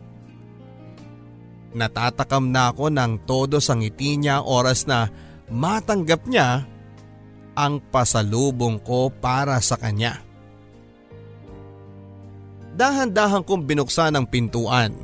Natatakam 1.75 2.51
na 2.51 2.71
ako 2.71 2.91
ng 2.91 3.27
todo 3.27 3.59
sa 3.59 3.75
ngiti 3.75 4.15
niya 4.15 4.43
oras 4.43 4.87
na 4.87 5.11
matanggap 5.51 6.23
niya 6.27 6.63
ang 7.55 7.83
pasalubong 7.91 8.79
ko 8.79 9.11
para 9.11 9.59
sa 9.59 9.75
kanya. 9.75 10.23
Dahan-dahan 12.71 13.43
kong 13.43 13.67
binuksan 13.67 14.15
ang 14.15 14.23
pintuan. 14.23 14.95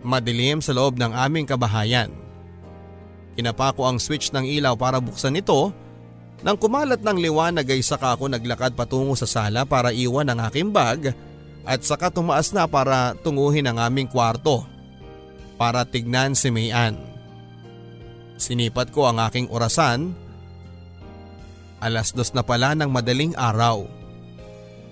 Madilim 0.00 0.64
sa 0.64 0.72
loob 0.72 0.96
ng 0.96 1.12
aming 1.12 1.44
kabahayan. 1.44 2.21
Kinapa 3.32 3.72
ko 3.72 3.88
ang 3.88 3.96
switch 3.96 4.28
ng 4.32 4.44
ilaw 4.44 4.76
para 4.76 5.00
buksan 5.00 5.40
ito. 5.40 5.72
Nang 6.42 6.58
kumalat 6.58 7.00
ng 7.00 7.18
liwanag 7.22 7.64
ay 7.70 7.80
saka 7.80 8.18
ako 8.18 8.26
naglakad 8.26 8.74
patungo 8.74 9.14
sa 9.14 9.30
sala 9.30 9.62
para 9.62 9.94
iwan 9.94 10.26
ang 10.26 10.42
aking 10.50 10.74
bag 10.74 11.14
at 11.62 11.80
saka 11.86 12.10
tumaas 12.10 12.50
na 12.50 12.66
para 12.66 13.14
tunguhin 13.22 13.70
ang 13.70 13.78
aming 13.78 14.10
kwarto 14.10 14.66
para 15.54 15.86
tignan 15.86 16.34
si 16.34 16.50
Mayan. 16.50 16.98
Sinipat 18.42 18.90
ko 18.90 19.06
ang 19.06 19.22
aking 19.22 19.46
orasan. 19.54 20.18
Alas 21.78 22.10
dos 22.10 22.34
na 22.34 22.42
pala 22.42 22.74
ng 22.74 22.90
madaling 22.90 23.38
araw. 23.38 23.86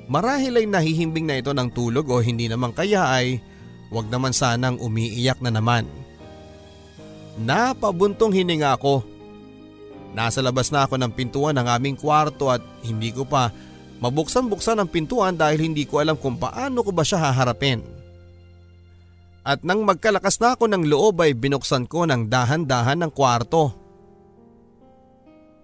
Marahil 0.06 0.58
ay 0.62 0.66
nahihimbing 0.70 1.26
na 1.26 1.38
ito 1.38 1.50
ng 1.50 1.70
tulog 1.74 2.06
o 2.10 2.22
hindi 2.22 2.46
naman 2.46 2.70
kaya 2.70 3.10
ay 3.10 3.42
wag 3.90 4.06
naman 4.06 4.30
sanang 4.30 4.78
umiiyak 4.78 5.42
na 5.42 5.50
naman. 5.50 5.86
Napabuntong 7.40 8.36
hininga 8.36 8.76
ako. 8.76 9.00
Nasa 10.12 10.44
labas 10.44 10.68
na 10.68 10.84
ako 10.84 11.00
ng 11.00 11.12
pintuan 11.16 11.56
ng 11.56 11.64
aming 11.64 11.96
kwarto 11.96 12.52
at 12.52 12.60
hindi 12.84 13.14
ko 13.14 13.24
pa 13.24 13.48
mabuksan-buksan 14.04 14.76
ang 14.76 14.88
pintuan 14.90 15.38
dahil 15.40 15.70
hindi 15.70 15.88
ko 15.88 16.04
alam 16.04 16.20
kung 16.20 16.36
paano 16.36 16.84
ko 16.84 16.92
ba 16.92 17.00
siya 17.00 17.30
haharapin. 17.30 17.80
At 19.40 19.64
nang 19.64 19.88
magkalakas 19.88 20.36
na 20.36 20.52
ako 20.52 20.68
ng 20.68 20.84
loob 20.84 21.24
ay 21.24 21.32
binuksan 21.32 21.88
ko 21.88 22.04
ng 22.04 22.28
dahan-dahan 22.28 23.08
ng 23.08 23.12
kwarto. 23.16 23.72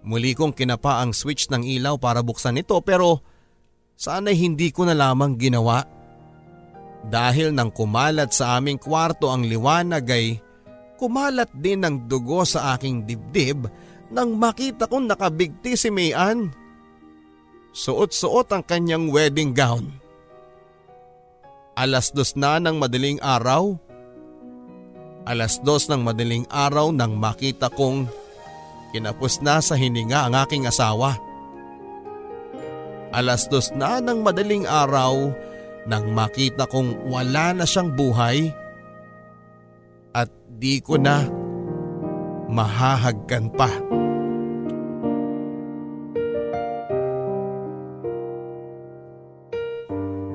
Muli 0.01 0.33
kong 0.33 0.57
kinapa 0.57 1.03
ang 1.03 1.13
switch 1.13 1.51
ng 1.53 1.61
ilaw 1.61 2.01
para 2.01 2.25
buksan 2.25 2.57
ito 2.57 2.79
pero 2.81 3.21
sana'y 3.93 4.33
hindi 4.33 4.73
ko 4.73 4.87
na 4.87 4.97
lamang 4.97 5.37
ginawa. 5.37 5.85
Dahil 7.05 7.53
nang 7.53 7.69
kumalat 7.69 8.33
sa 8.33 8.57
aming 8.57 8.81
kwarto 8.81 9.29
ang 9.29 9.45
liwanag 9.45 10.05
ay 10.09 10.46
kumalat 10.97 11.47
din 11.53 11.85
ng 11.85 12.09
dugo 12.09 12.41
sa 12.43 12.75
aking 12.75 13.05
dibdib 13.05 13.69
nang 14.09 14.35
makita 14.35 14.89
kong 14.89 15.07
nakabigti 15.07 15.77
si 15.77 15.93
Mayan. 15.93 16.51
Suot-suot 17.71 18.49
ang 18.51 18.65
kanyang 18.65 19.13
wedding 19.13 19.53
gown. 19.53 19.93
Alas 21.77 22.09
dos 22.09 22.33
na 22.33 22.57
ng 22.57 22.81
madaling 22.81 23.21
araw. 23.21 23.77
Alas 25.29 25.61
dos 25.61 25.85
ng 25.85 26.01
madaling 26.01 26.49
araw 26.49 26.89
nang 26.89 27.13
makita 27.21 27.69
kong 27.69 28.09
kinapos 28.95 29.45
na 29.45 29.61
sa 29.61 29.77
hininga 29.77 30.25
ang 30.25 30.33
aking 30.41 30.65
asawa. 30.65 31.19
Alas 33.13 33.45
dos 33.45 33.69
na 33.77 34.01
ng 34.01 34.25
madaling 34.25 34.65
araw 34.65 35.29
nang 35.85 36.11
makita 36.11 36.65
kong 36.67 37.07
wala 37.07 37.55
na 37.55 37.63
siyang 37.63 37.93
buhay 37.93 38.49
at 38.49 38.66
di 40.57 40.81
ko 40.81 40.97
na 40.97 41.21
mahahagkan 42.49 43.53
pa. 43.53 43.69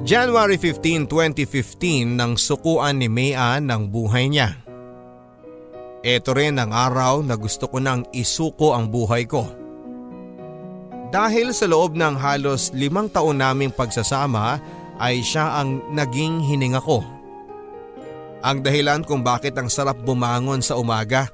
January 0.03 0.59
15, 0.59 1.07
2015 1.07 2.19
nang 2.19 2.35
sukuan 2.35 2.99
ni 2.99 3.07
Maya 3.07 3.63
ng 3.63 3.87
buhay 3.87 4.31
niya. 4.31 4.59
Ito 6.03 6.35
rin 6.35 6.59
ang 6.59 6.75
araw 6.75 7.23
na 7.23 7.39
gusto 7.39 7.71
ko 7.71 7.79
nang 7.79 8.03
isuko 8.11 8.75
ang 8.75 8.91
buhay 8.91 9.23
ko. 9.31 9.47
Dahil 11.15 11.55
sa 11.55 11.71
loob 11.71 11.95
ng 11.95 12.19
halos 12.19 12.75
limang 12.75 13.07
taon 13.15 13.39
naming 13.39 13.71
pagsasama 13.71 14.59
ay 14.99 15.23
siya 15.23 15.63
ang 15.63 15.95
naging 15.95 16.43
hininga 16.51 16.83
ko. 16.83 17.12
Ang 18.43 18.67
dahilan 18.67 19.07
kung 19.07 19.23
bakit 19.23 19.55
ang 19.55 19.71
sarap 19.71 20.03
bumangon 20.03 20.61
sa 20.61 20.75
umaga 20.75 21.31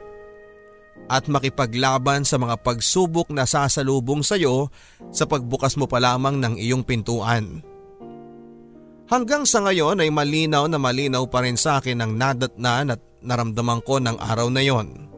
at 1.08 1.24
makipaglaban 1.24 2.22
sa 2.28 2.36
mga 2.36 2.60
pagsubok 2.60 3.32
na 3.32 3.48
sasalubong 3.48 4.20
sa 4.20 4.36
iyo 4.36 4.68
sa 5.08 5.24
pagbukas 5.24 5.80
mo 5.80 5.88
pa 5.88 5.96
lamang 5.98 6.36
ng 6.36 6.54
iyong 6.60 6.84
pintuan. 6.84 7.64
Hanggang 9.08 9.48
sa 9.48 9.64
ngayon 9.64 10.04
ay 10.04 10.12
malinaw 10.12 10.68
na 10.68 10.76
malinaw 10.76 11.24
pa 11.32 11.40
rin 11.40 11.56
sa 11.56 11.80
akin 11.80 12.04
ang 12.04 12.12
nadatnan 12.12 12.92
at 12.92 13.00
naramdaman 13.24 13.80
ko 13.80 13.96
ng 13.96 14.20
araw 14.20 14.52
na 14.52 14.60
yon. 14.60 15.08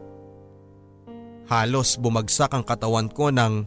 Halos 1.51 1.99
bumagsak 1.99 2.55
ang 2.55 2.63
katawan 2.63 3.11
ko 3.11 3.35
nang 3.35 3.67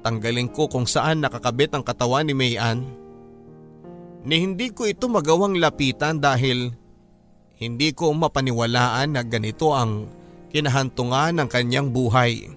tanggalin 0.00 0.48
ko 0.48 0.64
kung 0.72 0.88
saan 0.88 1.20
nakakabit 1.20 1.76
ang 1.76 1.84
katawan 1.84 2.24
ni 2.24 2.32
Mayan. 2.32 2.88
Ni 4.20 4.44
hindi 4.44 4.68
ko 4.72 4.84
ito 4.84 5.08
magawang 5.08 5.56
lapitan 5.56 6.20
dahil 6.20 6.76
hindi 7.56 7.88
ko 7.96 8.12
mapaniwalaan 8.12 9.16
na 9.16 9.22
ganito 9.24 9.72
ang 9.72 10.08
kinahantungan 10.52 11.40
ng 11.40 11.48
kanyang 11.48 11.88
buhay. 11.88 12.52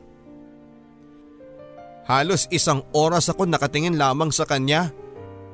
Halos 2.03 2.51
isang 2.51 2.84
oras 2.91 3.32
ako 3.32 3.47
nakatingin 3.47 3.95
lamang 3.95 4.28
sa 4.32 4.43
kanya 4.43 4.91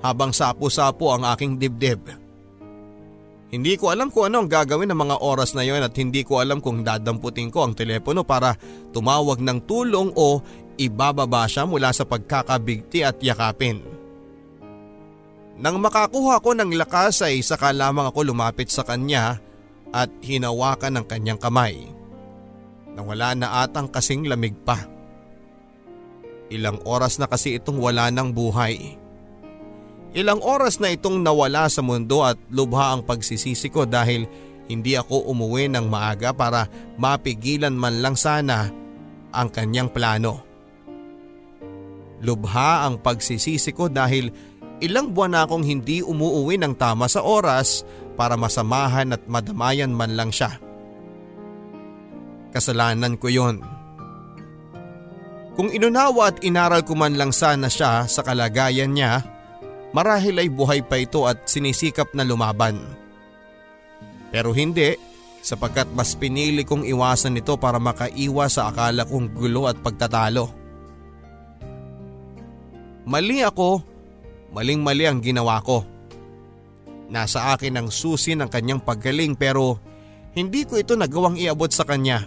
habang 0.01 0.33
sapo-sapo 0.33 1.13
ang 1.13 1.29
aking 1.29 1.61
dibdib. 1.61 2.01
Hindi 3.49 3.73
ko 3.81 3.89
alam 3.89 4.13
kung 4.13 4.29
ano 4.29 4.45
ang 4.45 4.49
gagawin 4.49 4.89
ng 4.93 4.97
mga 4.97 5.17
oras 5.25 5.57
na 5.57 5.65
yon 5.65 5.81
at 5.81 5.93
hindi 5.97 6.21
ko 6.21 6.37
alam 6.37 6.61
kung 6.61 6.85
dadamputin 6.85 7.49
ko 7.49 7.65
ang 7.65 7.73
telepono 7.73 8.21
para 8.21 8.53
tumawag 8.93 9.41
ng 9.41 9.65
tulong 9.65 10.13
o 10.13 10.41
ibababa 10.77 11.49
siya 11.49 11.65
mula 11.65 11.89
sa 11.89 12.05
pagkakabigti 12.05 13.01
at 13.01 13.17
yakapin. 13.21 13.98
Nang 15.59 15.83
makakuha 15.83 16.39
ko 16.39 16.55
ng 16.55 16.71
lakas 16.79 17.19
ay 17.19 17.43
saka 17.43 17.75
lamang 17.75 18.07
ako 18.07 18.31
lumapit 18.31 18.71
sa 18.71 18.87
kanya 18.87 19.43
at 19.91 20.07
hinawakan 20.23 20.99
ng 20.99 21.05
kanyang 21.05 21.35
kamay. 21.35 21.83
Nawala 22.95 23.35
na 23.35 23.67
atang 23.67 23.91
kasing 23.91 24.23
lamig 24.31 24.55
pa. 24.63 24.87
Ilang 26.47 26.79
oras 26.87 27.19
na 27.19 27.27
kasi 27.27 27.59
itong 27.59 27.75
wala 27.75 28.07
ng 28.07 28.31
buhay. 28.31 28.95
Ilang 30.15 30.41
oras 30.41 30.81
na 30.81 30.89
itong 30.89 31.21
nawala 31.21 31.67
sa 31.67 31.83
mundo 31.85 32.25
at 32.25 32.39
lubha 32.49 32.95
ang 32.95 33.05
pagsisisi 33.05 33.69
ko 33.69 33.83
dahil 33.85 34.25
hindi 34.71 34.95
ako 34.95 35.27
umuwi 35.29 35.69
ng 35.69 35.85
maaga 35.85 36.33
para 36.33 36.71
mapigilan 36.97 37.75
man 37.75 37.99
lang 37.99 38.15
sana 38.15 38.71
ang 39.29 39.51
kanyang 39.51 39.91
plano. 39.91 40.41
Lubha 42.25 42.87
ang 42.87 42.97
pagsisisi 42.99 43.69
ko 43.75 43.91
dahil 43.91 44.33
ilang 44.79 45.11
buwan 45.11 45.35
na 45.35 45.43
akong 45.45 45.63
hindi 45.63 46.03
umuuwi 46.03 46.59
ng 46.59 46.75
tama 46.75 47.07
sa 47.07 47.23
oras 47.23 47.87
para 48.19 48.35
masamahan 48.35 49.15
at 49.15 49.23
madamayan 49.27 49.91
man 49.91 50.15
lang 50.15 50.31
siya. 50.31 50.59
Kasalanan 52.51 53.15
ko 53.15 53.29
yon. 53.29 53.61
Kung 55.59 55.69
inunawa 55.69 56.31
at 56.31 56.41
inaral 56.41 56.87
ko 56.87 56.95
man 56.95 57.19
lang 57.19 57.35
sana 57.35 57.67
siya 57.67 58.07
sa 58.07 58.23
kalagayan 58.23 58.95
niya, 58.95 59.39
Marahil 59.89 60.37
ay 60.37 60.49
buhay 60.53 60.85
pa 60.85 61.01
ito 61.01 61.25
at 61.25 61.49
sinisikap 61.49 62.13
na 62.13 62.21
lumaban. 62.21 62.77
Pero 64.29 64.53
hindi 64.53 64.93
sapagkat 65.41 65.89
mas 65.97 66.13
pinili 66.13 66.61
kong 66.61 66.85
iwasan 66.85 67.41
ito 67.41 67.57
para 67.57 67.81
makaiwas 67.81 68.61
sa 68.61 68.69
akala 68.69 69.07
kong 69.07 69.33
gulo 69.33 69.65
at 69.65 69.81
pagtatalo. 69.81 70.53
Mali 73.09 73.41
ako, 73.41 73.81
maling 74.53 74.81
mali 74.81 75.05
ang 75.05 75.21
ginawa 75.21 75.61
ko. 75.61 75.85
Nasa 77.09 77.53
akin 77.57 77.81
ang 77.81 77.87
susi 77.89 78.37
ng 78.37 78.49
kanyang 78.49 78.81
paggaling 78.85 79.33
pero 79.33 79.81
hindi 80.37 80.65
ko 80.65 80.77
ito 80.77 80.93
nagawang 80.93 81.41
iabot 81.41 81.69
sa 81.73 81.85
kanya. 81.85 82.25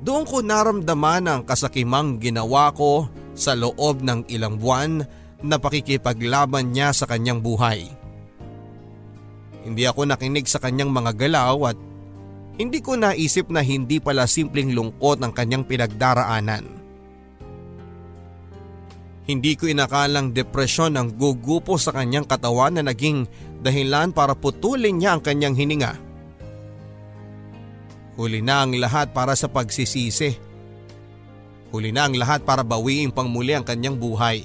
Doon 0.00 0.24
ko 0.24 0.40
naramdaman 0.40 1.28
ang 1.28 1.42
kasakimang 1.44 2.16
ginawa 2.16 2.72
ko 2.72 3.10
sa 3.36 3.52
loob 3.52 4.00
ng 4.00 4.30
ilang 4.32 4.56
buwan 4.56 5.04
na 5.44 5.56
pakikipaglaban 5.60 6.72
niya 6.72 6.96
sa 6.96 7.04
kanyang 7.04 7.44
buhay. 7.44 7.86
Hindi 9.68 9.84
ako 9.84 10.08
nakinig 10.08 10.48
sa 10.48 10.62
kanyang 10.62 10.88
mga 10.88 11.12
galaw 11.12 11.74
at 11.74 11.78
hindi 12.58 12.80
ko 12.80 12.96
naisip 12.96 13.52
na 13.52 13.60
hindi 13.62 14.00
pala 14.00 14.24
simpleng 14.26 14.72
lungkot 14.72 15.20
ang 15.22 15.30
kanyang 15.30 15.68
pinagdaraanan. 15.68 16.77
Hindi 19.28 19.60
ko 19.60 19.68
inakalang 19.68 20.32
depresyon 20.32 20.96
ang 20.96 21.12
gugupo 21.12 21.76
sa 21.76 21.92
kanyang 21.92 22.24
katawan 22.24 22.80
na 22.80 22.82
naging 22.88 23.28
dahilan 23.60 24.08
para 24.08 24.32
putulin 24.32 24.96
niya 24.96 25.12
ang 25.12 25.20
kanyang 25.20 25.52
hininga. 25.52 25.92
Huli 28.16 28.40
na 28.40 28.64
ang 28.64 28.72
lahat 28.72 29.12
para 29.12 29.36
sa 29.36 29.52
pagsisisi. 29.52 30.32
Huli 31.68 31.92
na 31.92 32.08
ang 32.08 32.16
lahat 32.16 32.40
para 32.48 32.64
bawiin 32.64 33.12
pang 33.12 33.28
muli 33.28 33.52
ang 33.52 33.68
kanyang 33.68 34.00
buhay. 34.00 34.42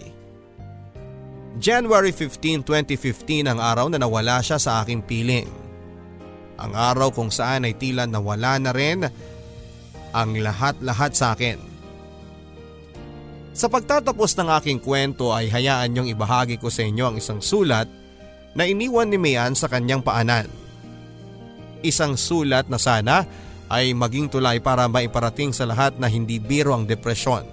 January 1.64 2.12
15, 2.12 2.68
2015 2.68 3.48
ang 3.48 3.64
araw 3.64 3.88
na 3.88 3.96
nawala 3.96 4.44
siya 4.44 4.60
sa 4.60 4.84
aking 4.84 5.00
piling. 5.00 5.48
Ang 6.60 6.76
araw 6.76 7.16
kung 7.16 7.32
saan 7.32 7.64
ay 7.64 7.80
tila 7.80 8.04
nawala 8.04 8.60
na 8.60 8.76
rin 8.76 9.08
ang 10.12 10.32
lahat-lahat 10.38 11.12
sa 11.16 11.32
akin. 11.34 11.73
Sa 13.54 13.70
pagtatapos 13.70 14.34
ng 14.34 14.50
aking 14.58 14.80
kwento 14.82 15.30
ay 15.30 15.46
hayaan 15.46 15.94
niyong 15.94 16.10
ibahagi 16.10 16.58
ko 16.58 16.74
sa 16.74 16.82
inyo 16.82 17.06
ang 17.14 17.16
isang 17.22 17.38
sulat 17.38 17.86
na 18.58 18.66
iniwan 18.66 19.06
ni 19.06 19.22
Mayan 19.22 19.54
sa 19.54 19.70
kanyang 19.70 20.02
paanan. 20.02 20.50
Isang 21.86 22.18
sulat 22.18 22.66
na 22.66 22.82
sana 22.82 23.30
ay 23.70 23.94
maging 23.94 24.34
tulay 24.34 24.58
para 24.58 24.90
maiparating 24.90 25.54
sa 25.54 25.70
lahat 25.70 26.02
na 26.02 26.10
hindi 26.10 26.42
biro 26.42 26.74
ang 26.74 26.90
depresyon. 26.90 27.46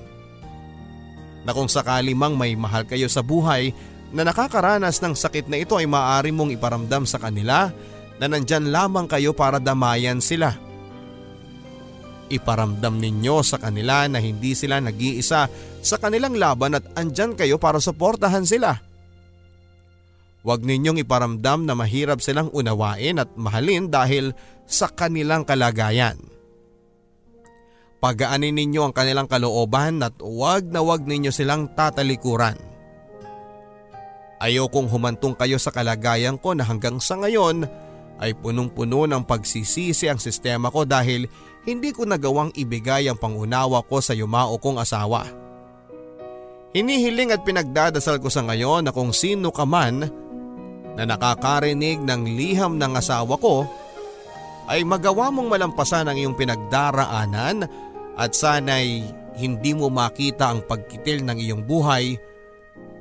Na 1.44 1.52
kung 1.52 1.68
sakali 1.68 2.16
mang 2.16 2.32
may 2.32 2.56
mahal 2.56 2.88
kayo 2.88 3.08
sa 3.08 3.20
buhay 3.20 3.72
na 4.08 4.24
nakakaranas 4.24 5.04
ng 5.04 5.12
sakit 5.12 5.52
na 5.52 5.60
ito 5.60 5.76
ay 5.76 5.84
maaari 5.84 6.32
mong 6.32 6.56
iparamdam 6.56 7.04
sa 7.04 7.20
kanila 7.20 7.68
na 8.16 8.24
nandyan 8.24 8.72
lamang 8.72 9.04
kayo 9.04 9.36
para 9.36 9.60
damayan 9.60 10.20
sila. 10.20 10.69
Iparamdam 12.30 13.02
ninyo 13.02 13.42
sa 13.42 13.58
kanila 13.58 14.06
na 14.06 14.22
hindi 14.22 14.54
sila 14.54 14.78
nag-iisa 14.78 15.50
sa 15.82 15.96
kanilang 15.98 16.38
laban 16.38 16.78
at 16.78 16.86
andyan 16.94 17.34
kayo 17.34 17.58
para 17.58 17.82
suportahan 17.82 18.46
sila. 18.46 18.78
Huwag 20.40 20.64
ninyong 20.64 21.02
iparamdam 21.04 21.68
na 21.68 21.76
mahirap 21.76 22.24
silang 22.24 22.48
unawain 22.54 23.20
at 23.20 23.28
mahalin 23.36 23.92
dahil 23.92 24.32
sa 24.64 24.88
kanilang 24.88 25.44
kalagayan. 25.44 26.16
Pagaanin 28.00 28.56
ninyo 28.56 28.88
ang 28.88 28.94
kanilang 28.96 29.28
kalooban 29.28 30.00
at 30.00 30.16
huwag 30.16 30.64
na 30.72 30.80
huwag 30.80 31.04
ninyo 31.04 31.28
silang 31.28 31.68
tatalikuran. 31.76 32.56
Ayokong 34.40 34.88
humantong 34.88 35.36
kayo 35.36 35.60
sa 35.60 35.68
kalagayan 35.68 36.40
ko 36.40 36.56
na 36.56 36.64
hanggang 36.64 36.96
sa 36.96 37.20
ngayon 37.20 37.68
ay 38.16 38.32
punong-puno 38.32 39.04
ng 39.04 39.28
pagsisisi 39.28 40.08
ang 40.08 40.16
sistema 40.16 40.72
ko 40.72 40.88
dahil 40.88 41.28
hindi 41.64 41.90
ko 41.92 42.08
nagawang 42.08 42.54
ibigay 42.56 43.10
ang 43.10 43.20
pangunawa 43.20 43.84
ko 43.84 44.00
sa 44.00 44.16
yumao 44.16 44.56
kong 44.56 44.80
asawa. 44.80 45.28
Hinihiling 46.70 47.34
at 47.34 47.42
pinagdadasal 47.42 48.22
ko 48.22 48.30
sa 48.30 48.46
ngayon 48.46 48.86
na 48.86 48.94
kung 48.94 49.10
sino 49.10 49.50
ka 49.50 49.66
man 49.66 50.06
na 50.94 51.02
nakakarinig 51.02 51.98
ng 52.00 52.22
liham 52.38 52.78
ng 52.78 52.92
asawa 52.94 53.34
ko 53.36 53.66
ay 54.70 54.86
magawa 54.86 55.34
mong 55.34 55.50
malampasan 55.50 56.06
ang 56.06 56.14
iyong 56.14 56.38
pinagdaraanan 56.38 57.66
at 58.14 58.30
sana'y 58.30 59.02
hindi 59.34 59.74
mo 59.74 59.90
makita 59.90 60.54
ang 60.54 60.62
pagkitil 60.62 61.26
ng 61.26 61.38
iyong 61.42 61.62
buhay 61.66 62.14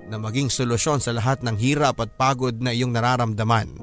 na 0.10 0.18
maging 0.18 0.50
solusyon 0.50 0.98
sa 0.98 1.14
lahat 1.14 1.46
ng 1.46 1.54
hirap 1.62 2.02
at 2.02 2.10
pagod 2.18 2.58
na 2.58 2.74
iyong 2.74 2.90
nararamdaman. 2.90 3.78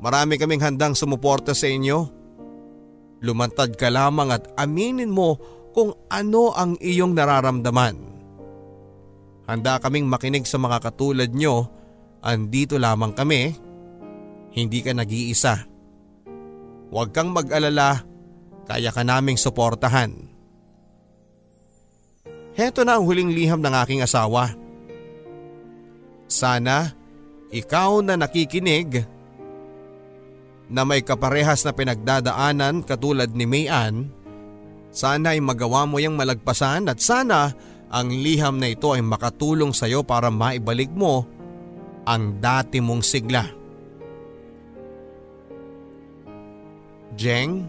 Marami 0.00 0.40
kaming 0.40 0.64
handang 0.64 0.96
sumuporta 0.96 1.52
sa 1.52 1.68
inyo. 1.68 2.15
Lumantad 3.26 3.74
ka 3.74 3.90
lamang 3.90 4.30
at 4.30 4.46
aminin 4.54 5.10
mo 5.10 5.34
kung 5.74 5.90
ano 6.06 6.54
ang 6.54 6.78
iyong 6.78 7.10
nararamdaman. 7.10 7.98
Handa 9.50 9.82
kaming 9.82 10.06
makinig 10.06 10.46
sa 10.46 10.62
mga 10.62 10.78
katulad 10.78 11.30
nyo. 11.34 11.66
Andito 12.22 12.78
lamang 12.78 13.10
kami. 13.14 13.50
Hindi 14.54 14.78
ka 14.82 14.94
nag-iisa. 14.94 15.66
Huwag 16.94 17.10
kang 17.10 17.34
mag-alala. 17.34 18.02
Kaya 18.66 18.90
ka 18.94 19.02
naming 19.02 19.38
suportahan. 19.38 20.10
Heto 22.56 22.82
na 22.82 22.98
ang 22.98 23.04
huling 23.04 23.30
liham 23.36 23.60
ng 23.62 23.74
aking 23.84 24.00
asawa. 24.02 24.54
Sana 26.26 26.90
ikaw 27.54 28.02
na 28.02 28.18
nakikinig 28.18 29.06
na 30.66 30.82
may 30.82 31.02
kaparehas 31.02 31.62
na 31.62 31.70
pinagdadaanan 31.70 32.82
katulad 32.82 33.30
ni 33.30 33.46
Mayan, 33.46 34.10
sana 34.90 35.36
ay 35.36 35.40
magawa 35.44 35.86
mo 35.86 36.02
yung 36.02 36.18
malagpasan 36.18 36.90
at 36.90 36.98
sana 36.98 37.54
ang 37.86 38.10
liham 38.10 38.58
na 38.58 38.72
ito 38.72 38.90
ay 38.90 39.04
makatulong 39.04 39.70
sa 39.70 39.86
iyo 39.86 40.02
para 40.02 40.32
maibalik 40.32 40.90
mo 40.90 41.22
ang 42.02 42.42
dati 42.42 42.82
mong 42.82 43.02
sigla. 43.02 43.44
Jeng, 47.16 47.64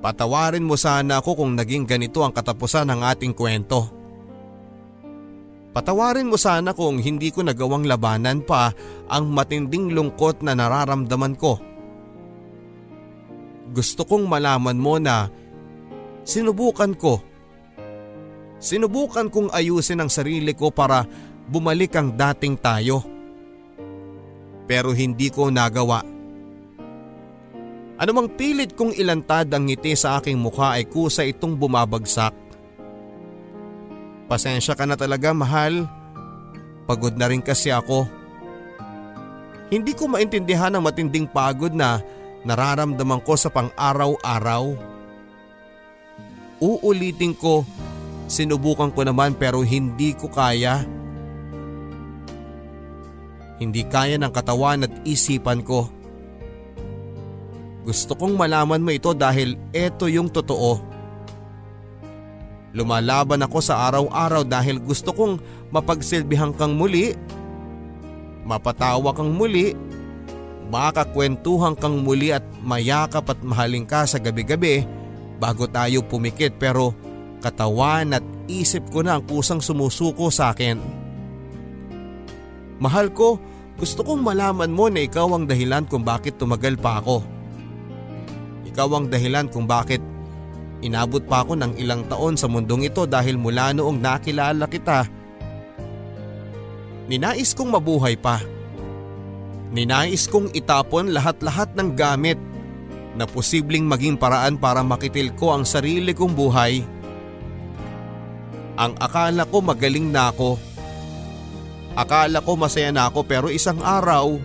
patawarin 0.00 0.64
mo 0.64 0.78
sana 0.78 1.20
ako 1.20 1.44
kung 1.44 1.52
naging 1.58 1.84
ganito 1.84 2.22
ang 2.22 2.32
katapusan 2.32 2.88
ng 2.88 3.00
ating 3.04 3.34
kwento. 3.34 3.97
Patawarin 5.78 6.26
mo 6.26 6.34
sana 6.34 6.74
kung 6.74 6.98
hindi 6.98 7.30
ko 7.30 7.46
nagawang 7.46 7.86
labanan 7.86 8.42
pa 8.42 8.74
ang 9.06 9.30
matinding 9.30 9.94
lungkot 9.94 10.42
na 10.42 10.58
nararamdaman 10.58 11.38
ko. 11.38 11.54
Gusto 13.70 14.02
kong 14.02 14.26
malaman 14.26 14.74
mo 14.74 14.98
na 14.98 15.30
sinubukan 16.26 16.98
ko. 16.98 17.22
Sinubukan 18.58 19.30
kong 19.30 19.54
ayusin 19.54 20.02
ang 20.02 20.10
sarili 20.10 20.50
ko 20.50 20.74
para 20.74 21.06
bumalik 21.46 21.94
ang 21.94 22.10
dating 22.10 22.58
tayo. 22.58 23.06
Pero 24.66 24.90
hindi 24.90 25.30
ko 25.30 25.46
nagawa. 25.46 26.02
Anumang 28.02 28.34
pilit 28.34 28.74
kong 28.74 28.98
ilantad 28.98 29.46
ang 29.54 29.70
ngiti 29.70 29.94
sa 29.94 30.18
aking 30.18 30.42
mukha 30.42 30.74
ay 30.74 30.90
kusa 30.90 31.22
itong 31.22 31.54
bumabagsak 31.54 32.47
Pasensya 34.28 34.76
ka 34.76 34.84
na 34.84 34.92
talaga 34.92 35.32
mahal. 35.32 35.88
Pagod 36.84 37.16
na 37.16 37.32
rin 37.32 37.40
kasi 37.40 37.72
ako. 37.72 38.04
Hindi 39.72 39.96
ko 39.96 40.04
maintindihan 40.08 40.72
ang 40.72 40.84
matinding 40.84 41.28
pagod 41.28 41.72
na 41.72 42.04
nararamdaman 42.44 43.24
ko 43.24 43.36
sa 43.40 43.48
pang-araw-araw. 43.48 44.76
Uulitin 46.60 47.32
ko, 47.36 47.64
sinubukan 48.28 48.92
ko 48.92 49.00
naman 49.04 49.32
pero 49.32 49.64
hindi 49.64 50.12
ko 50.12 50.28
kaya. 50.28 50.84
Hindi 53.56 53.82
kaya 53.88 54.20
ng 54.20 54.32
katawan 54.32 54.84
at 54.84 54.92
isipan 55.08 55.64
ko. 55.64 55.88
Gusto 57.88 58.12
kong 58.12 58.36
malaman 58.36 58.84
mo 58.84 58.92
ito 58.92 59.16
dahil 59.16 59.56
ito 59.72 60.04
yung 60.12 60.28
totoo. 60.28 60.97
Lumalaban 62.76 63.40
ako 63.40 63.64
sa 63.64 63.88
araw-araw 63.88 64.44
dahil 64.44 64.76
gusto 64.84 65.16
kong 65.16 65.40
mapagsilbihan 65.72 66.52
kang 66.52 66.76
muli, 66.76 67.16
mapatawa 68.44 69.16
kang 69.16 69.32
muli, 69.32 69.72
makakwentuhan 70.68 71.72
kang 71.80 72.04
muli 72.04 72.28
at 72.28 72.44
mayakap 72.60 73.24
at 73.32 73.40
mahaling 73.40 73.88
ka 73.88 74.04
sa 74.04 74.20
gabi-gabi 74.20 74.84
bago 75.40 75.64
tayo 75.64 76.04
pumikit 76.04 76.60
pero 76.60 76.92
katawan 77.40 78.20
at 78.20 78.24
isip 78.50 78.84
ko 78.92 79.00
na 79.00 79.16
ang 79.16 79.24
kusang 79.24 79.64
sumusuko 79.64 80.28
sa 80.28 80.52
akin. 80.52 80.76
Mahal 82.78 83.10
ko, 83.16 83.40
gusto 83.80 84.04
kong 84.04 84.20
malaman 84.20 84.70
mo 84.70 84.92
na 84.92 85.02
ikaw 85.02 85.32
ang 85.32 85.48
dahilan 85.48 85.88
kung 85.88 86.04
bakit 86.04 86.36
tumagal 86.36 86.76
pa 86.76 87.00
ako. 87.00 87.24
Ikaw 88.68 88.88
ang 88.92 89.06
dahilan 89.08 89.48
kung 89.48 89.64
bakit 89.64 90.02
Inabot 90.78 91.22
pa 91.26 91.42
ako 91.42 91.58
ng 91.58 91.72
ilang 91.82 92.06
taon 92.06 92.38
sa 92.38 92.46
mundong 92.46 92.86
ito 92.86 93.02
dahil 93.02 93.34
mula 93.34 93.74
noong 93.74 93.98
nakilala 93.98 94.70
kita. 94.70 95.10
Ninais 97.10 97.50
kong 97.50 97.74
mabuhay 97.74 98.14
pa. 98.14 98.38
Ninais 99.74 100.30
kong 100.30 100.54
itapon 100.54 101.10
lahat-lahat 101.10 101.74
ng 101.74 101.88
gamit 101.98 102.38
na 103.18 103.26
posibleng 103.26 103.90
maging 103.90 104.14
paraan 104.14 104.54
para 104.54 104.86
makitil 104.86 105.34
ko 105.34 105.50
ang 105.50 105.66
sarili 105.66 106.14
kong 106.14 106.36
buhay. 106.38 106.86
Ang 108.78 108.94
akala 109.02 109.42
ko 109.50 109.58
magaling 109.58 110.14
na 110.14 110.30
ako. 110.30 110.54
Akala 111.98 112.38
ko 112.38 112.54
masaya 112.54 112.94
na 112.94 113.10
ako 113.10 113.26
pero 113.26 113.50
isang 113.50 113.82
araw, 113.82 114.38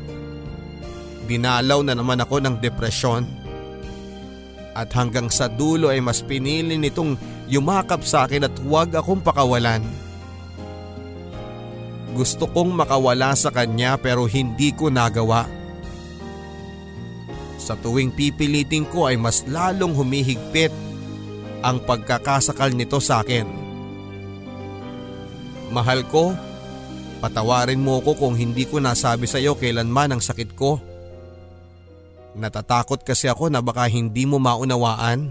dinalaw 1.30 1.86
na 1.86 1.94
naman 1.94 2.18
ako 2.18 2.42
ng 2.42 2.58
depresyon 2.58 3.43
at 4.74 4.90
hanggang 4.94 5.30
sa 5.30 5.46
dulo 5.46 5.94
ay 5.94 6.02
mas 6.02 6.26
pinili 6.26 6.78
nitong 6.78 7.18
yumakap 7.50 8.02
sa 8.02 8.26
akin 8.26 8.50
at 8.50 8.56
huwag 8.62 8.94
akong 8.94 9.22
pakawalan. 9.22 9.86
Gusto 12.14 12.46
kong 12.46 12.78
makawala 12.78 13.34
sa 13.34 13.50
kanya 13.50 13.98
pero 13.98 14.30
hindi 14.30 14.70
ko 14.70 14.94
nagawa. 14.94 15.50
Sa 17.58 17.74
tuwing 17.80 18.14
pipilitin 18.14 18.86
ko 18.86 19.10
ay 19.10 19.18
mas 19.18 19.46
lalong 19.50 19.98
humihigpit 19.98 20.74
ang 21.64 21.82
pagkakasakal 21.82 22.76
nito 22.76 23.00
sa 23.00 23.24
akin. 23.26 23.48
Mahal 25.74 26.06
ko, 26.06 26.38
patawarin 27.18 27.82
mo 27.82 27.98
ko 28.04 28.14
kung 28.14 28.38
hindi 28.38 28.70
ko 28.70 28.78
nasabi 28.78 29.26
sa 29.26 29.42
iyo 29.42 29.58
kailanman 29.58 30.14
ang 30.14 30.22
sakit 30.22 30.54
ko. 30.54 30.78
Natatakot 32.34 33.06
kasi 33.06 33.30
ako 33.30 33.54
na 33.54 33.62
baka 33.62 33.86
hindi 33.86 34.26
mo 34.26 34.42
maunawaan. 34.42 35.30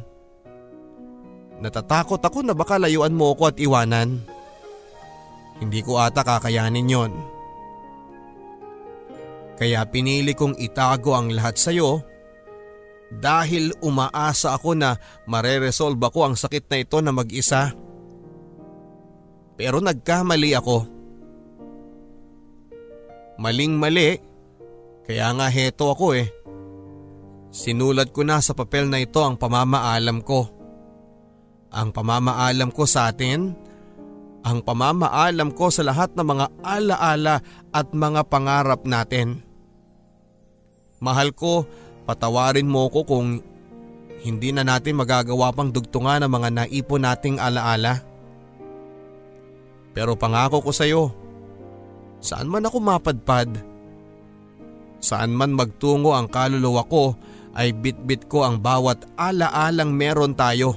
Natatakot 1.59 2.23
ako 2.23 2.47
na 2.47 2.55
baka 2.55 2.79
layuan 2.79 3.15
mo 3.15 3.35
ako 3.35 3.55
at 3.55 3.57
iwanan. 3.59 4.23
Hindi 5.63 5.81
ko 5.83 5.99
ata 5.99 6.23
kakayanin 6.27 6.91
yon. 6.91 7.13
Kaya 9.59 9.87
pinili 9.87 10.35
kong 10.35 10.59
itago 10.59 11.15
ang 11.15 11.31
lahat 11.31 11.55
sa 11.55 11.71
iyo 11.71 12.03
dahil 13.13 13.77
umaasa 13.85 14.59
ako 14.59 14.75
na 14.75 14.99
mareresolve 15.29 16.01
ako 16.03 16.19
ang 16.27 16.35
sakit 16.35 16.67
na 16.67 16.77
ito 16.83 16.99
na 16.99 17.15
mag-isa. 17.15 17.71
Pero 19.55 19.79
nagkamali 19.79 20.51
ako. 20.59 20.79
Maling 23.39 23.75
mali, 23.79 24.19
kaya 25.07 25.31
nga 25.37 25.47
heto 25.47 25.95
ako 25.95 26.19
eh. 26.19 26.42
Sinulat 27.53 28.11
ko 28.17 28.25
na 28.25 28.41
sa 28.41 28.57
papel 28.57 28.89
na 28.89 28.99
ito 28.99 29.21
ang 29.21 29.37
pamamaalam 29.37 30.25
ko. 30.25 30.49
Ang 31.73 31.93
pamamaalam 31.93 32.73
ko 32.73 32.89
sa 32.89 33.13
atin 33.13 33.53
ang 34.43 34.59
pamamaalam 34.67 35.55
ko 35.55 35.71
sa 35.71 35.87
lahat 35.87 36.19
ng 36.19 36.27
mga 36.27 36.47
alaala 36.67 37.39
at 37.71 37.87
mga 37.95 38.27
pangarap 38.27 38.83
natin. 38.83 39.39
Mahal 40.99 41.31
ko, 41.31 41.67
patawarin 42.07 42.67
mo 42.67 42.91
ko 42.91 43.07
kung 43.07 43.39
hindi 44.23 44.51
na 44.51 44.67
natin 44.67 44.99
magagawa 44.99 45.55
pang 45.55 45.71
dugtungan 45.71 46.27
ang 46.27 46.31
mga 46.31 46.49
naipon 46.63 47.07
nating 47.07 47.39
alaala. 47.39 48.03
Pero 49.95 50.19
pangako 50.19 50.63
ko 50.63 50.71
sa 50.75 50.87
iyo, 50.87 51.15
saan 52.19 52.51
man 52.51 52.67
ako 52.67 52.79
mapadpad, 52.83 53.51
saan 54.99 55.35
man 55.35 55.55
magtungo 55.55 56.15
ang 56.15 56.27
kaluluwa 56.27 56.83
ko 56.87 57.15
ay 57.53 57.77
bitbit 57.77 58.29
ko 58.29 58.49
ang 58.49 58.61
bawat 58.61 59.05
alaalang 59.17 59.93
meron 59.93 60.33
tayo. 60.33 60.77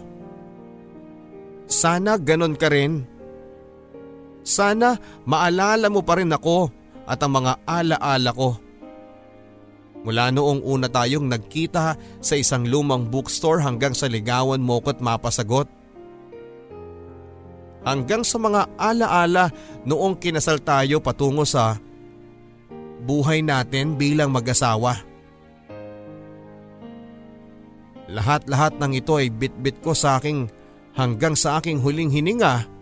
Sana 1.66 2.20
ganon 2.20 2.54
ka 2.54 2.70
rin. 2.70 3.08
Sana 4.46 5.00
maalala 5.26 5.90
mo 5.90 6.06
pa 6.06 6.22
rin 6.22 6.30
ako 6.30 6.70
at 7.10 7.18
ang 7.24 7.34
mga 7.42 7.54
alaala 7.66 8.32
ko. 8.36 8.60
Mula 10.06 10.30
noong 10.30 10.62
una 10.62 10.86
tayong 10.86 11.26
nagkita 11.26 11.98
sa 12.22 12.36
isang 12.38 12.70
lumang 12.70 13.10
bookstore 13.10 13.66
hanggang 13.66 13.98
sa 13.98 14.06
ligawan 14.06 14.62
mo 14.62 14.78
ko't 14.78 15.02
mapasagot. 15.02 15.66
Hanggang 17.82 18.22
sa 18.22 18.38
mga 18.38 18.70
alaala 18.78 19.50
noong 19.82 20.22
kinasal 20.22 20.62
tayo 20.62 21.02
patungo 21.02 21.42
sa 21.42 21.82
buhay 23.06 23.42
natin 23.42 23.98
bilang 23.98 24.30
mag-asawa. 24.30 25.15
Lahat-lahat 28.06 28.78
ng 28.78 28.92
ito 28.94 29.18
ay 29.18 29.34
bitbit 29.34 29.82
ko 29.82 29.98
sa 29.98 30.22
aking 30.22 30.50
hanggang 30.94 31.34
sa 31.34 31.58
aking 31.58 31.82
huling 31.82 32.14
hininga 32.14 32.76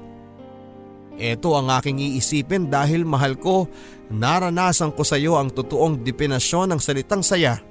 ito 1.18 1.54
ang 1.54 1.70
aking 1.70 2.02
iisipin 2.02 2.74
dahil 2.74 3.06
mahal 3.06 3.38
ko, 3.38 3.70
naranasan 4.10 4.90
ko 4.98 5.06
sa 5.06 5.22
iyo 5.22 5.38
ang 5.38 5.54
totoong 5.54 6.02
definasyon 6.02 6.74
ng 6.74 6.80
salitang 6.82 7.22
saya. 7.22 7.62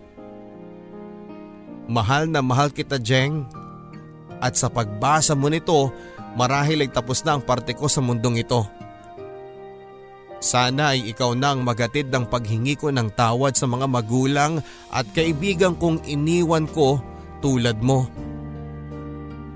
Mahal 1.91 2.31
na 2.31 2.39
mahal 2.39 2.71
kita 2.71 3.03
Jeng 3.03 3.43
at 4.39 4.55
sa 4.55 4.71
pagbasa 4.71 5.35
mo 5.35 5.51
nito 5.51 5.91
marahil 6.39 6.87
ay 6.87 6.91
tapos 6.95 7.27
na 7.27 7.35
ang 7.35 7.43
parte 7.43 7.75
ko 7.75 7.91
sa 7.91 7.99
mundong 7.99 8.39
ito. 8.39 8.63
Sana 10.43 10.95
ay 10.95 11.11
ikaw 11.11 11.35
na 11.39 11.55
ang 11.55 11.63
magatid 11.67 12.11
ng 12.11 12.27
paghingi 12.27 12.75
ko 12.75 12.91
ng 12.91 13.15
tawad 13.15 13.55
sa 13.55 13.67
mga 13.67 13.87
magulang 13.87 14.59
at 14.91 15.07
kaibigan 15.15 15.75
kong 15.79 16.03
iniwan 16.07 16.67
ko 16.71 16.99
tulad 17.43 17.83
mo. 17.83 18.07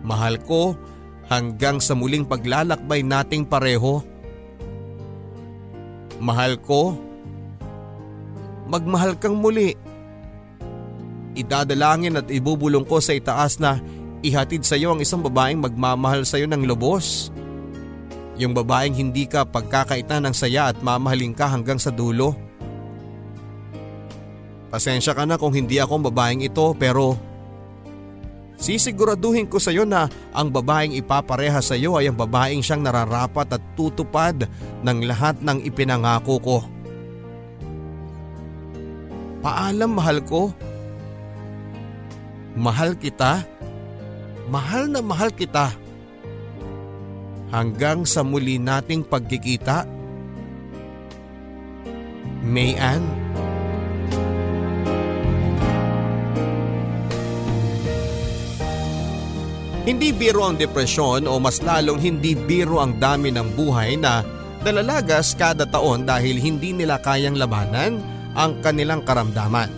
Mahal 0.03 0.43
ko 0.43 0.74
hanggang 1.30 1.78
sa 1.78 1.95
muling 1.95 2.26
paglalakbay 2.26 3.03
nating 3.03 3.47
pareho. 3.47 4.03
Mahal 6.18 6.59
ko, 6.62 6.99
magmahal 8.66 9.14
kang 9.18 9.39
muli. 9.39 9.74
Idadalangin 11.37 12.18
at 12.18 12.26
ibubulong 12.32 12.89
ko 12.89 12.99
sa 12.99 13.12
itaas 13.12 13.61
na 13.61 13.78
ihatid 14.24 14.64
sa 14.64 14.74
iyo 14.74 14.97
ang 14.97 15.01
isang 15.05 15.20
babaeng 15.20 15.61
magmamahal 15.61 16.24
sa 16.24 16.41
iyo 16.41 16.49
ng 16.49 16.64
lubos. 16.64 17.28
Yung 18.41 18.53
babaeng 18.53 18.97
hindi 18.97 19.28
ka 19.28 19.45
pagkakaitan 19.49 20.28
ng 20.28 20.34
saya 20.37 20.72
at 20.72 20.80
mamahalin 20.80 21.37
ka 21.37 21.49
hanggang 21.49 21.80
sa 21.80 21.93
dulo. 21.93 22.37
Pasensya 24.72 25.16
ka 25.16 25.24
na 25.24 25.41
kung 25.41 25.53
hindi 25.57 25.80
ako 25.80 25.93
ang 26.01 26.07
babaeng 26.12 26.43
ito 26.45 26.76
pero 26.76 27.16
Sisiguraduhin 28.57 29.45
ko 29.45 29.61
sa 29.61 29.69
iyo 29.69 29.85
na 29.85 30.09
ang 30.33 30.49
babaeng 30.49 30.97
ipapareha 30.97 31.61
sa 31.61 31.77
iyo 31.77 32.01
ay 32.01 32.09
ang 32.09 32.17
babaeng 32.17 32.65
siyang 32.65 32.89
nararapat 32.89 33.53
at 33.53 33.63
tutupad 33.77 34.49
ng 34.81 34.99
lahat 35.05 35.37
ng 35.45 35.61
ipinangako 35.61 36.37
ko. 36.41 36.59
Paalam 39.45 39.93
mahal 39.93 40.25
ko. 40.25 40.51
Mahal 42.57 42.97
kita. 42.97 43.45
Mahal 44.49 44.89
na 44.89 45.05
mahal 45.05 45.29
kita. 45.31 45.77
Hanggang 47.53 48.09
sa 48.09 48.25
muli 48.25 48.57
nating 48.57 49.05
pagkikita. 49.05 49.85
Mayan. 52.41 53.05
Mayan. 53.05 53.26
Hindi 59.87 60.11
biro 60.11 60.43
ang 60.43 60.59
depresyon 60.59 61.30
o 61.30 61.39
mas 61.39 61.62
lalong 61.62 62.03
hindi 62.03 62.34
biro 62.34 62.82
ang 62.82 62.99
dami 62.99 63.30
ng 63.30 63.55
buhay 63.55 63.95
na 63.95 64.26
dalalagas 64.66 65.39
kada 65.39 65.62
taon 65.62 66.03
dahil 66.03 66.43
hindi 66.43 66.74
nila 66.74 66.99
kayang 66.99 67.39
labanan 67.39 68.03
ang 68.34 68.59
kanilang 68.66 69.07
karamdaman. 69.07 69.70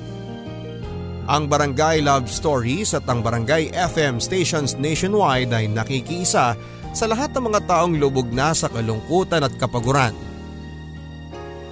Ang 1.29 1.45
Barangay 1.45 2.01
Love 2.01 2.33
Stories 2.33 2.97
at 2.97 3.05
ang 3.05 3.21
Barangay 3.21 3.69
FM 3.77 4.17
stations 4.17 4.81
nationwide 4.81 5.53
ay 5.53 5.69
nakikiisa 5.69 6.57
sa 6.97 7.05
lahat 7.05 7.37
ng 7.37 7.53
mga 7.53 7.69
taong 7.69 8.01
lubog 8.01 8.33
na 8.33 8.57
sa 8.57 8.73
kalungkutan 8.73 9.45
at 9.45 9.53
kapaguran. 9.61 10.17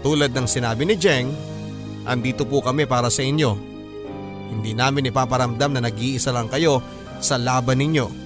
Tulad 0.05 0.37
ng 0.37 0.45
sinabi 0.45 0.85
ni 0.85 1.01
Jeng, 1.01 1.33
andito 2.05 2.45
po 2.45 2.61
kami 2.61 2.85
para 2.85 3.09
sa 3.09 3.25
inyo. 3.25 3.57
Hindi 4.53 4.77
namin 4.77 5.09
ipaparamdam 5.09 5.73
na 5.73 5.89
nag-iisa 5.89 6.37
lang 6.37 6.53
kayo 6.53 6.85
sa 7.17 7.41
laban 7.41 7.81
ninyo. 7.81 8.26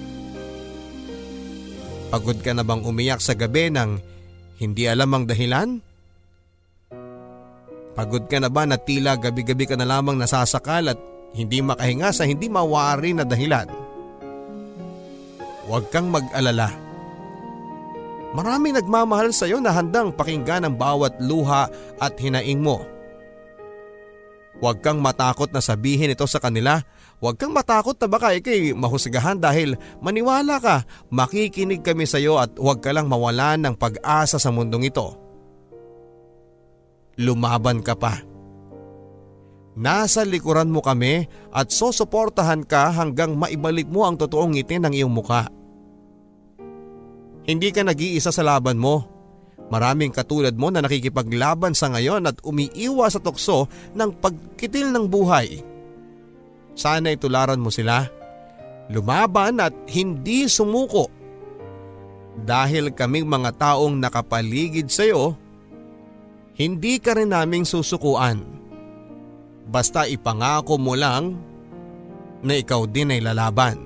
Pagod 2.11 2.43
ka 2.43 2.51
na 2.51 2.67
bang 2.67 2.83
umiyak 2.83 3.23
sa 3.23 3.31
gabi 3.31 3.71
nang 3.71 3.95
hindi 4.59 4.83
alam 4.83 5.15
ang 5.15 5.23
dahilan? 5.23 5.79
Pagod 7.95 8.27
ka 8.27 8.35
na 8.43 8.51
ba 8.51 8.67
na 8.67 8.75
tila 8.75 9.15
gabi-gabi 9.15 9.63
ka 9.63 9.79
na 9.79 9.87
lamang 9.87 10.19
nasasakal 10.19 10.91
at 10.91 10.99
hindi 11.31 11.63
makahinga 11.63 12.11
sa 12.11 12.27
hindi 12.27 12.51
mawari 12.51 13.15
na 13.15 13.23
dahilan? 13.23 13.71
Huwag 15.71 15.87
kang 15.87 16.11
mag-alala. 16.11 16.67
Maraming 18.35 18.75
nagmamahal 18.75 19.31
sa 19.31 19.47
iyo 19.47 19.63
na 19.63 19.71
handang 19.71 20.11
pakinggan 20.11 20.67
ang 20.67 20.75
bawat 20.75 21.15
luha 21.23 21.71
at 21.95 22.13
hinaing 22.19 22.59
mo. 22.59 22.83
Huwag 24.59 24.83
kang 24.83 24.99
matakot 24.99 25.47
na 25.55 25.63
sabihin 25.63 26.11
ito 26.11 26.27
sa 26.27 26.43
kanila 26.43 26.83
Huwag 27.21 27.37
kang 27.37 27.53
matakot 27.53 27.93
na 28.01 28.09
baka 28.09 28.33
ikay 28.33 28.73
mahusgahan 28.73 29.37
dahil 29.37 29.77
maniwala 30.01 30.57
ka, 30.57 30.89
makikinig 31.13 31.85
kami 31.85 32.09
sa 32.09 32.17
iyo 32.17 32.41
at 32.41 32.57
huwag 32.57 32.81
ka 32.81 32.89
lang 32.89 33.05
mawalan 33.05 33.61
ng 33.61 33.77
pag-asa 33.77 34.41
sa 34.41 34.49
mundong 34.49 34.89
ito. 34.89 35.13
Lumaban 37.21 37.85
ka 37.85 37.93
pa. 37.93 38.25
Nasa 39.77 40.25
likuran 40.25 40.73
mo 40.73 40.81
kami 40.81 41.29
at 41.53 41.69
susuportahan 41.69 42.65
ka 42.65 42.89
hanggang 42.89 43.37
maibalik 43.37 43.85
mo 43.85 44.09
ang 44.09 44.17
totoong 44.17 44.57
ngiti 44.57 44.81
ng 44.81 44.91
iyong 44.97 45.13
muka. 45.13 45.45
Hindi 47.45 47.69
ka 47.69 47.85
nag-iisa 47.85 48.33
sa 48.33 48.41
laban 48.41 48.81
mo. 48.81 49.05
Maraming 49.69 50.09
katulad 50.09 50.57
mo 50.57 50.73
na 50.73 50.81
nakikipaglaban 50.81 51.77
sa 51.77 51.93
ngayon 51.93 52.25
at 52.25 52.41
umiiwas 52.41 53.13
sa 53.13 53.21
tukso 53.21 53.69
ng 53.93 54.09
pagkitil 54.17 54.89
ng 54.89 55.05
buhay. 55.05 55.70
Sana 56.75 57.11
itularan 57.11 57.59
mo 57.59 57.69
sila. 57.69 58.07
Lumaban 58.91 59.59
at 59.63 59.75
hindi 59.91 60.47
sumuko. 60.47 61.07
Dahil 62.41 62.95
kaming 62.95 63.27
mga 63.27 63.51
taong 63.59 63.99
nakapaligid 63.99 64.87
sa 64.87 65.03
iyo 65.03 65.35
Hindi 66.55 66.99
ka 66.99 67.15
rin 67.15 67.31
naming 67.31 67.63
susukuan. 67.63 68.43
Basta 69.71 70.03
ipangako 70.03 70.75
mo 70.75 70.93
lang 70.99 71.39
na 72.43 72.59
ikaw 72.59 72.83
din 72.85 73.15
ay 73.15 73.21
lalaban. 73.23 73.79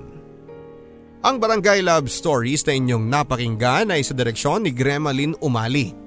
Ang 1.26 1.42
Barangay 1.42 1.82
Love 1.82 2.06
Stories 2.10 2.62
na 2.66 2.74
inyong 2.78 3.06
napakinggan 3.06 3.90
ay 3.90 4.02
sa 4.02 4.14
direksyon 4.14 4.66
ni 4.66 4.70
Gremalin 4.70 5.34
Umali. 5.42 6.05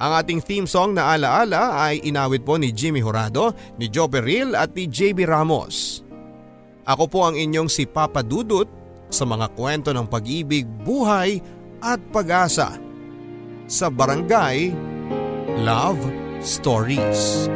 Ang 0.00 0.12
ating 0.16 0.40
theme 0.40 0.64
song 0.64 0.96
na 0.96 1.12
alaala 1.12 1.76
ay 1.76 2.00
inawit 2.00 2.40
po 2.40 2.56
ni 2.56 2.72
Jimmy 2.72 3.04
Horado, 3.04 3.52
ni 3.76 3.92
Joe 3.92 4.08
Peril 4.08 4.56
at 4.56 4.72
ni 4.72 4.88
JB 4.88 5.28
Ramos. 5.28 6.00
Ako 6.88 7.04
po 7.04 7.28
ang 7.28 7.36
inyong 7.36 7.68
si 7.68 7.84
Papa 7.84 8.24
Dudut 8.24 8.66
sa 9.12 9.28
mga 9.28 9.52
kwento 9.52 9.92
ng 9.92 10.08
pag-ibig, 10.08 10.64
buhay 10.64 11.44
at 11.84 12.00
pag-asa 12.08 12.80
sa 13.68 13.86
Barangay 13.92 14.72
Love 15.60 16.00
Stories. 16.40 17.46